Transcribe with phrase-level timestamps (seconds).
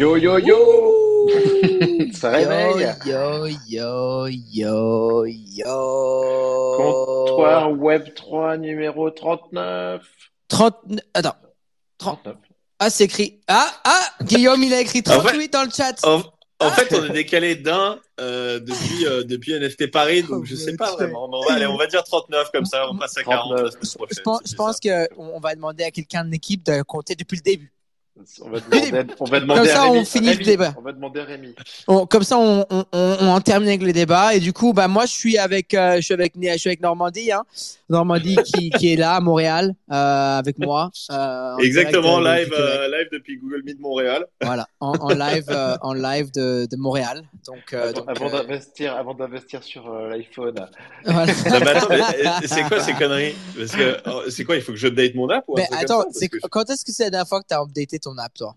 [0.00, 0.56] Yo yo yo
[2.14, 6.74] Ça réveille Yo, yo, yo, yo.
[6.78, 10.02] Comptoir Web 3 numéro 39
[10.48, 10.74] 30.
[11.12, 11.36] Attends.
[11.98, 12.36] 39.
[12.78, 13.42] Ah, c'est écrit.
[13.46, 16.02] Ah, ah, Guillaume, il a écrit 38 dans le chat.
[16.02, 16.22] En,
[16.60, 20.54] en fait, on est décalé d'un euh, depuis, euh, depuis NFT Paris, donc Oh, je
[20.54, 21.28] sais pas vraiment.
[21.28, 23.56] Mais on va, allez, on va dire 39 comme ça, on passe à 40 la
[23.68, 23.70] 39.
[23.70, 24.16] semaine prochaine.
[24.16, 25.06] Je pense, je pense ça.
[25.06, 27.70] que on va demander à quelqu'un de l'équipe de compter depuis le début.
[28.42, 29.98] On va demander, on va demander Comme ça, à Rémi.
[29.98, 30.74] on finit le débat.
[30.78, 31.54] On va demander à Rémi.
[31.88, 34.34] On- comme ça, on, on, on, en termine avec le débat.
[34.34, 36.80] Et du coup, bah, moi, je suis avec, euh, je suis avec, je suis avec
[36.80, 37.42] Normandie, hein.
[37.88, 40.90] Normandie qui, qui est là à Montréal, euh, avec moi.
[41.10, 42.58] euh, en Exactement, direct live,
[42.92, 44.26] live depuis Google Meet Montréal.
[44.42, 45.44] Voilà, en, en live,
[45.82, 47.22] en live de, de Montréal.
[47.46, 47.74] Donc,
[48.06, 50.54] Avant, d'investir, avant d'investir sur l'iPhone.
[51.04, 51.32] voilà.
[51.90, 53.34] Euh, c'est quoi ces conneries?
[53.56, 56.04] Parce que oh, c'est quoi Il faut que j'update mon app ou comme attends,
[56.50, 58.56] quand est-ce que c'est la dernière fois que tu as updaté ton app, toi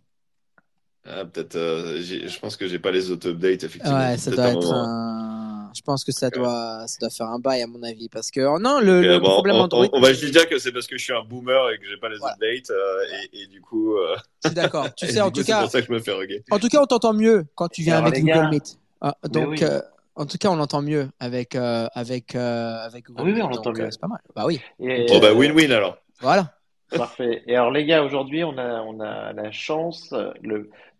[1.06, 1.56] Ah, peut-être.
[1.58, 3.98] euh, je pense que j'ai pas les auto-updates effectivement.
[4.00, 5.72] Ouais, ça doit être un.
[5.76, 8.42] Je pense que ça doit, ça doit faire un bail à mon avis, parce que
[8.42, 9.86] oh non, le, Ok, le bon, problème on, Android.
[9.86, 11.86] on- on va juste dire que c'est parce que je suis un boomer et que
[11.90, 12.36] j'ai pas les Voilà.
[12.36, 13.98] updates euh, et, et du coup.
[13.98, 14.94] euh, Je suis d'accord.
[14.96, 16.44] Tu sais, en coup, tout c'est cas, pour ça que je me fais reguer.
[16.52, 18.50] en tout cas, on t'entend mieux quand tu viens Alors, avec Google.
[18.50, 18.78] Meet.
[19.02, 19.64] Ah, donc, oui.
[19.64, 19.82] euh,
[20.16, 23.50] en tout cas, on l'entend mieux avec avec avec euh, avec Google Ah oui, on
[23.50, 23.90] l'entend mieux.
[23.92, 24.20] C'est pas mal.
[24.36, 24.62] Bah oui.
[24.80, 25.98] Et, Bon bah win-win alors.
[26.22, 26.54] Voilà.
[26.98, 27.44] Parfait.
[27.48, 30.32] Et alors les gars, aujourd'hui, on a, on a la chance euh,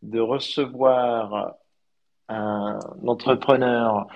[0.02, 1.56] de recevoir
[2.30, 4.08] un entrepreneur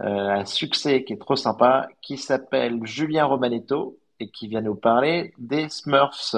[0.00, 4.74] euh, à succès qui est trop sympa, qui s'appelle Julien Romanetto et qui vient nous
[4.74, 6.36] parler des Smurfs,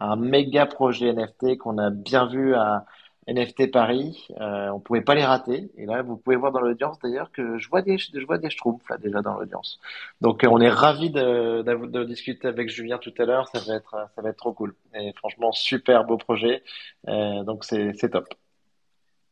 [0.00, 2.84] un méga projet NFT qu'on a bien vu à
[3.30, 4.26] NFT Paris.
[4.40, 5.70] Euh, on pouvait pas les rater.
[5.76, 8.50] Et là, vous pouvez voir dans l'audience d'ailleurs que je vois des, je vois des
[8.50, 9.80] schtroumpfs là déjà dans l'audience.
[10.20, 13.48] Donc euh, on est ravis de, discuter avec Julien tout à l'heure.
[13.48, 14.74] Ça va être, euh, ça va être trop cool.
[14.94, 16.62] Et franchement, super beau projet.
[17.08, 18.34] Euh, donc c'est, c'est top.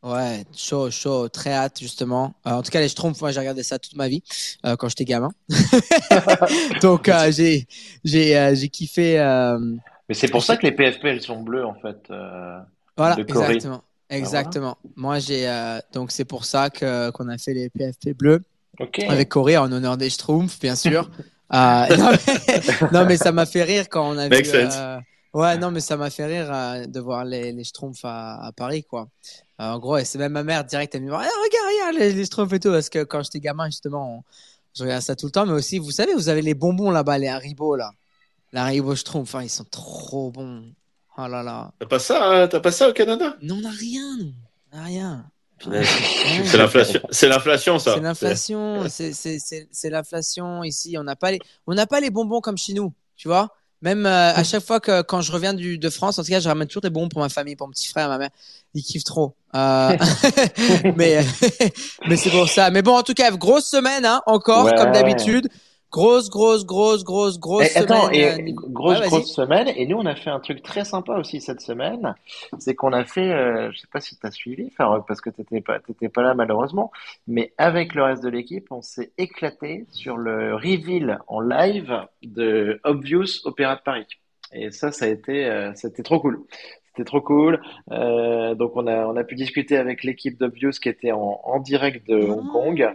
[0.03, 2.35] Ouais, chaud, chaud, très hâte justement.
[2.47, 4.23] Euh, en tout cas, les Schtroumpfs, moi j'ai regardé ça toute ma vie
[4.65, 5.31] euh, quand j'étais gamin.
[6.83, 7.67] Donc euh, j'ai
[8.05, 9.17] j'ai j'ai kiffé.
[10.09, 12.13] Mais c'est pour ça que les PFP elles sont bleues en fait.
[12.97, 13.59] Voilà, Corée.
[14.11, 14.79] Exactement, exactement.
[14.97, 18.43] Moi j'ai euh, donc c'est pour ça que qu'on a fait les PFP bleus
[18.81, 19.01] ok.
[19.01, 21.11] avec Corée en honneur des Schtroumpfs, bien sûr.
[21.51, 22.61] Euh, non, mais,
[22.93, 24.51] non, mais ça m'a fait rire quand on a Make vu.
[24.51, 24.75] sense.
[24.77, 24.99] euh,
[25.33, 28.85] ouais, non mais ça m'a fait rire de voir les les Schtroumpfs à, à Paris
[28.85, 29.09] quoi.
[29.59, 32.13] En gros, et c'est même ma mère direct elle me dit Ah, regarde, regarde les,
[32.13, 34.23] les Schtroumpfs et tout parce que quand j'étais gamin justement, on-
[34.77, 35.47] je regardais ça tout le temps.
[35.47, 37.93] Mais aussi, vous savez, vous avez les bonbons là-bas, les Haribo là,
[38.53, 40.65] les Haribo Schtroumpfs, hein, ils sont trop bons.
[41.21, 41.73] Oh là là.
[41.81, 43.37] T'as pas ça, hein t'as pas ça au Canada?
[43.43, 44.33] Non, on n'a rien, nous.
[44.73, 45.25] On n'a rien.
[45.67, 45.83] Ouais.
[46.45, 47.95] C'est l'inflation, c'est l'inflation ça.
[47.95, 50.97] C'est l'inflation, c'est c'est c'est c'est l'inflation ici.
[50.97, 53.49] On n'a pas les on n'a pas les bonbons comme chez nous, tu vois.
[53.83, 56.41] Même euh, à chaque fois que quand je reviens du, de France, en tout cas,
[56.41, 58.31] je ramène toujours des bonbons pour ma famille, pour mon petit frère, ma mère.
[58.75, 59.35] Ils kiffent trop.
[59.55, 59.97] Euh,
[60.97, 61.25] mais
[62.09, 62.71] mais c'est pour ça.
[62.71, 64.75] Mais bon, en tout cas, grosse semaine, hein, encore Ouais.
[64.77, 65.49] comme d'habitude.
[65.91, 68.15] Grosse, grosse, grosse, grosse, grosse Et attends, semaine.
[68.49, 69.69] et euh, grosse, Ouais, grosse semaine.
[69.75, 72.15] Et nous, on a fait un truc très sympa aussi cette semaine.
[72.59, 75.31] C'est qu'on a fait, euh, je sais pas si tu as suivi, Farok, parce que
[75.31, 76.93] t'étais pas, t'étais pas là malheureusement,
[77.27, 82.81] mais avec le reste de l'équipe, on s'est éclaté sur le reveal en live de
[82.85, 84.07] Obvious Opéra de Paris.
[84.53, 86.43] Et ça, ça a été, euh, c'était trop cool.
[86.99, 87.61] C'était trop cool.
[87.93, 91.61] Euh, donc on a, on a pu discuter avec l'équipe d'Obvious qui était en, en
[91.61, 92.89] direct de Hong Kong.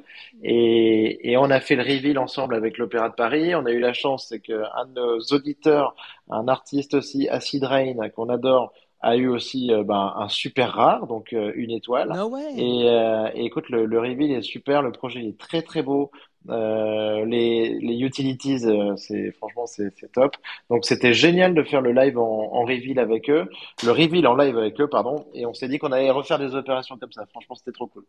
[0.44, 3.56] Et, et on a fait le reveal ensemble avec l'Opéra de Paris.
[3.56, 5.96] On a eu la chance, c'est que un de nos auditeurs,
[6.30, 11.08] un artiste aussi, Acid Rain, qu'on adore, a eu aussi euh, ben, un super rare,
[11.08, 12.09] donc euh, une étoile.
[12.14, 12.53] No way.
[12.58, 16.12] Et, euh, et écoute, le, le reveal est super, le projet est très très beau.
[16.50, 20.36] Euh, les, les utilities, euh, c'est franchement c'est c'est top.
[20.70, 23.50] Donc c'était génial de faire le live en, en reveal avec eux,
[23.84, 25.26] le reveal en live avec eux, pardon.
[25.34, 27.26] Et on s'est dit qu'on allait refaire des opérations comme ça.
[27.28, 28.03] Franchement, c'était trop cool.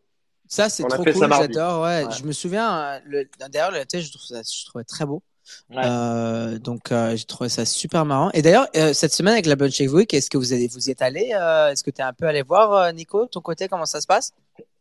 [0.48, 1.82] Ça, c'est trop cool, j'adore.
[1.82, 2.04] Ouais.
[2.04, 2.12] Ouais.
[2.18, 5.22] Je me souviens, euh, le, d'ailleurs, le thé, je trouve ça, je trouvais très beau.
[5.70, 5.82] Ouais.
[5.84, 8.30] Euh, donc, euh, j'ai trouvé ça super marrant.
[8.32, 10.90] Et d'ailleurs, euh, cette semaine avec la Bunch Week, est-ce que vous, allez, vous y
[10.90, 13.68] êtes allé euh, Est-ce que tu es un peu allé voir, euh, Nico, ton côté,
[13.68, 14.32] comment ça se passe?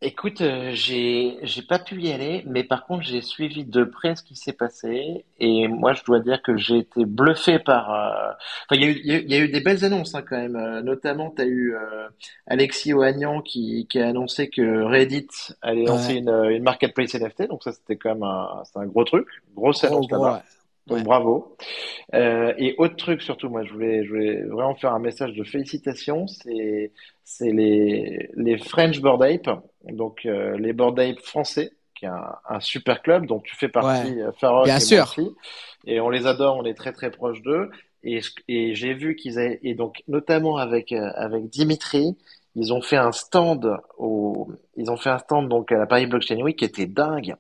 [0.02, 4.16] Écoute, euh, j'ai j'ai pas pu y aller, mais par contre j'ai suivi de près
[4.18, 7.92] ce qui s'est passé et moi je dois dire que j'ai été bluffé par.
[7.94, 8.34] euh,
[8.70, 9.86] Enfin, il y a eu il y a eu, il y a eu des belles
[9.86, 10.58] annonces hein, quand même.
[10.58, 12.08] Euh, notamment, tu as eu euh,
[12.48, 15.28] Alexis Ohanian qui qui a annoncé que Reddit
[15.62, 16.20] allait lancer Ouais.
[16.20, 19.84] une une marketplace NFT, donc ça c'était quand même un c'est un gros truc, grosse
[19.86, 20.34] Gros, annonce gros, là-bas.
[20.36, 20.42] ouais.
[20.88, 21.04] Donc Ouais.
[21.04, 21.56] bravo.
[22.14, 25.44] Euh, et autre truc surtout, moi je voulais, je voulais vraiment faire un message de
[25.44, 26.92] félicitations, c'est
[27.24, 32.36] c'est les les French Bored Ape, donc euh, les Bored Ape français, qui est un,
[32.50, 35.04] un super club dont tu fais partie, euh, Farok Bien et sûr.
[35.04, 35.30] aussi.
[35.86, 37.70] Et on les adore, on est très très proches d'eux.
[38.04, 38.20] Et,
[38.50, 42.18] et j'ai vu qu'ils avaient, et donc notamment avec euh, avec Dimitri,
[42.56, 46.06] ils ont fait un stand au, ils ont fait un stand donc à la Paris
[46.08, 47.36] Blockchain Week qui était dingue.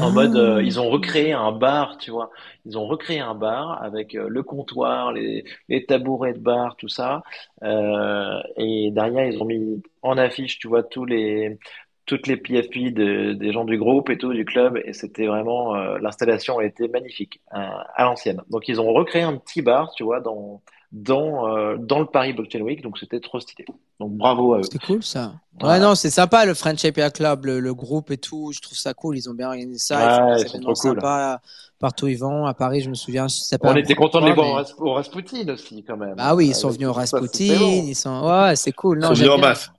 [0.00, 0.62] En mode, euh, Ah.
[0.64, 2.30] ils ont recréé un bar, tu vois.
[2.64, 6.88] Ils ont recréé un bar avec euh, le comptoir, les, les tabourets de bar, tout
[6.88, 7.22] ça.
[7.62, 11.58] Euh, et derrière, ils ont mis en affiche, tu vois, tous les,
[12.06, 14.78] toutes les PFP de- des gens du groupe et tout, du club.
[14.84, 17.58] Et c'était vraiment, euh, l'installation a été magnifique, euh,
[17.94, 18.40] à l'ancienne.
[18.50, 20.62] Donc, ils ont recréé un petit bar, tu vois, dans,
[20.92, 22.82] dans, euh, dans le Paris Blockchain Week.
[22.82, 23.64] Donc, c'était trop stylé.
[23.98, 24.62] Donc, bravo à eux.
[24.62, 25.26] C'était cool ça.
[25.54, 25.84] Ouais, Voilà.
[25.86, 28.52] non, c'est sympa le French API Club, le, le groupe et tout.
[28.52, 29.16] Je trouve ça cool.
[29.16, 29.96] Ils ont bien organisé ça.
[30.00, 30.94] Ils Ouais, ils sont événements trop cool.
[30.96, 31.40] sympas
[31.78, 32.44] partout où ils vont.
[32.46, 33.72] À Paris, je me souviens, je sais pas.
[33.72, 36.14] On était content de les voir au mais- Ras- au Rasputin aussi, quand même.
[36.14, 37.58] Bah oui, ils sont Avec venus au Rasputin.
[37.58, 37.84] bon.
[37.86, 38.20] Ils sont.
[38.28, 38.98] Ouais, c'est cool.
[38.98, 39.70] Ils Non, sont j'aime venus en masse.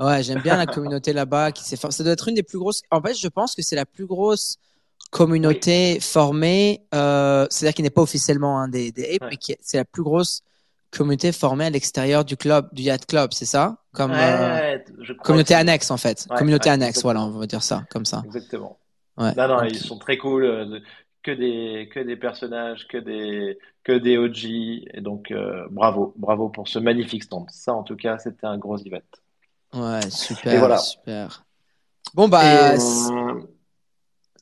[0.00, 1.50] Ouais, j'aime bien la communauté là-bas.
[1.50, 2.82] Qui s'est for- Ça doit être une des plus grosses.
[2.92, 4.58] En fait, je pense que c'est la plus grosse
[5.10, 6.82] communauté formée.
[6.94, 9.38] Euh, C'est-à-dire qui n'est pas officiellement un des, des apes, Ouais.
[9.48, 10.42] mais c'est la plus grosse
[10.90, 13.76] communauté formée à l'extérieur du club, du yacht club, c'est ça?
[13.92, 16.26] Comme euh, Ouais, je crois communauté que annexe en fait.
[16.30, 18.22] Ouais, communauté ouais, annexe, voilà, on va dire ça, comme ça.
[18.24, 18.78] Exactement.
[19.16, 19.34] Ouais.
[19.36, 20.44] Non, non, ils sont très cool.
[20.44, 20.80] euh,
[21.22, 24.44] Que des, que des personnages, que des, que des OG.
[24.94, 27.50] Et donc, euh, bravo, bravo pour ce magnifique stand.
[27.50, 29.00] Ça, en tout cas, c'était un gros event.
[29.74, 30.76] Ouais, super, Et voilà.
[30.78, 31.44] super.
[32.14, 33.40] Bon bah, et, euh,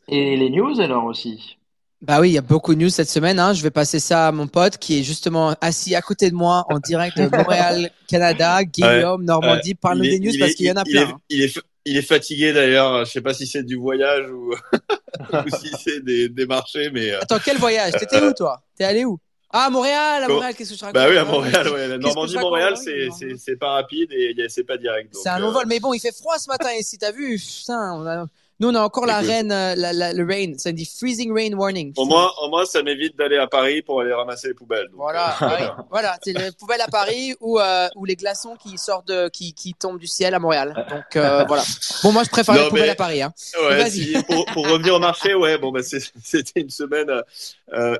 [0.08, 1.58] et les news, alors aussi?
[2.02, 3.38] Bah oui, il y a beaucoup de news cette semaine.
[3.38, 3.52] Hein.
[3.54, 6.64] Je vais passer ça à mon pote qui est justement assis à côté de moi
[6.68, 9.74] en direct de Montréal, Canada, Guillaume, Normandie.
[9.74, 11.02] Parle-nous des news parce qu'il y en a il plein.
[11.02, 11.18] est- hein.
[11.30, 13.04] Il est, il est fatigué d'ailleurs.
[13.04, 14.52] Je sais pas si c'est du voyage ou,
[15.32, 17.94] ou si c'est des, des marchés, mais euh, Attends, quel voyage?
[17.94, 18.62] T'étais où toi?
[18.76, 19.18] T'es allé où?
[19.50, 20.94] Ah, à Montréal, à Montréal, qu'est-ce que je raconte?
[21.00, 24.76] Bah oui à Montréal, ouais, la Normandie, Montréal, Ah c'est pas rapide et c'est pas
[24.76, 25.14] direct.
[25.14, 27.38] C'est un long euh, vol, mais bon, il fait froid ce matin ici, t'as vu
[27.38, 28.26] Putain, on a-
[28.60, 31.52] nous on a encore la reine, euh, la, la- le rain, ça dit freezing rain
[31.56, 31.92] warning.
[31.96, 34.86] Au moins, au moins, ça m'évite d'aller à Paris pour aller ramasser les poubelles.
[34.86, 38.78] donc, Voilà, euh, voilà, c'est les poubelles à Paris ou, euh, ou les glaçons qui
[38.78, 40.74] sortent de, qui, qui tombent du ciel à Montréal.
[40.90, 41.62] Donc euh, voilà.
[42.02, 43.22] Bon, moi je préfère Non, les poubelles à Paris.
[43.22, 43.32] Hein.
[43.68, 45.80] Ouais, si, pour, pour revenir au marché, ouais, bon, bah,
[46.22, 47.10] c'était une semaine.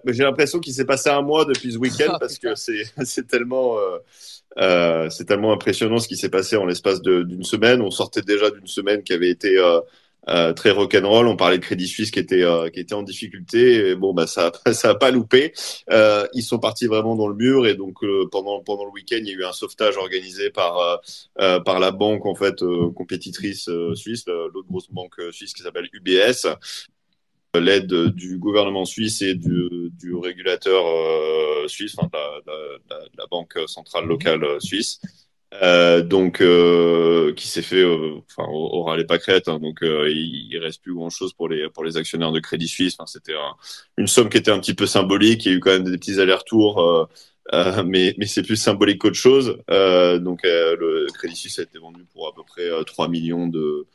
[0.06, 2.54] j'ai l'impression qu'il s'est passé un mois depuis ce week-end Oh, parce putain.
[2.54, 3.76] que c'est tellement,
[5.10, 7.82] c'est tellement impressionnant ce qui s'est passé en l'espace d'une semaine.
[7.82, 9.56] On sortait déjà d'une semaine qui avait été
[10.28, 11.26] euh, très rock'n'roll.
[11.28, 13.94] On parlait de Crédit Suisse qui était euh, qui était en difficulté.
[13.94, 15.52] Bon, bah ça ça a pas loupé.
[15.90, 19.18] Euh, ils sont partis vraiment dans le mur et donc euh, pendant pendant le week-end,
[19.20, 20.96] il y a eu un sauvetage organisé par euh,
[21.40, 22.56] euh, par la banque en fait
[22.94, 26.46] compétitrice suisse, l'autre grosse banque suisse qui s'appelle UBS.
[27.54, 33.08] L'aide du gouvernement suisse et du, du régulateur euh, suisse, enfin de la, de la-
[33.08, 35.00] de la banque centrale locale suisse.
[35.62, 40.10] Euh, donc euh, qui s'est fait euh, enfin au, ras les pâquerettes hein, donc euh,
[40.10, 42.96] il, il reste plus grand chose pour les pour les actionnaires de Crédit Suisse.
[42.98, 43.54] Enfin, c'était un-
[43.96, 45.46] une somme qui était un petit peu symbolique.
[45.46, 47.08] Il y a eu quand même des petits allers-retours
[47.86, 49.58] mais mais c'est plus symbolique qu'autre chose.
[49.68, 53.86] Donc le Crédit Suisse a été vendu pour à peu près euh, 3 millions de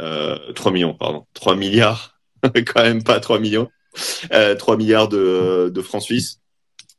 [0.00, 1.26] euh, 3 millions pardon.
[1.34, 2.18] 3 milliards.
[2.54, 3.68] Quand même pas 3 millions.
[4.32, 6.40] Euh, 3 milliards de, de francs suisses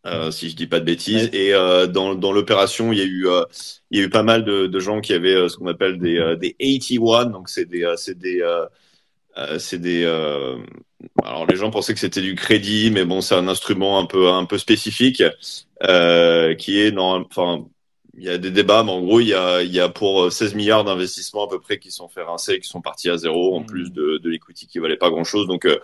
[0.06, 1.30] euh, si je dis pas de bêtises.
[1.34, 1.38] Ouais.
[1.38, 3.44] Et euh, dans, dans l'opération, il y a eu euh,
[3.92, 6.36] il y a eu pas mal de, de gens qui avaient ce qu'on appelle des
[6.40, 8.42] des 81, donc c'est des c'est des
[9.58, 10.06] c'est des
[11.24, 14.30] alors les gens pensaient que c'était du crédit, mais bon c'est un instrument un peu
[14.30, 15.24] un peu spécifique
[16.58, 17.66] qui est non enfin
[18.18, 20.30] il y a des débats, mais en gros, il y a, il y a pour
[20.30, 23.56] 16 milliards d'investissements à peu près qui sont fait rincer, qui sont partis à zéro,
[23.56, 23.66] en Mhm.
[23.66, 25.48] plus de, de l'equity qui valait pas grand chose.
[25.48, 25.80] Donc, euh,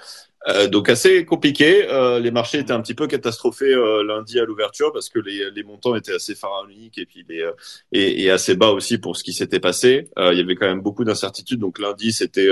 [0.48, 1.88] euh, donc assez compliqué.
[1.90, 5.50] Euh, les marchés étaient un petit peu catastrophés euh, lundi à l'ouverture parce que les,
[5.52, 7.52] les montants étaient assez pharaoniques et puis les, euh,
[7.92, 10.10] et, et assez bas aussi pour ce qui s'était passé.
[10.20, 11.60] Euh, il y avait quand même beaucoup d'incertitudes.
[11.60, 12.50] Donc lundi, c'était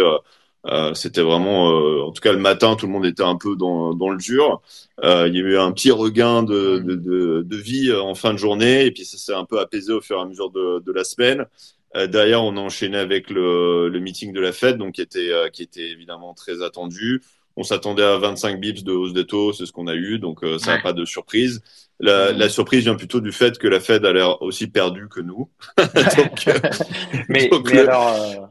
[0.93, 1.67] c'était vraiment,
[2.07, 4.61] en tout cas le matin, tout le monde était un peu dans, dans le dur.
[5.03, 8.37] Il y a eu un petit regain de, de, de, de vie en fin de
[8.39, 10.91] journée et puis ça s'est un peu apaisé au fur et à mesure de, de
[10.93, 11.45] la semaine.
[11.93, 15.63] Derrière, on a enchaîné avec le, le meeting de la Fed, donc qui était, qui
[15.63, 17.21] était évidemment très attendu.
[17.55, 20.43] On s'attendait à 25 bips de hausse des taux, c'est ce qu'on a eu, donc
[20.43, 20.79] euh, ça n'a Ouais.
[20.79, 21.61] pas de surprise.
[21.99, 25.19] La, la surprise vient plutôt du fait que la Fed a l'air aussi perdue que
[25.21, 25.49] nous.
[26.17, 26.59] donc, euh,
[27.29, 28.49] mais, donc mais le- alors,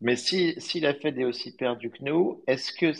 [0.00, 2.92] mais si, si la Fed est aussi perdue que nous, est-ce que,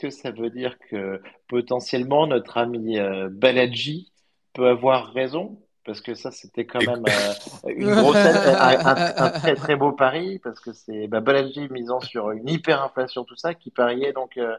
[0.00, 4.12] que ça veut dire que potentiellement notre ami euh, Balaji
[4.54, 5.62] peut avoir raison?
[5.88, 7.34] Parce que ça, c'était quand même euh,
[7.76, 12.00] une grosse, un, un- un très très beau pari, parce que c'est bah, Balaji misant
[12.00, 14.54] sur une hyperinflation, tout ça, qui pariait donc euh,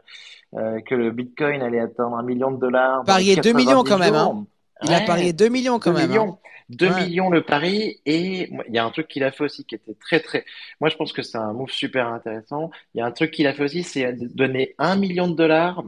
[0.56, 3.04] euh, que le Bitcoin allait atteindre un million de dollars.
[3.04, 4.46] Parier 2 90 millions quand même, hein.
[4.82, 6.10] Il a parié 2 millions quand 2 même.
[6.10, 6.14] hein.
[6.14, 6.38] millions.
[6.70, 7.04] 2 Ouais.
[7.06, 9.94] millions le pari et il y a un truc qu'il a fait aussi qui était
[9.94, 10.44] très très
[10.80, 13.48] moi je pense que c'est un move super intéressant il y a un truc qu'il
[13.48, 15.82] a fait aussi c'est donner un million de dollars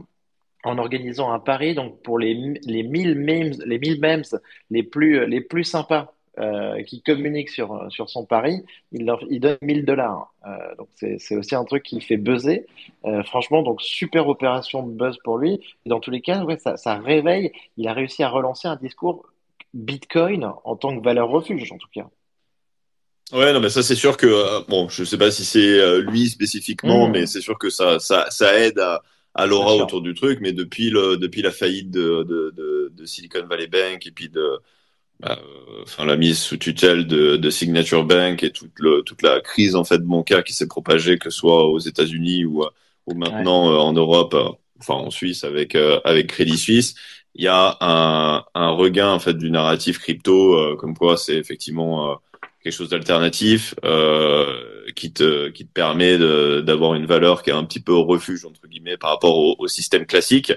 [0.63, 2.33] en organisant un pari donc pour les
[2.65, 4.23] les 1000 memes les 1000 memes
[4.69, 9.39] les plus les plus sympas euh, qui communique sur, sur son pari, il, leur, il
[9.39, 10.33] donne 1000 dollars.
[10.47, 12.65] Euh, donc c'est aussi un truc qui fait buzzer.
[13.05, 15.59] Euh, franchement, donc super opération de buzz pour lui.
[15.85, 17.51] Et dans tous les cas, ouais, ça, ça réveille.
[17.77, 19.27] Il a réussi à relancer un discours
[19.75, 22.07] Bitcoin en tant que valeur refuge, en tout cas.
[23.31, 27.07] Ouais, non, mais ça c'est sûr que bon, je sais pas si c'est lui spécifiquement,
[27.07, 27.11] Mmh.
[27.11, 29.03] mais c'est sûr que ça, ça, ça aide à,
[29.35, 30.39] à l'aura autour du truc.
[30.41, 34.29] Mais depuis le, depuis la faillite de, de, de, de Silicon Valley Bank et puis
[34.29, 34.59] de,
[35.19, 39.21] bah, euh, enfin la mise sous tutelle de, de Signature Bank et toute le, toute
[39.21, 42.63] la crise en fait bancaire qui s'est propagée, que ce soit aux États-Unis ou,
[43.07, 44.49] ou maintenant euh, en Europe, euh,
[44.79, 46.95] enfin en Suisse avec euh, avec Crédit Suisse,
[47.35, 51.35] il y a un, un regain en fait du narratif crypto, euh, comme quoi c'est
[51.37, 52.15] effectivement euh,
[52.63, 56.17] quelque chose d'alternatif euh, qui te qui te permet
[56.63, 59.55] d'avoir une valeur qui est un petit peu au refuge entre guillemets par rapport au,
[59.59, 60.53] au système classique.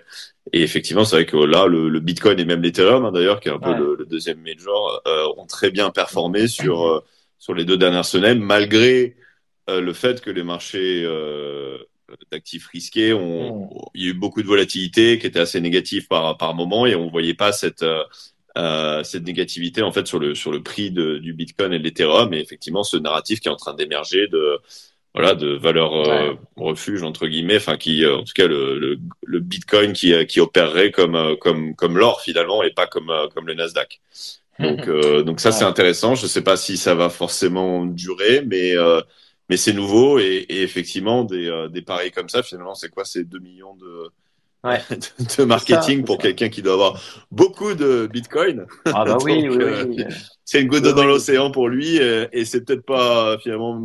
[0.53, 3.49] Et effectivement, c'est vrai que là, le, le Bitcoin et même l'Ethereum, hein, d'ailleurs, qui
[3.49, 7.01] est un peu le, le deuxième major, euh, ont très bien performé sur euh,
[7.39, 9.17] sur les deux dernières semaines, malgré
[9.69, 11.79] euh, le fait que les marchés euh,
[12.31, 13.69] d'actifs risqués ont, Mm.
[13.95, 16.95] il y a eu beaucoup de volatilité qui était assez négative par par moment et
[16.95, 17.85] on voyait pas cette
[18.57, 21.85] euh, cette négativité en fait sur le sur le prix de, du Bitcoin et de
[21.85, 22.33] l'Ethereum.
[22.35, 24.59] Et effectivement ce narratif qui est en train d'émerger de
[25.15, 28.99] voilà de valeur euh, refuge entre guillemets enfin qui euh, en tout cas le, le,
[29.25, 33.13] le Bitcoin qui euh, qui opérerait comme euh, comme comme l'or finalement et pas comme
[33.35, 34.01] comme le Nasdaq.
[34.59, 36.15] Donc euh, donc ça c'est intéressant.
[36.15, 39.01] Je sais pas si ça va forcément durer mais euh,
[39.49, 40.19] mais c'est nouveau.
[40.19, 43.05] Et, et effectivement des des paris comme ça finalement c'est quoi?
[43.05, 44.11] C'est 2 millions de
[44.67, 44.81] Ouais.
[45.39, 49.63] de marketing pour quelqu'un qui doit avoir beaucoup de Bitcoin Ah bah oui, Donc, oui,
[49.63, 50.05] euh, oui.
[50.45, 53.81] c'est une goutte Oui, dans l'océan pour lui et, et c'est peut-être pas finalement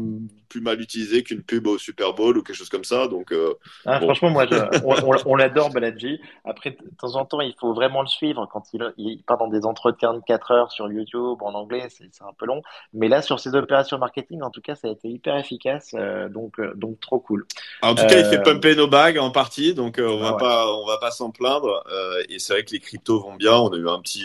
[0.52, 3.08] plus mal utilisé qu'une pub au Super Bowl ou quelque chose comme ça.
[3.08, 3.54] Donc euh,
[3.86, 4.06] Ah, Bon.
[4.06, 4.56] Franchement, moi, je-
[4.86, 6.20] on, on- on l'adore, Balaji.
[6.46, 9.48] Après, de temps en temps, il faut vraiment le suivre quand il, il part dans
[9.48, 12.62] des entretiens de 4 heures sur YouTube en anglais, c'est un peu long.
[12.94, 16.30] Mais là, sur ces opérations marketing, en tout cas, ça a été hyper efficace, euh,
[16.30, 17.46] donc, euh, donc trop cool.
[17.82, 20.40] en tout cas, il fait pumper nos bagues en partie, donc on va Ah ouais.
[20.40, 21.84] pas on va pas s'en plaindre.
[22.30, 23.54] Et c'est vrai que les cryptos vont bien.
[23.54, 24.24] On a eu un petit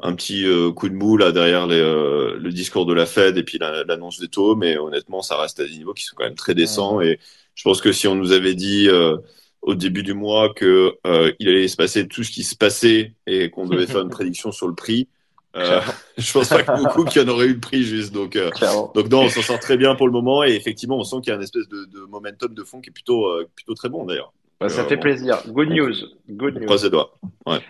[0.00, 3.36] un petit euh, coup de mou là derrière les, euh, le discours de la Fed
[3.36, 6.14] et puis la- l'annonce des taux, mais honnêtement, ça reste à des niveaux qui sont
[6.16, 7.00] quand même très décents.
[7.00, 7.18] Et
[7.54, 9.16] je pense que si on nous avait dit euh,
[9.62, 13.14] au début du mois que euh, il allait se passer tout ce qui se passait
[13.26, 15.08] et qu'on devait faire une prédiction sur le prix,
[15.56, 15.80] euh,
[16.18, 18.12] je pense pas que beaucoup qui en auraient eu le prix juste.
[18.12, 18.52] Donc euh,
[18.94, 21.28] donc non, on s'en sort très bien pour le moment et effectivement, on sent qu'il
[21.30, 23.88] y a une espèce de, de momentum de fond qui est plutôt euh, plutôt très
[23.88, 24.32] bon d'ailleurs.
[24.60, 25.36] Bah, ça Euh, fait plaisir.
[25.46, 25.94] Good news.
[26.28, 26.66] Good On news.
[26.66, 27.14] croise les doigts.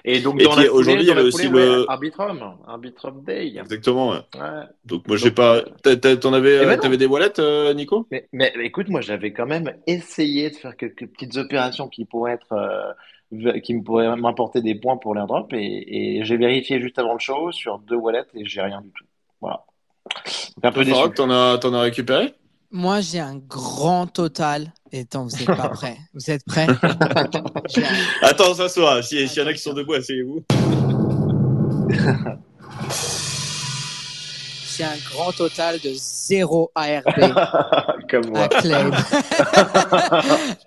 [0.05, 2.55] Et donc, Et foulée, aujourd'hui, il y avait aussi ouais, le- Arbitrum.
[2.67, 3.49] Arbitrum Day.
[3.59, 4.11] Exactement.
[4.11, 4.21] ouais.
[4.35, 4.65] Ouais.
[4.87, 5.57] Donc moi j'ai Donc, pas.
[5.87, 8.07] euh, T'en avais, Eh ben euh, des wallets, euh, Nico?
[8.11, 12.07] Mais, mais, mais écoute, moi j'avais quand même essayé de faire quelques petites opérations qui
[12.07, 16.81] pourraient être, euh, qui me pourraient m'apporter des points pour l'airdrop et, et j'ai vérifié
[16.81, 19.05] juste avant le show sur deux wallets et j'ai rien du tout.
[19.43, 19.61] Voilà.
[20.57, 20.99] Donc un peu déçu.
[21.15, 22.33] T'en as, t'en as récupéré?
[22.71, 24.73] Moi, j'ai un grand total.
[24.93, 25.97] Et attends, vous n'êtes pas prêts?
[26.15, 26.67] Vous êtes prêts?
[26.83, 26.97] Un-
[28.23, 29.03] Attends, s'assoit.
[29.03, 30.45] S'il s'il y en a qui sont debout, asseyez-vous.
[34.77, 37.03] J'ai un grand total de zéro ARB
[38.09, 38.49] Comme moi.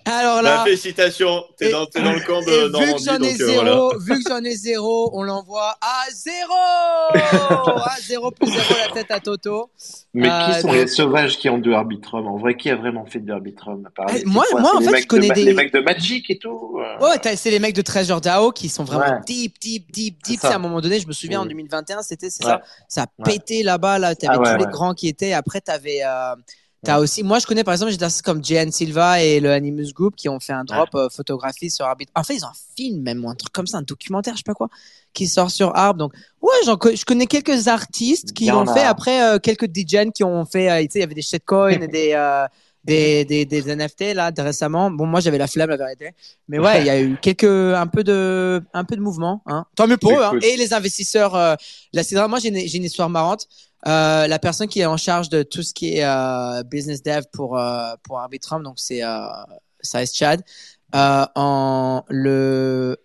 [0.04, 1.46] Alors là, félicitations.
[1.58, 3.98] T'es Et- dans, t'es dans le camp de vu que j'en ai euh, zéro, voilà.
[4.02, 6.54] vu que j'en ai zéro, on l'envoie à zéro.
[7.14, 9.70] À zéro plus zéro la tête à Toto.
[10.14, 12.28] Mais Euh, qui sont donc- les sauvages qui ont du Arbitrum?
[12.28, 13.88] En vrai, qui a vraiment fait du Arbitrum?
[14.14, 16.80] Eh, moi- moi, en fait, je connais des- les mecs de Magic et tout.
[16.80, 17.00] euh.
[17.00, 20.40] Ouais, c'est les mecs de Treasure DAO qui sont vraiment deep, deep, deep, deep.
[20.42, 21.50] C'est à un moment donné, je me souviens en Mhm.
[21.50, 22.52] 2021, c'était c'est Ouais.
[22.52, 22.62] ça.
[22.90, 24.00] Ça a pété là-bas.
[24.00, 25.32] Là, t'avais Ah tous les grands qui étaient.
[25.32, 26.02] Après, t'avais.
[26.84, 27.04] T'as Ouais.
[27.04, 29.94] aussi, moi je connais par exemple, j'ai des artistes comme JN Silva et le Animus
[29.94, 32.08] Group qui ont fait un drop euh, photographie sur Arbit.
[32.16, 34.40] En fait, ils ont un film même, ou un truc comme ça, un documentaire, je
[34.40, 34.68] sais pas quoi,
[35.14, 35.98] qui sort sur Arb.
[35.98, 38.74] Donc, ouais, j'en je connais quelques artistes qui l'ont a.
[38.74, 38.84] fait.
[38.84, 41.70] Après, euh, quelques DJs qui ont fait, euh, tu sais, il y avait des shitcoins
[41.82, 42.48] et des, euh,
[42.84, 44.90] des, des, des NFT là de récemment.
[44.90, 46.12] Bon, moi j'avais la flemme, la vérité.
[46.48, 49.44] Mais ouais, il y a eu quelques, un peu de, un peu de mouvement.
[49.46, 49.66] Hein.
[49.76, 50.24] Tant mieux pour eux.
[50.24, 50.40] Hein.
[50.42, 51.36] Et les investisseurs.
[51.36, 51.54] Euh,
[51.94, 53.46] là, c'est moi j'ai une, j'ai une histoire marrante.
[53.88, 57.24] Euh, la personne qui est en charge de tout ce qui est euh, business dev
[57.32, 59.02] pour euh, pour Arbitrum, donc c'est
[59.82, 60.42] Size Chad.
[60.94, 62.98] En le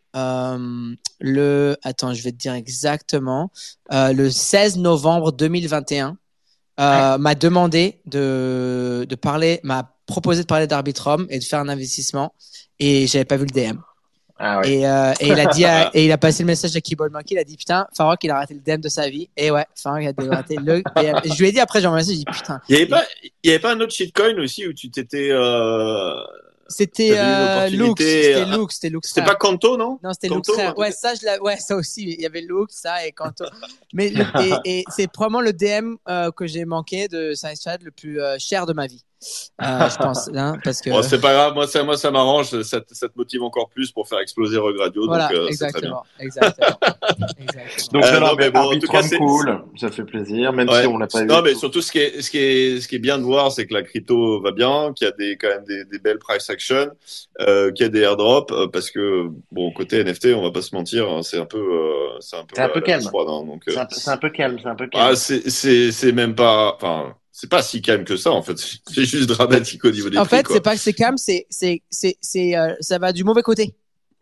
[1.21, 3.51] le attends, je vais te dire exactement
[3.91, 6.17] le 16 novembre 2021
[6.79, 11.69] euh, m'a demandé de de parler, m'a proposé de parler d'Arbitrum et de faire un
[11.69, 12.35] investissement
[12.79, 13.79] et j'avais pas vu le DM.
[14.39, 14.71] Ah ouais.
[14.71, 17.11] Et, euh, et il a dit à- et il a passé le message à Keyboard
[17.13, 17.35] Monkey.
[17.35, 19.29] Il a dit putain, Farok il a raté le DM de sa vie.
[19.37, 20.83] Et ouais, Farok il a raté le DM.
[21.25, 22.17] Et je lui ai dit après j'ai envoyé un message.
[22.19, 22.61] J'ai dit putain.
[22.69, 23.05] Il y avait pas,
[23.43, 26.13] il y avait pas un autre shitcoin aussi où tu t'étais, euh,
[26.69, 28.45] C'était euh, c'était euh, Luke, c'était
[28.91, 29.05] Luke.
[29.07, 29.33] C'était frère.
[29.33, 29.99] pas Kanto, non?
[30.03, 30.45] Non, c'était truc
[30.77, 32.03] Ouais, ça, je ouais, ça aussi.
[32.03, 33.45] Il y avait Luke, ça et Kanto.
[33.95, 34.25] Mais le-
[34.65, 38.21] et, et c'est probablement le DM euh, que j'ai manqué de Science Chat le plus
[38.21, 39.03] euh, cher de ma vie.
[39.63, 42.61] Euh, je pense, hein, parce que Bon, c'est pas grave, moi ça, moi, ça m'arrange,
[42.63, 45.49] ça, te- ça te motive encore plus pour faire exploser Rug Radio, voilà, donc euh,
[45.53, 45.97] c'est très bien.
[46.19, 46.79] exactement, exactement,
[47.39, 47.89] exactement.
[47.93, 50.69] Donc, Euh, non, un mais bon, en tout cas, c'est- cool, ça fait plaisir, même
[50.69, 50.83] Ouais.
[50.83, 51.27] si on l'a pas eu.
[51.27, 53.51] Non, mais surtout, ce qui est, ce qui est, ce qui est bien de voir,
[53.51, 56.19] c'est que la crypto va bien, qu'il y a des, quand même des, des belles
[56.19, 56.91] price action,
[57.41, 60.63] euh, qu'il y a des airdrops, euh, parce que, bon, côté NFT, on va pas
[60.63, 63.07] se mentir, hein, c'est un peu, euh, c'est un peu, C'est un peu calme.
[63.07, 65.09] hein, C'est un, un peu calme, c'est un peu calme.
[65.13, 68.57] ah, c'est, c'est, c'est même pas, enfin, c'est pas si calme que ça, en fait.
[68.87, 71.47] C'est juste dramatique au niveau des En prix, fait, c'est pas que c'est calme, c'est
[71.51, 73.75] c'est c'est c'est euh, ça va du mauvais côté.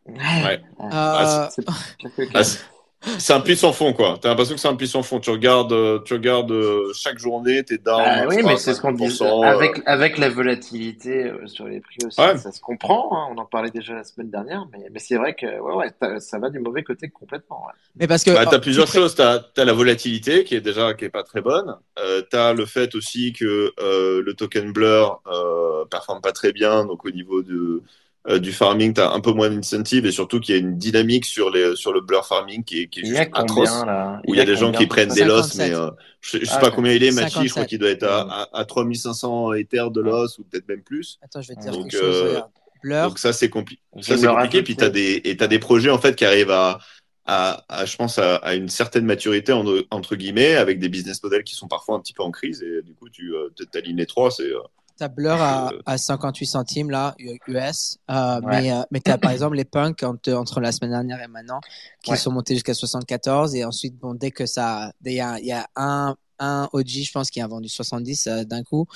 [0.05, 0.61] Ouais.
[0.81, 1.49] Euh, Ah,
[3.19, 4.19] C'est un puits sans fond, quoi.
[4.21, 5.21] T'as l'impression que c'est un puits sans fond.
[5.21, 8.03] Tu regardes, euh, tu regardes euh, chaque journée, t'es down.
[8.03, 9.07] Bah oui, mais pas, c'est ce qu'on dit.
[9.09, 12.37] 5%, euh, Avec, avec la volatilité sur les prix aussi, Ouais.
[12.39, 13.11] ça se comprend.
[13.17, 15.91] hein, on en parlait déjà la semaine dernière, mais, mais c'est vrai que ouais, ouais,
[15.99, 17.65] t'as- ça va du mauvais côté complètement.
[17.67, 17.73] ouais.
[17.97, 19.15] mais parce que Bah, t'as plusieurs tu choses.
[19.15, 21.77] T'as as la volatilité qui est déjà qui est pas très bonne.
[21.99, 26.85] Euh, t'as le fait aussi que euh, le token Blur euh, performe pas très bien,
[26.85, 27.83] donc au niveau de
[28.29, 31.27] euh, du farming, t'as un peu moins d'incentive et surtout qu'il y a une dynamique
[31.27, 33.69] sur les sur le Blur farming qui est, qui est juste atroce.
[33.85, 35.69] là Où il y a des gens qui prennent des losses, 57.
[35.69, 35.91] mais euh,
[36.23, 37.47] je, je sais Ah, pas combien il est, Machi.
[37.49, 37.69] Je crois 57.
[37.69, 38.23] qu'il doit être à,
[38.55, 41.19] à, à 3500 Ethers de loss ou peut-être même plus.
[41.23, 42.15] Attends, je vais te dire Donc, quelque chose.
[42.37, 42.41] euh.
[42.83, 43.09] Blur.
[43.09, 44.63] Donc ça c'est compli- compliqué.
[44.63, 45.21] Puis t'as rajouter.
[45.21, 46.79] des et t'as des projets en fait qui arrivent à
[47.27, 51.23] à, à, je pense à, à une certaine maturité entre, entre guillemets avec des business
[51.23, 53.97] models qui sont parfois un petit peu en crise et du coup tu euh, t'alignes
[53.97, 54.59] les trois c'est euh,
[54.97, 57.15] T'as Blur à, Euh, à 58 centimes là,
[57.49, 57.99] US.
[58.11, 58.63] Euh, Ouais.
[58.63, 61.61] Mais, euh, mais t'as par exemple les punks entre, entre la semaine dernière et maintenant
[62.03, 62.17] qui Ouais.
[62.17, 63.55] sont montés jusqu'à 74.
[63.55, 64.93] Et ensuite, bon, dès que ça.
[65.05, 68.45] Il y a, y a un, un OG, je pense, qui a vendu 70 euh,
[68.45, 68.87] d'un coup.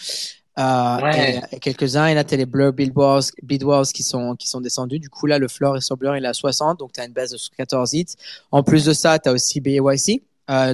[0.56, 1.40] Ouais.
[1.52, 2.06] et, et quelques-uns.
[2.06, 4.98] Et là, t'as les Blur Bidwalls, Bidwalls qui sont, qui sont descendus.
[4.98, 6.78] Du coup, là, le floor est sur Blur, il est à 60.
[6.80, 8.06] Donc, t'as une baisse de 14 hits.
[8.50, 10.22] En plus de ça, t'as aussi BYC.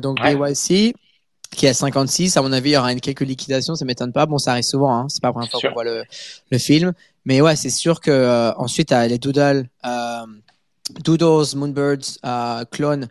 [0.01, 0.19] Donc.
[0.23, 0.95] BYC
[1.51, 2.37] qui est à 56.
[2.37, 4.27] À mon avis, il y aura une quelques liquidations, ça m'étonne pas.
[4.27, 5.07] Bon, ça arrive souvent, hein.
[5.09, 6.05] c'est pas la première fois qu'on voit le,
[6.51, 6.93] le film.
[7.25, 10.27] Mais ouais, c'est sûr que euh, ensuite, les Doodles, euh,
[11.01, 13.09] Doodles, Moonbirds, euh, Clone.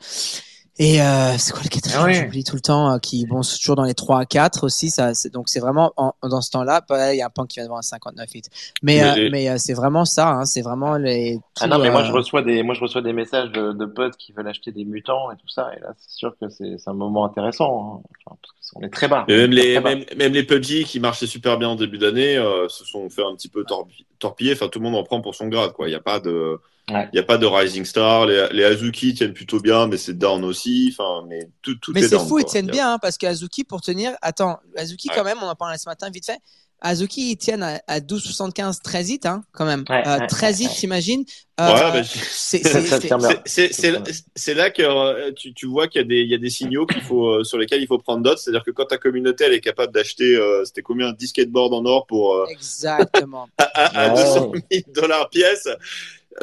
[0.80, 2.14] Et euh, c'est quoi le quatrième Ah ouais.
[2.16, 2.94] J'oublie tout le temps.
[2.94, 4.90] euh, qui bon, c'est toujours dans les 3 à 4 aussi.
[4.90, 6.82] Ça, donc c'est vraiment en- dans ce temps-là.
[6.82, 8.42] pareil, Il y a un punk qui vient de voir un 59 hits.
[8.82, 10.30] Mais Mais euh, mais euh, c'est vraiment ça.
[10.30, 11.40] Hein, c'est vraiment les.
[11.62, 14.18] Ah non, mais moi je reçois des, moi je reçois des messages de, de potes
[14.18, 15.70] qui veulent acheter des mutants et tout ça.
[15.78, 18.02] Et là, c'est sûr que c'est un moment intéressant.
[18.04, 18.10] hein.
[18.26, 19.26] Enfin, parce qu'on est très bas.
[19.28, 19.90] mais même les Très bas.
[19.96, 23.24] même, même les PUBG qui marchaient super bien en début d'année euh, se sont fait
[23.24, 25.88] un petit peu torpi- torpiller enfin tout le monde en prend pour son grade quoi
[25.88, 26.60] il y a pas de
[26.92, 27.08] Ouais.
[27.14, 30.18] il y a pas de rising star les, les Azuki tiennent plutôt bien mais c'est
[30.18, 33.00] down aussi enfin mais tout tout Mais est c'est down, fou, ils tiennent bien, hein,
[33.02, 35.16] parce qu'Azuki, pour tenir, attends, Azuki, Ouais.
[35.16, 36.40] quand même, on en parlait ce matin, vite fait.
[36.82, 39.86] Azuki, ils tiennent à, à 12,75, 13 hits, hein, quand même.
[39.90, 40.74] Ouais, Euh, ouais, 13 hits, ouais.
[40.74, 41.24] t'imagines?
[41.58, 42.04] Ouais, Euh,
[43.46, 46.50] c'est- là que euh, tu, tu vois qu'il y, a des- il y a des
[46.50, 48.40] signaux qu'il faut, euh, sur lesquels il faut prendre note.
[48.40, 51.14] C'est-à-dire que quand ta communauté elle est capable d'acheter, euh, c'était combien?
[51.14, 53.48] 10 skateboards en or pour euh, Exactement.
[53.58, 54.22] à, à- à Ouais.
[54.22, 55.70] 200 000 dollars pièce,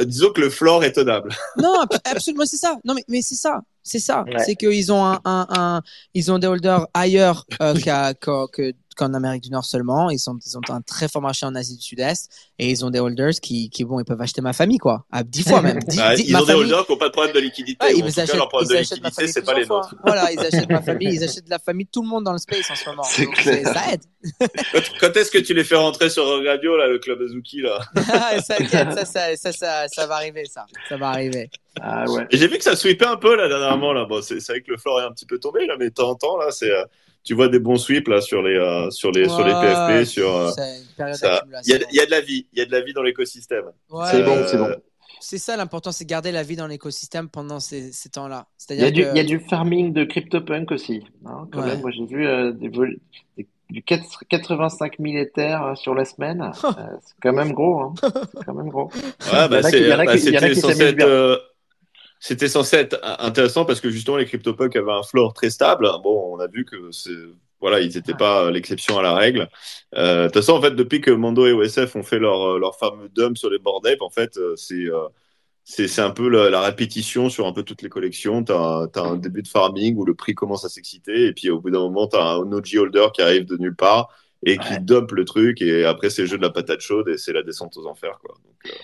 [0.05, 1.31] disons que le floor est tenable.
[1.57, 2.77] non, ab- absolument, c'est ça.
[2.85, 3.61] Non, mais, mais c'est ça.
[3.83, 4.25] C'est ça.
[4.25, 4.43] Ouais.
[4.45, 5.83] C'est qu'ils ont un, un, un-
[6.15, 10.11] ils ont des holders ailleurs euh, qu'à- qu'en que- qu'en Amérique du Nord seulement.
[10.11, 12.91] Ils, sont, ils ont un très fort marché en Asie du Sud-Est et ils ont
[12.91, 15.05] des holders qui, qui bon, ils peuvent acheter ma famille, quoi.
[15.11, 15.79] À 10 fois même.
[15.99, 17.87] Ah, ils ont des holders qui n'ont pas de problème de liquidité.
[17.95, 19.95] Ils achètent, cas, leur problème ils de achètent ma liquidité, famille c'est pas les nôtres.
[20.05, 22.39] Voilà, ils achètent ma famille, ils achètent la famille de tout le monde dans le
[22.39, 23.03] space en ce moment.
[23.05, 23.67] C'est Donc, clair.
[23.67, 24.03] ça aide.
[24.73, 27.63] Quand, quand est-ce que tu les fais rentrer sur Rogue Radio, là, le club Azuki,
[27.63, 27.81] là
[28.45, 30.67] ça, inquiète, ça, ça, ça, ça, ça va arriver, ça.
[30.91, 31.49] Ça va arriver.
[31.81, 32.27] Ah ouais.
[32.31, 34.05] J'ai vu que ça sweepait un peu, là, dernièrement, là.
[34.05, 35.95] Bon, c'est c'est vrai que le floor est un petit peu tombé, là, mais de
[35.95, 36.85] temps en temps, là, c'est, euh,
[37.23, 40.05] tu vois des bons sweeps, là, sur les, euh, sur les, sur les Ouais, PFP,
[40.07, 41.43] sur, euh, ça.
[41.65, 42.93] Il y, a, il y a de la vie, il y a de la vie
[42.93, 43.65] dans l'écosystème.
[43.91, 44.69] Ouais, C'est bon, c'est bon.
[45.23, 48.47] C'est ça l'important, c'est garder la vie dans l'écosystème pendant ces, ces temps-là.
[48.71, 51.05] Il y, a C'est-à-dire du, que y a du farming de CryptoPunk aussi.
[51.27, 51.67] hein, quand Ouais.
[51.67, 52.97] même, moi j'ai vu euh, des vol-
[53.37, 56.41] des- du 4 85 000 Ethers euh, sur la semaine.
[56.65, 56.71] Euh,
[57.05, 57.81] c'est quand même gros.
[57.83, 57.95] Hein.
[58.03, 58.87] C'est quand même gros.
[58.87, 59.71] Ouais, Il y en bah, a qui-
[60.21, 61.07] c'est- bah, censé s'amusent être, bien.
[61.07, 61.37] euh,
[62.21, 65.89] c'était censé être intéressant parce que justement les CryptoPunk avaient un floor très stable.
[66.05, 67.11] Bon, on a vu que c'est
[67.61, 69.51] voilà, ils n'étaient pas l'exception à la règle.
[69.95, 72.79] Euh, De toute façon, en fait, depuis que Mondo et OSF ont fait leur leur
[72.79, 75.09] fameux dump sur les board ape, en fait, euh, c'est euh,
[75.65, 78.45] c'est c'est un peu la, la répétition sur un peu toutes les collections.
[78.45, 81.61] Tu as, un début de farming où le prix commence à s'exciter et puis au
[81.61, 84.09] bout d'un moment, tu as un OG holder qui arrive de nulle part
[84.45, 84.79] et qui Ouais.
[84.79, 87.43] dump le truc et après c'est le jeu de la patate chaude et c'est la
[87.43, 88.37] descente aux enfers quoi.
[88.45, 88.79] Donc, euh,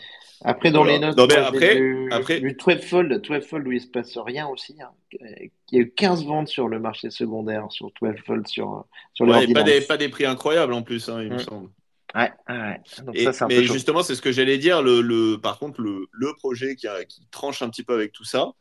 [0.44, 0.92] Après, dans Voilà.
[0.92, 3.86] les notes, Non, mais après- du, après- du 12 fold, 12 fold où il se
[3.86, 4.76] passe rien aussi.
[4.82, 4.90] hein.
[5.12, 9.26] Il y a eu 15 ventes sur le marché secondaire sur 12 fold sur, sur
[9.26, 11.38] Ouais, pas des, pas des prix incroyables en plus, hein, il me Mm.
[11.40, 11.70] semble.
[12.14, 12.80] Ouais, ouais.
[13.04, 14.82] Donc Et- ça, c'est un mais peu justement, c'est ce que j'allais dire.
[14.82, 18.12] Le, le- par contre, le, le projet qui, a- qui tranche un petit peu avec
[18.12, 18.52] tout ça,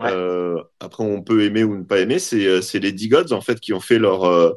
[0.00, 0.08] Ouais.
[0.10, 3.40] euh, après on peut aimer ou ne pas aimer, c'est euh, c'est les D-Gods en
[3.40, 4.52] fait qui ont fait leur, euh,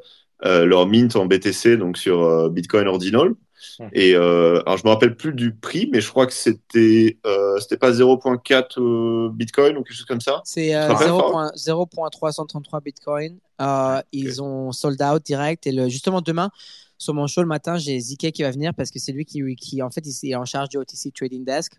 [0.45, 3.31] euh, leur mint en BTC, donc sur euh, Bitcoin Ordinal.
[3.79, 3.89] Mhm.
[3.93, 7.59] Et euh, alors je me rappelle plus du prix, mais je crois que c'était euh,
[7.59, 10.41] c'était pas 0.4 euh, Bitcoin ou quelque chose comme ça.
[10.45, 13.37] C'est euh, te rappelles, 0.- 0.333 Bitcoin.
[13.61, 15.65] Euh, Ils ont sold out direct.
[15.67, 16.49] Et le, justement, demain,
[16.97, 19.41] sur mon show le matin, j'ai ZK qui va venir parce que c'est lui qui,
[19.55, 21.73] qui, en fait, il est en charge du OTC Trading Desk.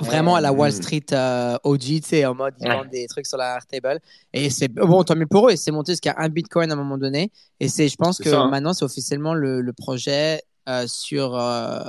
[0.00, 0.74] Vraiment à la Wall Mm.
[0.74, 2.74] Street euh, OG, tu sais, en mode, ils Ouais.
[2.76, 4.00] vendent des trucs sur la table.
[4.32, 5.52] Et c'est bon, tant mieux pour eux.
[5.52, 7.30] Et c'est monté jusqu'à un Bitcoin à un moment donné.
[7.60, 8.48] Et c'est, je pense que ça, hein.
[8.48, 11.80] maintenant, c'est officiellement le, le projet euh, sur euh,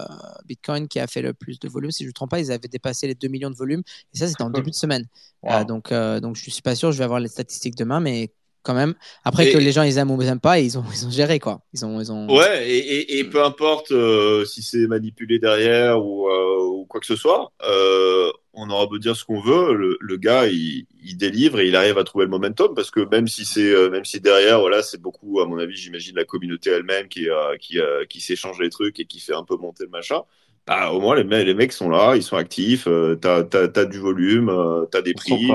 [0.46, 1.92] Bitcoin qui a fait le plus de volume.
[1.92, 3.84] Si je ne me trompe pas, ils avaient dépassé les 2 millions de volume.
[4.14, 5.08] Et ça, c'était en début de semaine.
[5.42, 5.52] Wow.
[5.52, 6.92] Euh, donc, donc, je suis pas sûr.
[6.92, 8.32] Je vais avoir les statistiques demain, mais
[8.64, 8.94] quand même.
[9.24, 11.12] Après Et- que les gens ils aiment ou ils aiment pas, ils ont ils ont
[11.12, 11.62] géré quoi.
[11.74, 12.28] Ils ont ils ont.
[12.28, 17.00] Ouais, et, et, et peu importe euh, si c'est manipulé derrière ou, euh, ou quoi
[17.00, 20.86] que ce soit, euh, on aura beau dire ce qu'on veut, le, le gars il,
[21.04, 23.90] il délivre et il arrive à trouver le momentum parce que même si c'est euh,
[23.90, 27.28] même si derrière voilà c'est beaucoup à mon avis j'imagine la communauté elle-même qui
[27.60, 27.78] qui
[28.10, 30.22] qui s'échange les trucs et qui fait un peu monter le machin.
[30.66, 33.68] Bah, au moins les, me- les mecs sont là, ils sont actifs, euh, t'as t'as
[33.68, 35.52] t'as du volume, euh, t'as des prix.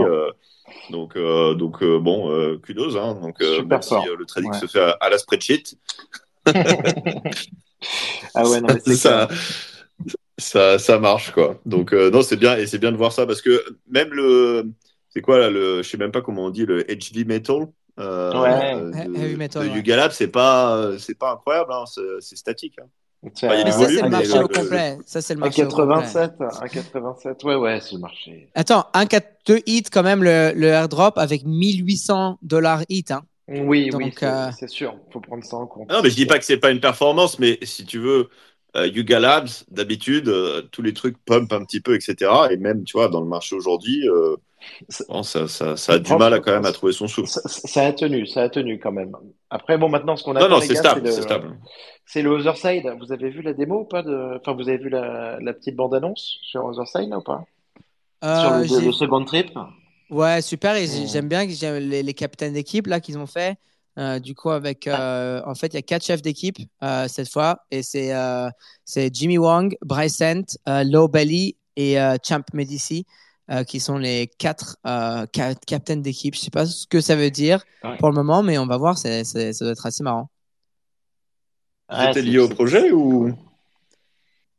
[0.91, 2.97] Donc, euh, donc euh, bon, euh, kudos.
[2.97, 4.59] Hein, donc, euh, Super si euh, le trading Ouais.
[4.59, 5.77] se fait à, à la spreadsheet,
[8.35, 9.29] Ah ouais, non, mais c'est ça,
[10.37, 11.61] ça, ça marche quoi.
[11.67, 14.65] Donc euh, non, c'est bien et c'est bien de voir ça parce que même le,
[15.11, 17.69] c'est quoi là le, je sais même pas comment on dit le HV metal.
[18.01, 18.75] Euh, Ouais.
[19.09, 19.77] de, Heavy metal, de ouais.
[19.77, 22.75] Yuga Lab, c'est pas, c'est pas incroyable, hein, c'est, c'est statique.
[22.81, 22.87] Hein.
[23.23, 24.99] Bah, il y a Mais du ça c'est le marché au complet.
[25.07, 25.87] Ça c'est le marché au complet.
[25.87, 28.49] 87, un 87, ouais, ouais, c'est le marché.
[28.55, 33.11] Attends, un 4 2 hit quand même le, le airdrop avec 1800 dollars hit.
[33.11, 33.23] Hein.
[33.49, 35.91] Oui, oui, Donc, euh, c'est sûr, faut prendre ça en compte.
[35.91, 38.29] Non, mais je dis pas que c'est pas une performance, mais si tu veux,
[38.77, 42.31] euh, Yuga Labs, d'habitude, euh, tous les trucs pump un petit peu, etc.
[42.51, 44.37] Et même, tu vois, dans le marché aujourd'hui, euh,
[45.09, 47.29] bon, ça, ça, ça a du mal à, quand même à trouver son souffle.
[47.29, 49.13] Ça, ça a tenu, ça a tenu quand même.
[49.51, 51.59] Après, bon, maintenant, ce qu'on Non, attend, non, les c'est stable, le- c'est stable.
[52.07, 52.85] C'est le Other Side.
[53.01, 54.39] Vous avez vu la démo ou pas de...
[54.41, 57.45] Enfin, vous avez vu la, la petite bande-annonce sur Other Side là, ou pas?
[58.23, 59.51] Sur Euh, le, j'ai- le second trip?
[60.11, 60.75] Ouais, super.
[60.77, 61.09] Et j'ai- Mm.
[61.09, 61.45] j'aime bien
[61.79, 63.57] les, les capitaines d'équipe là qu'ils ont fait.
[63.99, 67.29] Euh, du coup, avec euh, en fait, il y a quatre chefs d'équipe euh, cette
[67.29, 68.49] fois, et c'est euh,
[68.85, 73.07] c'est Jimmy Wong, Bryce Hunt, euh, Low Belly et euh, Champ Medici
[73.51, 76.35] euh, qui sont les quatre euh, ca- capitaines d'équipe.
[76.35, 77.97] Je sais pas ce que ça veut dire Ouais.
[77.99, 78.99] pour le moment, mais on va voir.
[78.99, 80.29] C'est c'est- ça doit être assez marrant.
[81.91, 83.33] Étaient c'est- liés au projet ou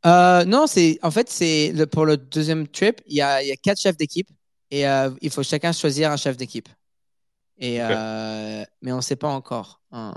[0.06, 3.48] Euh, non, c'est en fait c'est le- pour le deuxième trip, il y a, il
[3.48, 4.28] y a quatre chefs d'équipe
[4.70, 6.68] et euh, il faut chacun choisir un chef d'équipe.
[7.58, 9.80] Et euh, mais on ne sait pas encore.
[9.92, 10.10] Euh,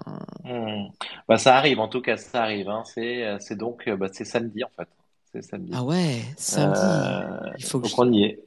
[0.45, 0.87] Hmm.
[1.27, 2.69] Bah, ça arrive, en tout cas, ça arrive.
[2.69, 2.83] Hein.
[2.85, 4.87] C'est c'est donc bah, c'est samedi en fait.
[5.31, 5.71] C'est samedi.
[5.75, 6.79] Ah ouais, samedi.
[6.81, 8.39] Euh, il faut que donc on y est.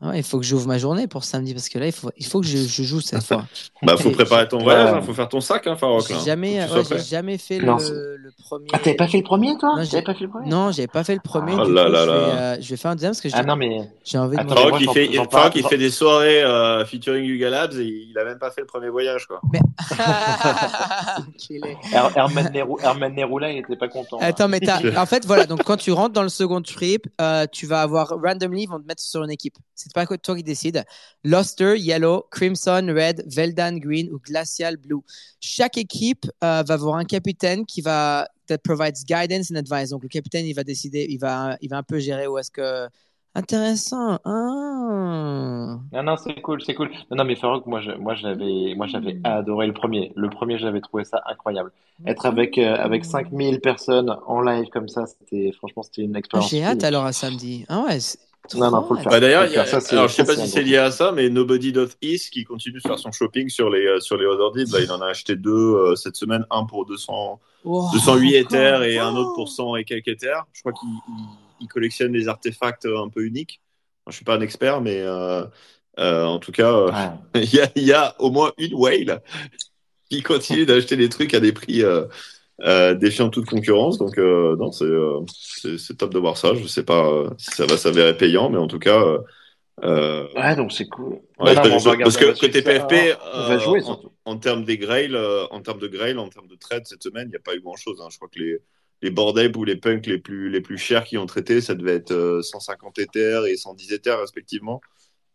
[0.00, 2.10] Ah ouais, il faut que j'ouvre ma journée pour samedi parce que là il faut
[2.16, 3.44] il faut que je, je joue cette fois.
[3.82, 6.08] Bah, faut préparer ton voyage, hein, faut faire ton sac, hein, Farok.
[6.08, 6.16] là.
[6.20, 8.68] J'ai jamais ouais, jamais fait le, le premier.
[8.72, 9.70] Ah, t'avais pas fait le premier, toi?
[9.76, 10.48] Non, T'avais pas fait le premier?
[10.50, 11.52] Non, j'avais pas fait le premier.
[11.54, 12.52] Oh là coup, là je, vais, là.
[12.52, 13.80] euh, je vais faire un deuxième parce que j'ai Ah mais
[14.18, 16.84] envie de Attends, me- mais Farok, moi, il fait, parle- il fait des soirées euh,
[16.84, 19.40] featuring Yuga Labs et il a même pas fait le premier voyage, quoi.
[21.92, 24.18] Her- Herman, Nerou- Herman Neroula, il était pas content.
[24.20, 27.46] Attends, mais t'as- en fait, voilà, donc quand tu rentres dans le second trip, euh,
[27.50, 29.56] tu vas avoir randomly, ils vont te mettre sur une équipe.
[29.88, 30.84] C'est pas que toi qui décides.
[31.24, 35.00] Luster, Yellow, Crimson, Red, Veldan, Green ou Glacial, Blue.
[35.40, 39.90] Chaque équipe euh, va avoir un capitaine qui va that provides guidance and advice.
[39.90, 42.50] Donc le capitaine, il va décider, il va, il va un peu gérer où est-ce
[42.50, 42.88] que.
[43.34, 44.18] Intéressant.
[44.24, 45.78] Ah.
[45.92, 46.90] Non, non, c'est cool, c'est cool.
[47.10, 50.12] Non, non, mais Farouk, moi, je, moi, j'avais, moi, j'avais adoré le premier.
[50.16, 51.70] Le premier, j'avais trouvé ça incroyable.
[52.06, 56.18] Être avec, euh, avec 5000 personnes en live comme ça, c'était, franchement, c'était une Ah,
[56.18, 56.50] expérience.
[56.50, 57.64] J'ai hâte alors à samedi.
[57.68, 57.98] Ah ouais.
[58.56, 59.10] Non, non, faut le faire.
[59.10, 59.80] Bah, d'ailleurs, Faut le il y a- faire.
[59.82, 61.96] Ça, c'est- alors je sais pas si un c'est lié à ça, mais Nobody Doth
[62.02, 64.72] East qui continue de faire son shopping sur les euh, sur les other deals.
[64.72, 68.82] Là, il en a acheté deux euh, cette semaine, un pour 200, Oh, 208 Ethers
[68.84, 70.44] et un autre pour 100 et quelques Ethers.
[70.52, 71.24] Je crois qu'il il-
[71.60, 73.60] il collectionne des artefacts euh, un peu uniques.
[74.06, 75.44] Moi, je suis pas un expert, mais euh,
[75.98, 77.10] euh, en tout cas, euh, Ouais.
[77.42, 79.20] il y, a, il y a au moins une whale
[80.08, 81.82] qui continue d'acheter des trucs à des prix
[82.62, 83.98] euh, défiant toute concurrence.
[83.98, 85.20] Donc, euh, non, c'est euh,
[85.78, 86.54] c'est top de voir ça.
[86.54, 89.02] Je sais pas euh, si ça va s'avérer payant, mais en tout cas.
[89.82, 91.20] Ouais, donc c'est cool.
[91.38, 92.62] Ouais, Non, non, parce, que côté.
[92.62, 93.80] PFP, On va jouer
[94.24, 95.16] en, termes des grails,
[95.50, 97.60] en termes de grails, en termes de trade cette semaine, il n'y a pas eu
[97.60, 98.02] grand chose.
[98.10, 98.58] Je crois que les,
[99.02, 102.12] les ou les punks les plus, les plus chers qui ont traité, ça devait être
[102.12, 104.80] euh, 150 Ethers et 110 Ethers respectivement.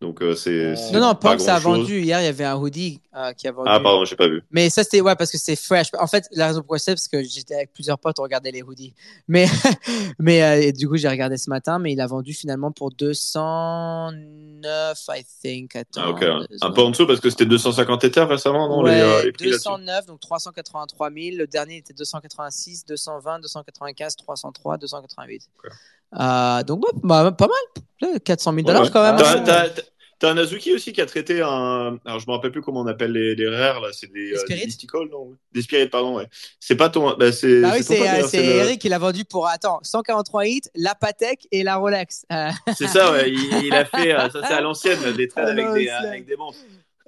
[0.02, 0.74] Donc euh, c'est.
[0.92, 2.02] Non, non, pas Punk, ça a vendu.
[2.02, 3.70] Hier, il y avait un hoodie euh, qui a vendu.
[3.72, 4.44] Ah, pardon, j'ai pas vu.
[4.52, 5.88] Mais ça, c'était ouais, parce que c'est fresh.
[5.98, 8.64] En fait, la raison pourquoi c'est parce que j'étais avec plusieurs potes, on regardait les
[8.64, 8.94] hoodies.
[9.30, 9.46] Mais,
[10.20, 14.98] mais euh, du coup, j'ai regardé ce matin, mais il a vendu finalement pour 209,
[15.10, 15.78] I think.
[15.78, 16.26] Attends, Ah, ok.
[16.62, 19.32] Un peu en dessous parce que c'était 250 Ethers récemment, non Ouais, les, euh, les
[19.32, 21.38] prix là-dessus 209, donc 383 000.
[21.38, 25.44] Le dernier était 286, 220, 295, 303, 288.
[25.64, 25.72] Ok.
[26.20, 28.20] Euh, donc, bah, bah, pas mal.
[28.26, 28.90] 400 000 dollars Ouais.
[28.92, 29.16] quand même.
[29.18, 29.70] T'as- hein.
[29.76, 29.84] t'as-
[30.26, 31.98] un Azuki aussi qui a traité un.
[32.06, 33.90] Alors, je me rappelle plus comment on appelle les, les rares, là.
[33.92, 34.32] C'est des.
[34.32, 36.28] Des euh, des mystical, non Des spirits, pardon, ouais.
[36.62, 37.14] C'est pas ton.
[37.18, 39.48] Bah, c'est Bah oui, c'est euh, d'ailleurs, c'est c'est le- Eric qui l'a vendu pour
[39.50, 42.26] attends 143 hits, la Patek et la Rolex.
[42.32, 43.32] Euh, C'est ça, ouais.
[43.32, 44.12] Il, il a fait.
[44.12, 46.36] ça, c'est à l'ancienne, des trades avec des, avec des.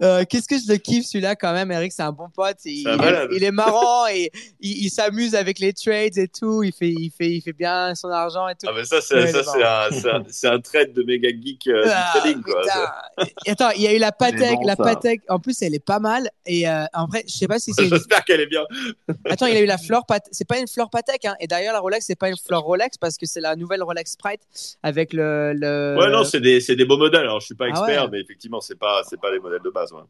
[0.01, 2.57] Euh, Qu'est-ce que je le kiffe celui-là quand même, Eric, c'est un bon pote.
[2.65, 6.63] Il, C'est un il- est marrant et il, il s'amuse avec les trades et tout.
[6.63, 8.67] Il fait, il fait, il fait bien son argent et tout.
[8.67, 9.89] Ah, mais ça, c'est est un,
[10.49, 12.61] un, un trade de méga geek euh, Ah, du trading, quoi.
[13.45, 14.83] Et Attends, il y a eu la Patek, bon, la ça.
[14.83, 15.21] Patek.
[15.29, 16.29] En plus, elle est pas mal.
[16.45, 17.83] Et euh, en vrai, je sais pas si c'est.
[17.83, 18.63] une- J'espère qu'elle est bien.
[19.29, 20.27] Attends, il a eu la fleur Patek.
[20.31, 21.35] C'est pas une fleur Patek, hein.
[21.39, 24.11] Et d'ailleurs, la Rolex, c'est pas une fleur Rolex parce que c'est la nouvelle Rolex
[24.11, 24.41] Sprite
[24.83, 25.53] avec le.
[25.53, 25.95] le...
[25.99, 27.21] Ouais, non, c'est des, c'est des beaux modèles.
[27.21, 28.09] Alors, je suis pas Ah expert, ouais.
[28.11, 30.01] mais effectivement, c'est pas, c'est pas les modèles de base, ouais.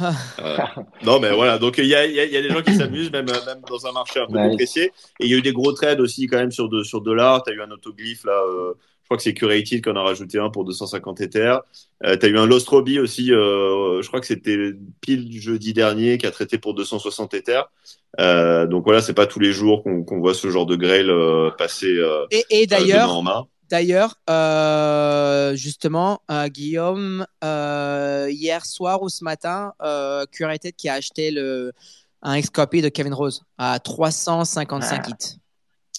[0.00, 0.12] Ah.
[0.40, 0.56] Euh,
[1.04, 1.58] non, mais voilà.
[1.58, 3.44] Donc, il y a, il y, a, y a des gens qui s'amusent, même, euh,
[3.46, 4.76] même dans un marché un peu Nice.
[4.78, 7.42] Et il y a eu des gros trades aussi, quand même, sur, de, sur dollar.
[7.42, 8.32] Tu as eu un autoglyphe, là.
[8.32, 11.56] euh, je crois que c'est Curated qu'on a rajouté un pour 250 Ether.
[12.06, 13.30] Euh, tu as eu un Lost Robbie aussi.
[13.32, 14.56] euh, je crois que c'était
[15.02, 17.60] pile du jeudi dernier qui a traité pour 260 Ether.
[18.18, 21.50] Euh, donc, voilà, c'est pas tous les jours qu'on voit ce genre de grail euh,
[21.50, 23.44] passer euh, Et, et euh, de main d'ailleurs, en main.
[23.76, 30.92] D'ailleurs, euh, justement, euh, Guillaume, euh, hier soir ou ce matin, euh, Curated qui a
[30.94, 31.72] acheté le,
[32.20, 35.08] un ex-copy de Kevin Rose à 355 Ah.
[35.08, 35.38] hits.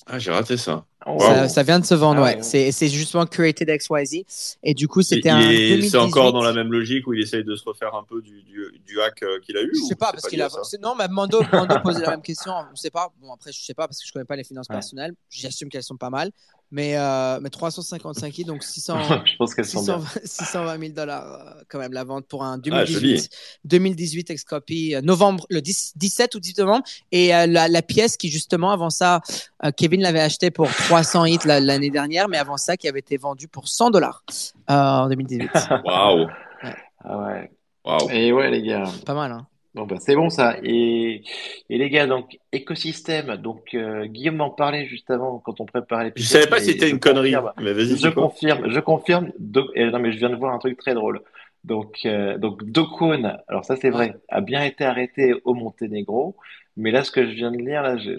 [0.06, 0.86] Ah, j'ai raté ça.
[1.06, 2.36] Oh, Ça, ça vient de se vendre, Ah ouais.
[2.36, 2.44] ouais.
[2.44, 4.24] C'est c'est justement Curated XYZ.
[4.62, 5.42] Et du coup, c'était Il- un.
[5.42, 5.90] il est- 2018.
[5.92, 8.44] C'est encore dans la même logique où il essaye de se refaire un peu du,
[8.44, 10.50] du, du hack qu'il a eu Je sais pas, parce qu'il a.
[10.82, 12.52] Non, mais Mando, Mando posait la même question.
[12.72, 13.12] On sait pas.
[13.22, 14.76] Bon, après, je sais pas parce que je connais pas les finances Ouais.
[14.76, 15.14] personnelles.
[15.30, 16.32] J'assume qu'elles sont pas mal.
[16.76, 18.98] Mais, euh, mais 355 hits, donc 600.
[19.26, 20.00] je pense qu'elles sont bien.
[20.26, 21.24] 620 620 000 dollars
[21.58, 23.30] euh, quand même la vente pour un Ah, 2018 joli.
[23.66, 28.18] 2018 ex-copy euh, novembre le 10 17 ou 18 novembre et euh, la, la pièce
[28.18, 29.22] qui justement avant ça
[29.64, 33.00] euh, Kevin l'avait acheté pour 300 hits la- l'année dernière mais avant ça qui avait
[33.02, 34.24] été vendu pour 100 dollars
[34.72, 35.52] euh, en 2018
[35.86, 36.28] Waouh.
[37.04, 37.52] Ah ouais.
[37.86, 38.10] Waouh.
[38.10, 38.86] Et ouais, les gars.
[39.06, 40.58] pas mal hein Bon, bah, c'est bon ça.
[40.64, 41.24] Et,
[41.70, 43.38] et les gars, donc, écosystème.
[43.38, 46.28] Donc, euh, Guillaume m'en parlait juste avant quand on préparait Je l'épisode.
[46.28, 47.36] savais pas si c'était je une connerie.
[47.58, 49.32] Mais vas-y, Je confirme, je confirme.
[49.40, 51.22] Do- et non, mais je viens de voir un truc très drôle.
[51.64, 56.36] Donc, euh, donc Dokun, alors ça c'est vrai, a bien été arrêté au Monténégro.
[56.76, 58.10] Mais là, ce que je viens de lire, là, je,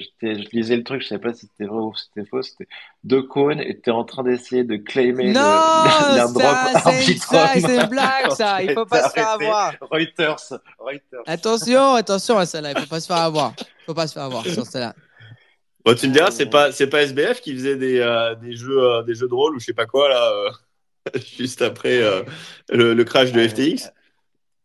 [0.53, 2.41] lisais le truc, je sais pas si c'était vrai ou si c'était faux.
[2.43, 2.69] C'était
[3.03, 5.41] Dokun était en train d'essayer de claimer le- non
[6.15, 10.37] l'airdrop ça c'est une, c'est blague ça il faut pas se faire avoir Reuters,
[10.79, 11.23] Reuters.
[11.27, 13.53] attention attention à celle-là il faut pas se faire avoir
[13.87, 14.95] faut pas se faire avoir sur celle-là
[15.85, 18.83] Bon, tu me diras, c'est pas, c'est pas SBF qui faisait des, euh, des jeux,
[18.83, 22.23] euh, des jeux de rôle ou je sais pas quoi là, euh, juste après euh,
[22.71, 23.49] le, le crash de Ouais.
[23.51, 23.91] FTX.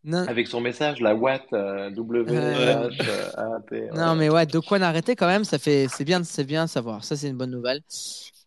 [0.04, 3.80] Non Avec son message, la Watt, euh, W, Euh, H, A, T.
[3.82, 3.90] ouais.
[3.94, 6.70] Non, mais ouais, de quoi arrêter quand même, ça fait, c'est bien, c'est bien de
[6.70, 7.04] savoir.
[7.04, 7.80] Ça, c'est une bonne nouvelle.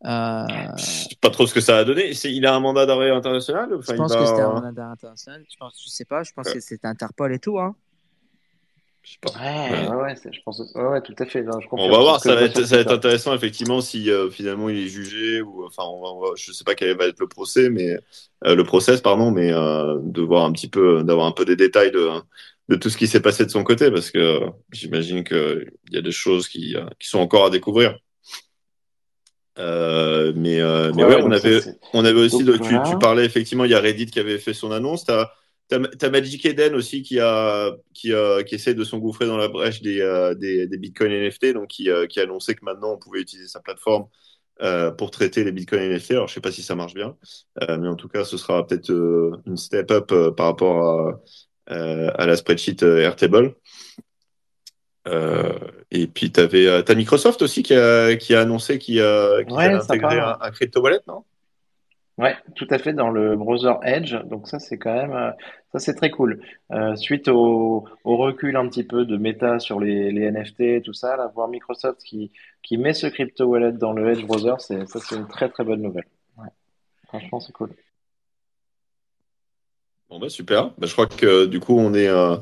[0.05, 0.45] Euh,
[0.77, 2.13] Je sais pas trop ce que ça a donné.
[2.13, 3.69] C'est, il a un mandat d'arrêt international.
[3.73, 5.45] Enfin, je il pense va- que c'était un mandat d'arrêt international.
[5.49, 6.23] Je pense, je sais pas.
[6.23, 6.53] Je pense Ouais.
[6.55, 7.59] que c'était Interpol et tout.
[7.59, 7.75] Hein.
[9.03, 9.31] Je sais pas.
[9.31, 11.43] Ouais, ouais, je pense, ouais, ouais, tout à fait.
[11.43, 14.29] Non, je On va voir, ça va, être, ça va être intéressant effectivement si euh,
[14.29, 17.07] finalement il est jugé ou enfin on va, on va- je sais pas quel va
[17.07, 17.97] être le procès mais
[18.45, 21.55] euh, le process pardon mais euh, de voir un petit peu d'avoir un peu des
[21.57, 22.09] détails de
[22.69, 25.95] de tout ce qui s'est passé de son côté parce que euh, j'imagine que il
[25.95, 27.97] y a des choses qui euh, qui sont encore à découvrir.
[29.59, 31.61] Euh, mais euh, mais ouais, Ouais, on avait
[31.93, 32.81] on avait aussi, Donc, de- tu, voilà.
[32.89, 35.05] tu parlais effectivement, il y a Reddit qui avait fait son annonce.
[35.05, 35.29] T'as
[35.71, 39.81] as, Magic Eden aussi qui a qui, a, qui essaie de s'engouffrer dans la brèche
[39.81, 42.97] des, euh, des, des Bitcoin NFT, donc qui, euh, qui a annoncé que maintenant on
[42.97, 44.05] pouvait utiliser sa plateforme
[44.61, 46.11] euh, pour traiter les Bitcoin NFT.
[46.11, 47.15] Alors je sais pas si ça marche bien,
[47.67, 48.89] mais en tout cas ce sera peut-être
[49.45, 51.21] une step up par rapport
[51.67, 53.55] à, à la spreadsheet Airtable.
[55.91, 59.03] Et puis tu as Microsoft aussi qui a, qui a annoncé qu'il qu'il
[59.55, 59.93] Ouais, allait sympa.
[60.07, 61.23] intégrer un, un crypto wallet, non?
[62.19, 64.15] Ouais, tout à fait dans le browser Edge.
[64.25, 65.31] Donc ça, c'est quand même, euh,
[65.71, 66.41] ça c'est très cool.
[66.71, 70.93] Euh, suite au, au recul un petit peu de Meta sur les, les NFT, tout
[70.93, 74.87] ça, là, voir Microsoft qui, qui met ce crypto wallet dans le Edge browser, c'est,
[74.87, 76.05] ça c'est une très très bonne nouvelle.
[76.37, 76.49] Ouais.
[77.07, 77.71] Franchement, c'est cool.
[80.09, 80.69] Bon bah super.
[80.77, 82.37] Bah, je crois que du coup on est euh,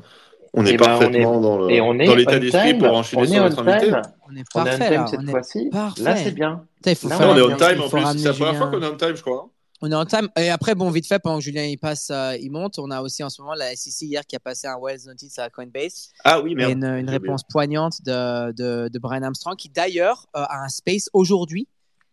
[0.53, 2.79] on est Eh ben, parfaitement dans le Et on est dans l'état on d'esprit time.
[2.79, 3.85] pour enchaîner On sur est on notre invité.
[3.87, 4.01] time.
[4.27, 5.07] On est On est on parfait time là.
[5.07, 5.31] cette On est...
[5.31, 5.69] fois-ci.
[5.71, 6.03] parfait.
[6.03, 6.65] Là, c'est bien.
[6.75, 8.05] Putain, il faut Là, faire on est on time en plus.
[8.17, 9.49] C'est la première fois qu'on est on time, je crois.
[9.83, 10.29] On est en time.
[10.37, 13.01] Et après, bon, vite fait, pendant que Julien il passe, euh, il monte, on a
[13.01, 16.11] aussi en ce moment la SEC hier qui a passé un Wells Notice à Coinbase.
[16.23, 16.69] Ah oui, merde.
[16.69, 20.69] Et une, une réponse poignante de, de, de, Brian Armstrong qui d'ailleurs euh, a un
[20.69, 21.67] space aujourd'hui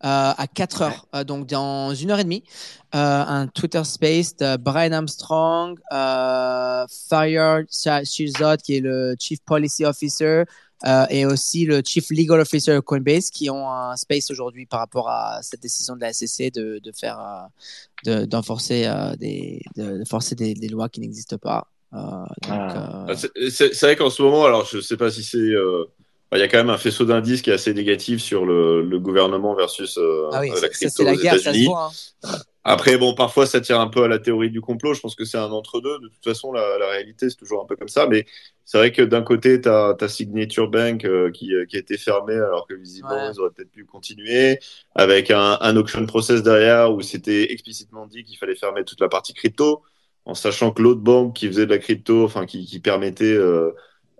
[0.05, 2.45] euh, à 4 heures, donc dans une heure et demie,
[2.93, 7.65] un Twitter space de Brian Armstrong, Fire
[8.05, 10.45] Shirzad qui est le Chief Policy Officer,
[10.87, 14.79] euh, et aussi le Chief Legal Officer de Coinbase qui ont un space aujourd'hui par
[14.79, 17.19] rapport à cette décision de la SEC de, de faire
[18.07, 21.67] euh, d'enforcer euh, des de, forcer des, des, lois qui n'existent pas.
[21.91, 22.27] Ah.
[22.49, 23.13] ah
[23.51, 26.59] c'est vrai qu'en ce moment, alors je sais pas si c'est il y a quand
[26.59, 29.99] même un faisceau d'indices qui est assez négatif sur le, le gouvernement versus
[30.33, 31.69] ah oui, la crypto aux États-Unis.
[31.75, 32.39] Hein.
[32.65, 34.95] Après, bon, parfois ça tire un peu à la théorie du complot.
[34.95, 35.99] Je pense que c'est un entre-deux.
[36.01, 38.07] De toute façon, la, la réalité, c'est toujours un peu comme ça.
[38.07, 38.27] Mais
[38.65, 41.79] c'est vrai que d'un côté, tu as ta Signature Bank euh, qui, euh, qui, a
[41.79, 43.33] été fermée alors que visiblement, ouais.
[43.33, 44.59] ils auraient peut-être pu continuer.
[44.95, 49.09] Avec un, un, auction process derrière où c'était explicitement dit qu'il fallait fermer toute la
[49.09, 49.83] partie crypto,
[50.27, 53.73] en sachant que l'autre banque qui faisait de la crypto, enfin qui, qui permettait euh,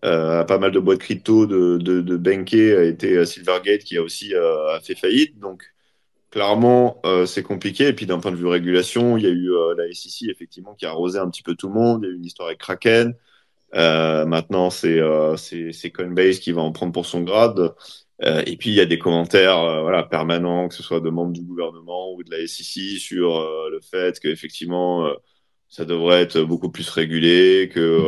[0.05, 3.99] euh, à pas mal de boîtes crypto de, de, de banquer a été Silvergate qui
[3.99, 5.39] a aussi a fait faillite.
[5.39, 5.65] Donc,
[6.31, 7.89] clairement, euh, c'est compliqué.
[7.89, 10.75] Et puis d'un point de vue régulation, il y a eu euh, la SEC effectivement
[10.75, 12.03] qui a arrosé un petit peu tout le monde.
[12.03, 13.15] Il y a eu une histoire avec Kraken.
[13.75, 15.01] Euh, maintenant, c'est
[15.95, 17.75] Coinbase qui va en prendre pour son grade.
[18.47, 21.43] Et puis il y a des commentaires voilà permanents, que ce soit de membres du
[21.43, 23.39] gouvernement ou de la SEC, sur
[23.71, 25.09] le fait qu'effectivement
[25.69, 28.01] ça devrait être beaucoup plus régulé, que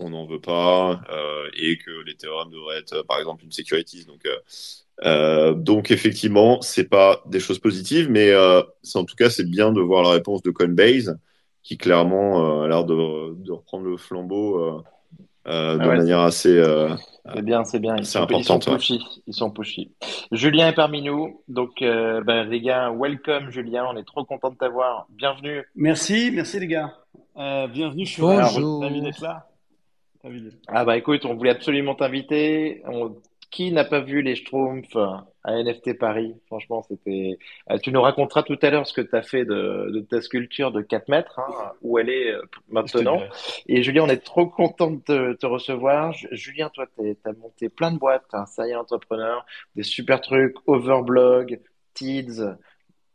[0.00, 1.02] on n'en veut pas
[1.58, 4.06] et que l'Ethereum devrait être par exemple une securities.
[4.06, 4.26] Donc
[5.04, 8.62] euh, donc effectivement, c'est pas des choses positives, mais euh,
[8.94, 11.18] en tout cas c'est bien de voir la réponse de Coinbase,
[11.62, 14.82] qui clairement euh, a l'air de, de, reprendre le flambeau euh,
[15.48, 16.62] euh, de ah ouais, manière assez.
[17.34, 17.96] c'est bien, c'est bien.
[17.96, 19.02] Ils sont, ils sont pushy.
[19.26, 19.90] Ils sont pushy.
[20.32, 24.56] Julien est parmi nous, donc ben, les gars, welcome Julien, on est trop content de
[24.56, 25.06] t'avoir.
[25.10, 25.64] Bienvenue.
[25.74, 26.94] Merci, merci les gars.
[27.36, 28.04] bienvenue.
[28.04, 28.82] Je suis Bonjour.
[28.82, 29.46] ravi d'être là?
[30.68, 32.82] Ah bah écoute, on voulait absolument t'inviter.
[32.86, 33.16] On
[33.50, 34.96] qui n'a pas vu les Schtroumpfs
[35.42, 36.34] à NFT Paris?
[36.46, 37.38] Franchement, c'était.
[37.70, 40.20] Euh, tu nous raconteras tout à l'heure ce que tu as fait de, de, ta
[40.20, 43.20] sculpture de 4 mètres, hein, où elle est euh, maintenant.
[43.66, 46.12] Et Julien, on est trop content de te, te recevoir.
[46.30, 51.60] Julien, toi, tu as monté plein de boîtes, un sérieux entrepreneur, des super trucs, Overblog,
[51.94, 52.56] Tids,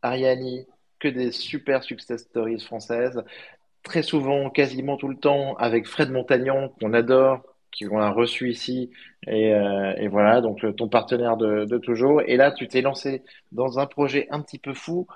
[0.02, 0.66] Ariani,
[0.98, 3.22] que des super success stories françaises.
[3.82, 8.90] Très souvent, quasiment tout le temps, avec Fred Montagnon, qu'on adore, qu'on a reçu ici.
[9.26, 12.22] Et, euh, et, voilà, donc ton partenaire de, de toujours.
[12.26, 15.06] Et là, tu t'es lancé dans un projet un petit peu fou.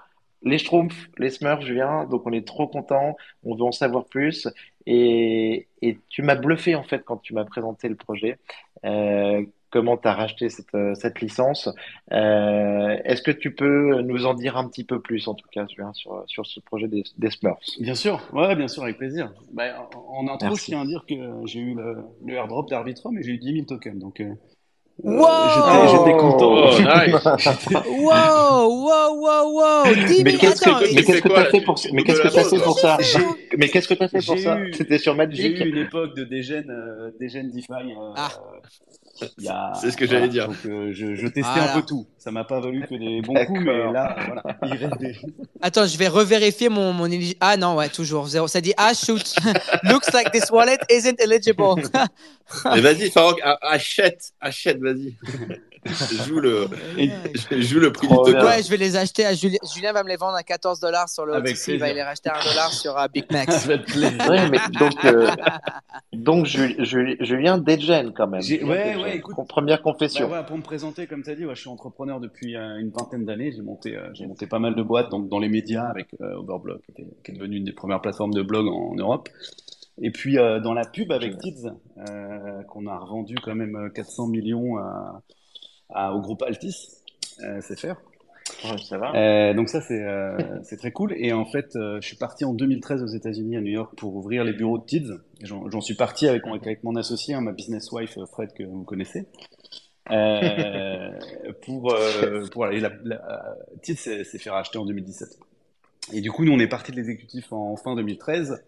[0.43, 2.05] Les Schtroumpfs, les Smurfs, Julien.
[2.07, 3.17] Donc on est trop content.
[3.45, 4.49] On veut en savoir plus.
[4.87, 8.39] Et, et tu m'as bluffé en fait quand tu m'as présenté le projet.
[8.85, 11.69] Euh, comment tu as racheté cette, euh, cette licence.
[12.13, 15.67] Euh, Est-ce que tu peux nous en dire un petit peu plus, en tout cas,
[15.95, 17.79] sur, sur ce projet des, des Smurfs?
[17.81, 19.33] Bien sûr, ouais, bien sûr, avec plaisir.
[19.53, 20.61] Bah, en intro, Merci.
[20.61, 21.15] je tiens à dire que
[21.47, 23.99] j'ai eu le, le airdrop d'Arbitrum et j'ai eu 10 000 tokens.
[23.99, 24.35] Donc, euh,
[25.03, 25.27] Wow
[25.91, 26.53] J'étais content.
[26.53, 27.25] Oh, nice.
[27.87, 29.85] wow, wow, wow, wow.
[30.25, 32.99] Mais qu'est-ce que tu as fait pour, mais qu'est-ce que as fait pour ça?
[33.57, 34.59] Mais qu'est-ce que tu as fait pour ça?
[34.73, 35.41] C'était sur Magic?
[35.41, 37.73] J'ai eu une époque de Degen, euh, Degen DeFi.
[37.73, 38.15] Euh,
[39.15, 40.49] C'est ce que j'allais dire.
[40.49, 41.73] Donc, euh, je, je, testais voilà.
[41.75, 42.07] un peu tout.
[42.19, 45.17] Ça m'a pas valu que des bons coups, mais là, voilà, il reste des...
[45.61, 47.09] Attends, je vais revérifier mon, mon
[47.41, 48.49] Ah non, ouais, toujours zéro.
[48.49, 49.35] Ça dit ah shoot.
[49.85, 51.83] Looks like this wallet isn't eligible.
[52.65, 55.15] mais vas-y, Farok, achète, achète, vas-y.
[56.27, 56.67] Joue le,
[57.61, 58.47] joue le prix oh, du token.
[58.47, 59.59] Ouais, je vais les acheter à Julien.
[59.75, 61.69] Julien va me les vendre à 14 dollars sur le OTC.
[61.69, 63.67] Il va les racheter à 1 dollar sur uh, Big Max.
[63.69, 65.31] ouais, mais donc, euh,
[66.13, 68.43] donc Julien Degen quand même.
[68.43, 69.37] Ouais, ouais, écoute.
[69.49, 70.29] Première confession.
[70.29, 72.79] Bah, ouais, pour me présenter, comme tu as dit, ouais, je suis entrepreneur depuis euh,
[72.79, 73.53] une vingtaine d'années.
[73.53, 76.37] J'ai monté, euh, j'ai monté pas mal de boîtes donc, dans les médias avec euh,
[76.37, 79.29] Overblog, qui est, qui est devenue une des premières plateformes de blog en, en Europe.
[80.01, 81.69] Et puis euh, dans la pub avec Tids,
[82.09, 85.23] euh, qu'on a revendu quand même 400 millions à,
[85.93, 86.89] à, au groupe Altis,
[87.43, 87.97] euh, c'est faire.
[88.65, 89.15] Ouais, ça va.
[89.15, 91.15] Euh, donc ça c'est euh, c'est très cool.
[91.17, 94.15] Et en fait, euh, je suis parti en 2013 aux États-Unis à New York pour
[94.17, 95.13] ouvrir les bureaux de Tids.
[95.43, 99.27] J'en suis parti avec, avec mon associé, hein, ma business wife Fred que vous connaissez.
[101.63, 101.95] pour
[102.51, 105.39] pour aller la, la, Tids s'est fait racheter en 2017.
[106.13, 108.61] Et du coup, nous on est parti de l'exécutif en fin 2013.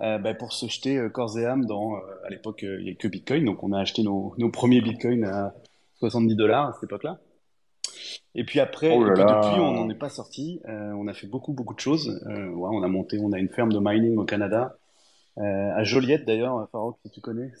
[0.00, 2.90] Euh, bah, pour se jeter euh, corps et âme dans, euh, à l'époque, il n'y
[2.90, 5.54] a que Bitcoin, donc on a acheté nos, nos premiers Bitcoins à
[6.02, 7.20] 70 dollars à cette époque-là.
[8.34, 10.60] Et puis après, oh et puis depuis, on n'en est pas sorti.
[10.68, 12.20] Euh, on a fait beaucoup, beaucoup de choses.
[12.26, 14.76] Euh, ouais, on a monté, on a une ferme de mining au Canada,
[15.38, 17.52] euh, à Joliette d'ailleurs, Farouk, si tu connais.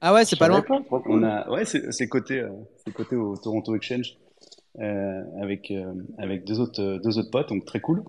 [0.00, 0.62] Ah ouais, c'est pas loin.
[0.90, 2.44] On a, ouais, c'est côté,
[2.84, 4.18] c'est côté au Toronto Exchange,
[5.40, 5.72] avec
[6.18, 8.04] avec deux autres deux autres potes, donc très cool.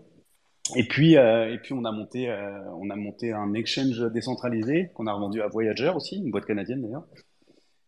[0.75, 4.91] Et puis, euh, et puis on a monté, euh, on a monté un exchange décentralisé
[4.93, 7.05] qu'on a revendu à Voyager aussi, une boîte canadienne d'ailleurs.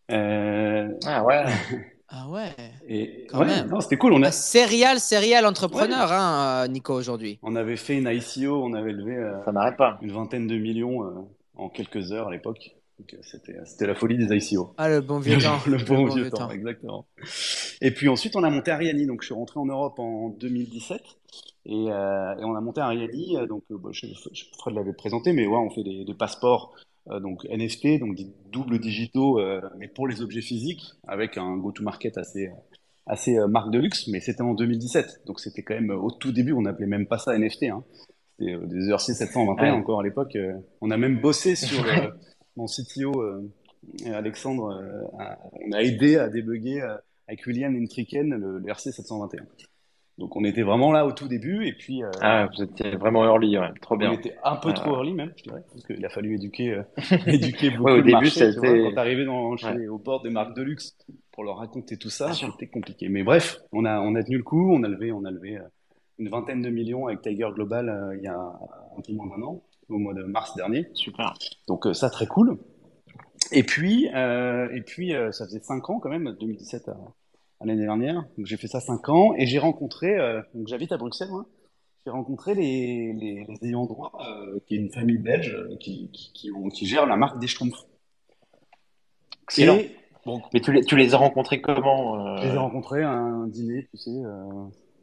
[0.09, 1.43] Euh, Ah ouais.
[2.11, 2.49] Ah ouais.
[2.87, 3.67] et Quand ouais, même.
[3.69, 4.13] non, c'était cool.
[4.13, 7.37] On a, Ah, Serial, serial entrepreneur, hein, euh, Nico, aujourd'hui.
[7.43, 9.99] on avait fait une ICO, on avait levé euh, Ça n'arrête pas.
[10.01, 11.11] une vingtaine de millions euh,
[11.55, 12.71] en quelques heures à l'époque.
[12.97, 14.73] Donc, c'était, c'était la folie des ICO.
[14.79, 15.59] Ah, le bon vieux temps.
[15.67, 17.05] le bon vieux temps, exactement.
[17.79, 19.05] Et puis ensuite, on a monté Ariani.
[19.05, 20.99] Donc, je suis rentré en Europe en 2017.
[21.67, 23.35] Et, euh, et on a monté Ariani.
[23.47, 26.73] Donc, euh, bah, je, je, Fred l'avait présenté, mais ouais, on fait des, des passeports,
[27.19, 28.15] donc NFT, donc
[28.51, 32.51] doubles digitaux, euh, mais pour les objets physiques, avec un go-to-market assez,
[33.07, 34.07] assez euh, marque de luxe.
[34.09, 35.21] Mais c'était en 2017.
[35.25, 37.63] Donc, c'était quand même euh, au tout début, on n'appelait même pas ça NFT.
[37.63, 37.83] Hein.
[38.37, 39.69] C'était euh, des ERC 721 Ouais.
[39.71, 40.35] encore à l'époque.
[40.35, 42.09] euh, on a même bossé sur euh,
[42.55, 43.21] mon CTO.
[43.21, 43.49] euh,
[44.13, 45.01] Alexandre, euh,
[45.65, 46.95] on a aidé à débugger euh,
[47.29, 49.45] avec William Intriken le, le RC 721.
[50.19, 53.23] Donc on était vraiment là au tout début et puis euh, Ah, vous étiez vraiment
[53.23, 53.69] early, ouais.
[53.81, 54.11] Trop on bien.
[54.11, 56.83] était un peu trop early même, je dirais, parce qu'il a fallu éduquer, euh,
[57.25, 58.69] éduquer beaucoup Ouais, au de début, marché, ça vois.
[58.89, 59.87] Quand t'arrivais dans, chez, Ouais.
[59.87, 60.97] au bord des marques de luxe
[61.31, 63.07] pour leur raconter tout ça, c'était compliqué.
[63.09, 65.57] Mais bref, on a, on a tenu le coup, on a levé, on a levé
[65.57, 65.61] euh,
[66.19, 69.43] une vingtaine de millions avec Tiger Global euh, il y a un peu moins d'un
[69.43, 70.89] an, au mois de mars dernier.
[70.95, 71.33] Super.
[71.67, 72.57] Donc euh, ça très cool.
[73.53, 76.95] Et puis euh, et puis euh, ça faisait cinq ans quand même, 2017 à, à
[77.65, 78.25] l'année dernière.
[78.37, 81.45] Donc j'ai fait ça cinq ans et j'ai rencontré euh, donc j'habite à Bruxelles moi.
[82.05, 86.09] J'ai rencontré les, les, les ayants droit euh, qui est une famille belge euh, qui
[86.11, 87.85] qui, qui, ont- qui gère la marque des Schtroumpfs.
[89.43, 89.75] Excellent.
[89.77, 89.91] Et
[90.25, 92.59] bon, Mais tu les, tu les as rencontrés comment je les ai euh...
[92.61, 94.43] rencontrés à un dîner, tu sais, euh,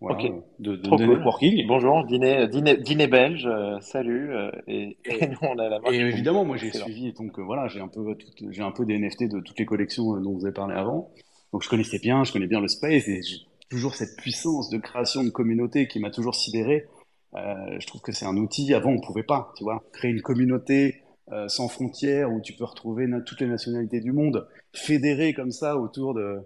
[0.00, 0.32] voilà, Ok.
[0.58, 1.14] de, de, Trop de cool.
[1.16, 1.66] networking.
[1.66, 4.32] Bonjour, dîner, dîner, dîner belge, euh, salut.
[4.34, 5.92] euh, et, et nous, on a la marque.
[5.92, 8.02] Et évidemment, moi j'ai suivi, donc euh, voilà, j'ai un peu
[8.50, 11.10] j'ai un peu des NFT de toutes les collections euh, dont vous avez parlé avant.
[11.52, 13.36] Donc je connaissais bien, je connais bien le space et j'ai
[13.70, 16.86] toujours cette puissance de création de communauté qui m'a toujours sidéré.
[17.34, 18.72] Euh, je trouve que c'est un outil.
[18.74, 22.64] Avant, on pouvait pas, tu vois, créer une communauté euh, sans frontières où tu peux
[22.64, 26.38] retrouver toutes les nationalités du monde fédérées comme ça autour de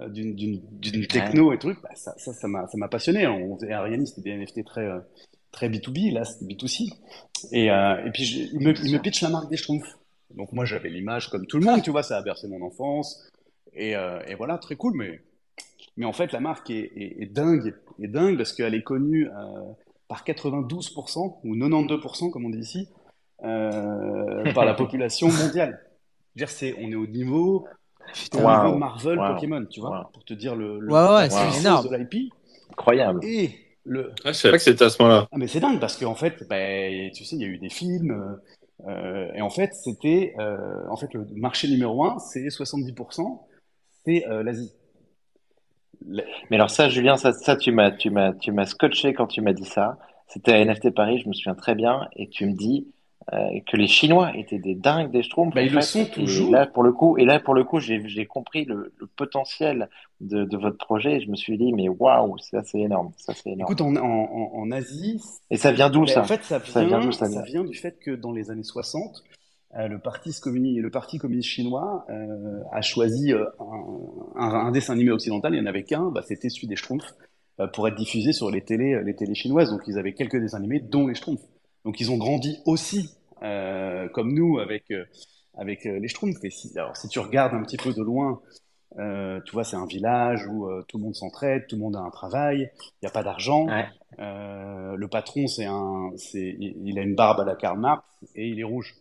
[0.00, 1.80] euh, d'une techno et trucs.
[1.82, 3.26] Bah, ça ça ça m'a passionné.
[3.26, 4.88] On faisait Ariane, c'était des NFT très
[5.50, 6.92] très B2B, là c'était B2C.
[7.52, 9.96] Et, et puis je- il me, il me pitch la marque des Schtroumpfs.
[10.36, 13.26] Donc moi j'avais l'image comme tout le monde, tu vois, ça a bercé mon enfance.
[13.78, 14.94] Et, euh, et voilà, très cool.
[14.96, 15.20] Mais,
[15.96, 19.28] mais en fait la marque est, est, est dingue, est dingue parce qu'elle est connue
[19.28, 19.32] euh,
[20.08, 22.88] par 92% ou 92% comme on dit ici
[23.44, 25.80] euh, par la population mondiale.
[26.36, 27.66] Je veux dire, c'est, on est au niveau,
[28.34, 28.50] au Wow.
[28.62, 29.34] niveau de Marvel, Wow.
[29.34, 30.06] Pokémon, tu vois, Wow.
[30.12, 31.88] pour te dire le, le Ouais, c'est énorme.
[31.88, 32.32] de l'IP.
[32.70, 33.20] Incroyable.
[33.24, 33.50] Et
[33.84, 35.28] le, Ah, je savais pas que c'était à ce moment-là.
[35.32, 37.70] ah, mais c'est dingue parce qu'en fait, ben, tu sais, il y a eu des
[37.70, 38.38] films
[38.86, 43.40] euh, et en fait, c'était euh, en fait le marché numéro un, c'est 70%,
[44.08, 44.72] c'est euh, l'Asie.
[46.06, 49.26] La- Mais alors ça, Julien, ça, ça tu m'as, tu m'as, tu m'as scotché quand
[49.26, 49.98] tu m'as dit ça.
[50.28, 52.86] C'était à NFT Paris, je me souviens très bien, et tu me dis
[53.32, 55.54] euh, que les Chinois étaient des dingues des Schtroumpfs.
[55.54, 56.50] Bah, ils le sont toujours.
[56.52, 59.88] là, pour le coup, et là, pour le coup, j'ai, j'ai compris le, le potentiel
[60.20, 61.16] de, de votre projet.
[61.16, 63.72] Et je me suis dit, mais waouh, ça c'est énorme, ça c'est énorme.
[63.72, 66.22] Écoute, en, en, en- en Asie, Et ça vient d'où ben, ça?
[66.22, 68.32] en fait, ça Ça vient vient, d'où, ça ça vient vient du fait que dans
[68.32, 69.27] les années 60, euh,
[69.74, 74.94] le parti communiste, le parti communiste chinois euh, a choisi euh, un, un, un dessin
[74.94, 75.54] animé occidental.
[75.54, 77.14] Il n'y en avait qu'un, bah, c'était celui des Schtroumpfs,
[77.60, 79.70] euh, pour être diffusé sur les télés, les télés chinoises.
[79.70, 81.46] Donc, ils avaient quelques dessins animés, dont les Schtroumpfs.
[81.84, 83.10] Donc, ils ont grandi aussi
[83.42, 85.04] euh, comme nous avec euh,
[85.56, 86.42] avec euh, les Schtroumpfs.
[86.44, 88.40] Et si, alors, si tu regardes un petit peu de loin,
[88.98, 91.96] euh, tu vois, c'est un village où euh, tout le monde s'entraide, tout le monde
[91.96, 93.66] a un travail, il n'y a pas d'argent.
[93.66, 93.86] Ouais.
[94.18, 98.02] Euh, le patron, c'est un, il a une barbe à la Karl Marx
[98.34, 98.94] et il est rouge.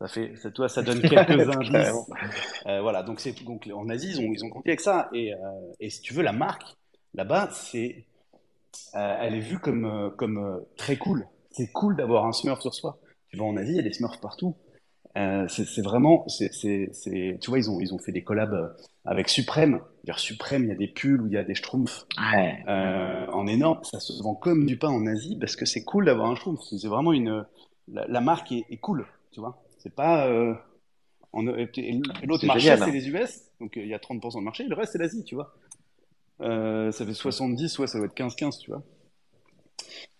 [0.00, 1.92] Ça fait, ça, toi, ça donne quelques indices.
[2.66, 5.08] Euh, voilà, donc c'est donc en Asie, ils ont, ils ont grandi avec ça.
[5.12, 5.38] Et, euh,
[5.78, 6.64] et si tu veux, la marque
[7.14, 8.06] là-bas, c'est,
[8.94, 11.26] euh, elle est vue comme, comme très cool.
[11.50, 12.98] C'est cool d'avoir un Smurf sur soi.
[13.28, 14.56] Tu vas en Asie, il y a des Smurfs partout.
[15.14, 16.50] C'est vraiment, c'est,
[17.40, 18.74] tu vois, ils ont, ils ont fait des collabs
[19.04, 19.80] avec Suprême.
[20.16, 22.64] Suprême, il y a des pulls où il y a des Schtroumpfs Ouais.
[22.66, 23.80] en énorme.
[23.84, 26.60] Ça se vend comme du pain en Asie parce que c'est cool d'avoir un Schtroumpf.
[26.62, 27.44] C'est vraiment une,
[27.92, 29.58] la, la marque est, est cool, tu vois.
[29.82, 30.54] C'est pas, euh,
[31.32, 32.84] en, l'autre marché, génial.
[32.84, 33.42] c'est les US.
[33.60, 34.64] Donc euh, il y a 30% de marché.
[34.64, 35.54] Le reste, c'est l'Asie, tu vois.
[36.42, 38.82] Euh, ça fait 70, ouais, ça doit être 15-15, tu vois.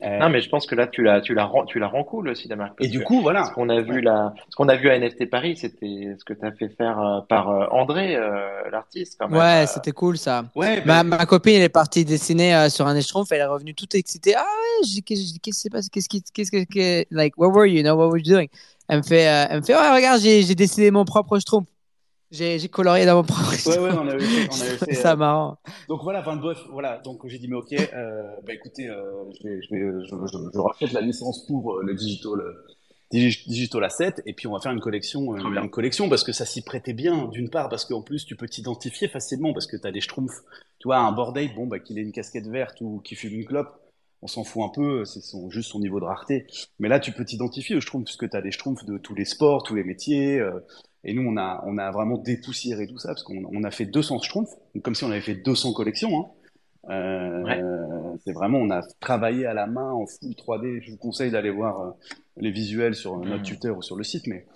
[0.03, 2.05] Euh, Non, mais je pense que là, tu la, tu la rends, tu la rends
[2.05, 2.75] cool aussi, la marque.
[2.83, 3.45] et du coup, voilà.
[3.45, 4.01] Ce qu'on a vu Ouais.
[4.03, 6.99] là, ce qu'on a vu à NFT Paris, c'était ce que tu as fait faire
[7.01, 9.39] euh, par euh, André, euh, l'artiste, quand même.
[9.39, 10.45] Ouais, Euh, c'était cool ça.
[10.55, 13.45] Ouais, Ma, ben, ma copine, elle est partie dessiner euh, sur un écheron, elle est
[13.45, 14.35] revenue toute excitée.
[14.37, 15.89] Ah ouais, j'ai- qu'est-ce qu'est-ce qui s'est passé?
[15.93, 17.77] Qu'est-ce qui, qu'est-ce que, like, where were you?
[17.79, 18.49] You know, what were you doing?
[18.89, 21.69] Elle me fait, euh, elle me fait, ouais, regarde, j'ai, j'ai dessiné mon propre schtroumpf.
[22.31, 24.49] J'ai colorié dans mon propre Ouais, ouais, on avait fait.
[24.51, 25.59] On avait fait ça euh, marrant.
[25.89, 26.99] Donc voilà, enfin bref, voilà.
[26.99, 30.51] Donc j'ai dit, mais ok, euh, bah écoutez, euh, je, vais, je, vais, je, je,
[30.55, 32.67] je rachète la licence pour euh, le digital, euh,
[33.13, 35.63] digi- digital asset, et puis on va faire une collection, euh, bien.
[35.65, 38.47] une collection parce que ça s'y prêtait bien, d'une part, parce qu'en plus tu peux
[38.49, 40.43] t'identifier facilement parce que tu as des schtroumpfs.
[40.79, 43.45] Tu vois, un bordel, bon, bah qu'il ait une casquette verte ou qu'il fume une
[43.45, 43.69] clope,
[44.23, 46.47] on s'en fout un peu, c'est son, juste son niveau de rareté.
[46.79, 49.25] Mais là, tu peux t'identifier aux schtroumpfs puisque tu as des schtroumpfs de tous les
[49.25, 50.39] sports, tous les métiers.
[50.39, 50.61] euh,
[51.05, 53.87] et nous, on a, on a vraiment dépoussiéré tout ça parce qu'on on a fait
[53.87, 56.11] 200 schtroumpfs, comme si on avait fait 200 collections.
[56.21, 56.27] Hein.
[56.91, 57.61] Euh, Ouais.
[58.25, 60.83] C'est vraiment, on a travaillé à la main en full 3D.
[60.83, 61.91] Je vous conseille d'aller voir euh,
[62.37, 63.43] les visuels sur notre Mm.
[63.45, 64.47] Twitter ou sur le site, mais,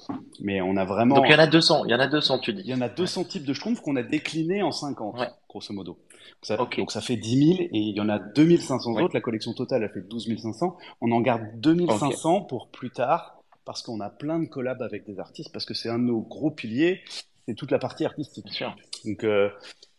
[0.43, 1.15] mais on a vraiment.
[1.15, 2.71] Donc il y en a 200, il y en a 200, tu Il dis.
[2.71, 5.29] y en a 200 types de schtroumpfs qu'on a déclinés en 50, Ouais.
[5.49, 5.93] grosso modo.
[5.93, 5.99] Donc
[6.43, 6.77] ça, Ok.
[6.79, 9.03] donc ça fait 10 000 et il y en a 2500 Ouais.
[9.03, 9.15] autres.
[9.15, 10.77] La collection totale a fait 12 500.
[11.01, 15.19] On en garde 2500 pour plus tard parce qu'on a plein de collabs avec des
[15.19, 17.01] artistes parce que c'est un de nos gros piliers.
[17.47, 18.45] C'est toute la partie artistique.
[18.47, 18.77] Bien sûr.
[19.05, 19.51] Donc, euh,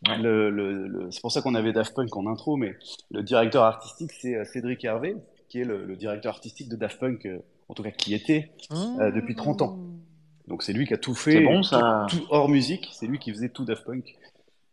[0.07, 0.17] Ouais.
[0.19, 2.75] le, le, le- c'est pour ça qu'on avait Daft Punk en intro, mais
[3.11, 5.15] le directeur artistique, c'est euh, Cédric Hervé,
[5.49, 7.39] qui est le, le directeur artistique de Daft Punk, euh,
[7.69, 8.51] en tout cas qui était.
[8.71, 9.79] Euh, depuis 30 ans.
[10.47, 12.05] Donc, c'est lui qui a tout fait, C'est bon, ça.
[12.09, 14.15] tout, tout hors musique, c'est lui qui faisait tout Daft Punk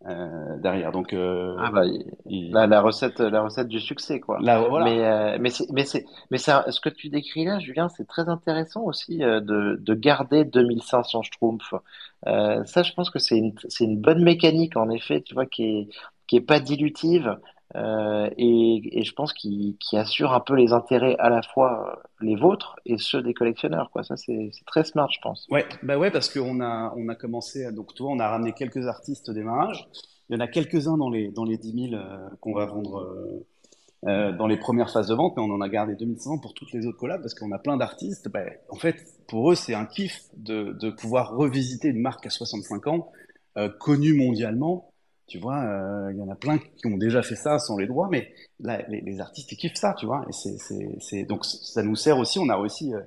[0.07, 0.93] euh, derrière.
[0.93, 4.39] Donc, euh, Ah bah, il- il- la, la recette, la recette du succès, quoi.
[4.41, 4.85] là, voilà.
[4.85, 8.07] Mais, euh, mais c'est, mais c'est, mais ça, ce que tu décris là, Julien, c'est
[8.07, 11.75] très intéressant aussi euh, de, de garder 2500 schtroumpfs.
[12.27, 15.47] Euh, ça, je pense que c'est une, c'est une bonne mécanique, en effet, tu vois,
[15.47, 15.89] qui est,
[16.27, 17.39] qui est pas dilutive
[17.75, 22.09] euh, et, je pense qui, qui assure un peu les intérêts à la fois euh,
[22.21, 23.91] les vôtres et ceux des collectionneurs.
[24.03, 25.47] Ça, c'est, très smart, je pense.
[25.51, 28.29] Ouais, bah ouais, parce qu'on a, on a commencé, à- donc tu vois, on a
[28.29, 29.89] ramené quelques artistes au démarrage.
[30.29, 33.43] Il y en a quelques-uns dans les, dans les 10 000 euh, qu'on va vendre
[34.05, 36.89] dans les premières phases de vente, mais on en a gardé 2500 pour toutes les
[36.89, 38.29] autres collabs parce qu'on a plein d'artistes.
[38.29, 38.97] Bah, en fait,
[39.29, 43.13] pour eux, c'est un kiff de, pouvoir revisiter une marque à 65 ans,
[43.79, 44.92] connue mondialement.
[45.33, 47.87] Tu vois, euh, il y en a plein qui ont déjà fait ça sans les
[47.87, 50.27] droits, mais là, les, les artistes, ils kiffent ça, tu vois.
[50.29, 50.33] Et
[51.01, 52.39] c'est, donc ça nous sert aussi.
[52.39, 52.93] On a réussi.
[52.95, 53.01] euh,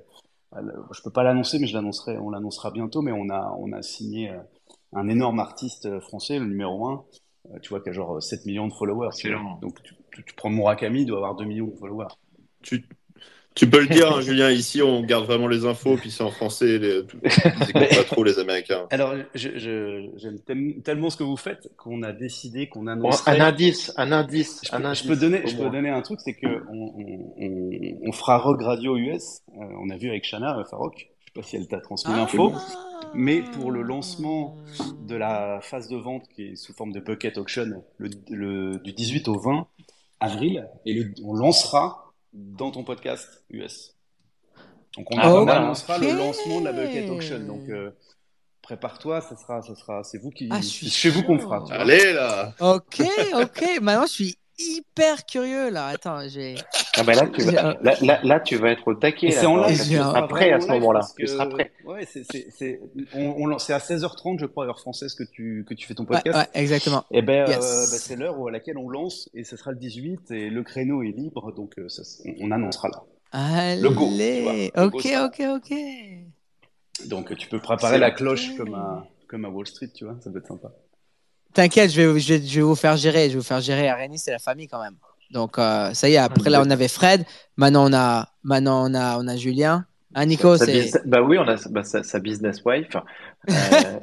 [0.92, 3.00] je peux pas l'annoncer, mais je l'annoncerai, on l'annoncera bientôt.
[3.02, 4.38] Mais on a, on a signé euh,
[4.92, 7.04] un énorme artiste euh, français, le numéro 1,
[7.62, 9.10] tu vois, qui a genre 7 millions de followers.
[9.16, 9.28] tu.
[9.60, 12.08] Donc tu, tu, tu prends Murakami, il doit avoir 2 millions de followers.
[12.62, 12.84] Tu,
[13.56, 16.30] tu peux le dire, hein, Julien, ici on garde vraiment les infos, puis c'est en
[16.30, 18.86] français, les, ils pas trop les Américains.
[18.90, 22.88] Alors, je, je- j'aime tel- tellement ce que vous faites qu'on a décidé qu'on Bon,
[22.92, 23.40] annoncerait.
[23.40, 25.02] un indice, un indice, Je un peux, je indice.
[25.02, 26.94] peux donner, je peux donner un truc, c'est que on,
[28.06, 29.40] on, fera Rock Radio US.
[29.58, 30.94] Euh, on a vu avec Shana euh, Farok.
[31.20, 32.18] Je sais pas si elle t'a transmis Ah.
[32.20, 32.52] l'info.
[33.14, 34.56] Mais pour le lancement
[35.06, 38.92] de la phase de vente qui est sous forme de bucket auction le, le- du
[38.92, 39.66] 18 au 20
[40.20, 42.05] avril, et le- on lancera
[42.36, 43.94] dans ton podcast US.
[44.96, 47.40] Donc on, Ah, on annoncera le lancement de la bucket auction.
[47.40, 47.90] Donc euh,
[48.62, 51.38] prépare-toi, ça sera, ça sera, c'est vous qui, Ah, je suis c'est chez vous qu'on
[51.38, 51.64] fera.
[51.70, 53.02] Allez là Ok,
[53.34, 53.80] ok.
[53.80, 55.88] Maintenant, je suis hyper curieux là.
[55.88, 56.56] Attends, j'ai.
[56.98, 59.30] Ah bah là, tu vas, un- là, là, là, tu vas être au taquet.
[59.30, 59.78] C'est en live.
[59.78, 61.00] Tu seras prêt à ce moment-là.
[61.18, 61.72] Tu seras prêt.
[61.84, 62.80] Ouais, c'est,
[63.14, 65.94] on, on lance- c'est à 16h30, je crois, heure française que tu, que tu fais
[65.94, 66.36] ton podcast.
[66.36, 67.04] ouais, exactement.
[67.10, 67.56] Et ben, Yes.
[67.56, 70.62] euh, ben, c'est l'heure à laquelle on lance et ce sera le 18 et le
[70.62, 73.02] créneau est libre, donc euh, ça, on, on annoncera là.
[73.32, 73.80] Allez.
[73.82, 74.08] Le go.
[74.10, 75.78] Le ok, ok, ok.
[77.06, 80.30] Donc tu peux préparer la cloche comme à, comme à Wall Street, tu vois, ça
[80.30, 80.72] peut être sympa.
[81.52, 83.24] T'inquiète, je vais, je, vais, je vais vous faire gérer.
[83.28, 83.88] Je vais vous faire gérer.
[83.88, 84.96] Arénis, c'est la famille quand même.
[85.30, 87.24] Donc, euh, ça y est, après là, on avait Fred.
[87.56, 89.86] Maintenant, on a, maintenant, on a, on a Julien.
[90.14, 91.06] Ah, Nico, Sa c'est.
[91.06, 92.96] Bah oui, on a bah, sa, sa business wife.
[93.50, 93.98] Euh,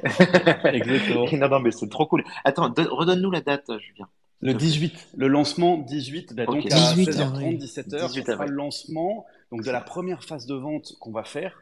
[0.64, 1.26] Exactement.
[1.32, 2.22] non, non, mais c'est trop cool.
[2.44, 4.08] Attends, don- redonne-nous la date, Julien.
[4.40, 6.56] Le 18, le lancement 18, ben, Ok.
[6.56, 7.58] donc à 18 16h30, avril.
[7.58, 11.24] 17h, 18 ce sera le lancement donc de la première phase de vente qu'on va
[11.24, 11.58] faire,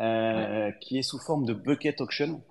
[0.00, 2.42] euh, qui est sous forme de bucket auction,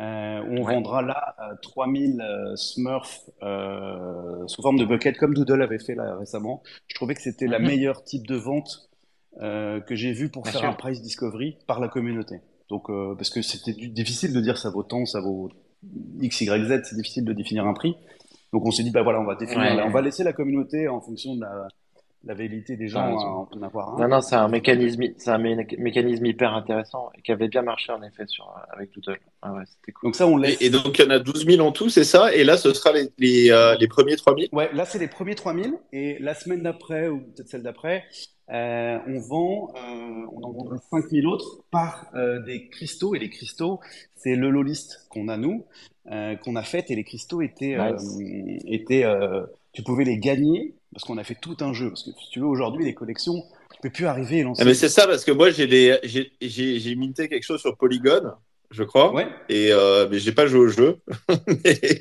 [0.00, 0.74] euh, où on Ouais.
[0.74, 5.94] vendra là euh, 3000 euh, Smurfs euh, sous forme de bucket, comme Doodle avait fait
[5.94, 6.62] là récemment.
[6.88, 7.66] Je trouvais que c'était la Mhm.
[7.66, 8.88] meilleure type de vente
[9.38, 10.70] que j'ai vu pour Bien faire sûr.
[10.70, 12.36] un price discovery par la communauté.
[12.68, 15.50] Donc, parce que c'était difficile de dire ça vaut tant, ça vaut
[16.20, 17.96] X, Y, Z, c'est difficile de définir un prix.
[18.52, 19.82] Donc on s'est dit, bah voilà, on va définir, Ouais.
[19.82, 21.68] on va laisser la communauté en fonction de la,
[22.24, 24.00] la velléité des gens en en avoir un.
[24.02, 27.62] Non, non, c'est un mécanisme, c'est un mé- mécanisme hyper intéressant et qui avait bien
[27.62, 29.18] marché en effet sur, avec Doodle.
[29.42, 30.08] Ah ouais, c'était cool.
[30.08, 30.60] Donc ça, on laisse.
[30.60, 32.34] Et, et donc il y en a 12 000 en tout, c'est ça?
[32.34, 35.08] Et là, ce sera les, les, euh, les premiers 3 000 Ouais, là c'est les
[35.08, 38.04] premiers 3000 et la semaine d'après ou peut-être celle d'après,
[38.52, 43.30] euh, on vend, euh, on en vendra 5000 autres par euh, des cristaux et les
[43.30, 43.80] cristaux,
[44.16, 45.64] c'est le low list qu'on a nous,
[46.10, 48.62] euh, qu'on a fait et les cristaux étaient, euh, Nice.
[48.66, 51.88] étaient, euh, tu pouvais les gagner parce qu'on a fait tout un jeu.
[51.90, 53.44] Parce que si tu veux aujourd'hui les collections,
[53.74, 54.62] tu peux plus arriver et lancer.
[54.62, 57.60] Ah, mais c'est ça, parce que moi j'ai des- j'ai j'ai- j'ai minté quelque chose
[57.60, 58.32] sur Polygon.
[58.72, 59.12] je crois.
[59.12, 59.26] Ouais.
[59.48, 61.00] Et euh, mais j'ai pas joué au jeu.
[61.64, 62.00] mais,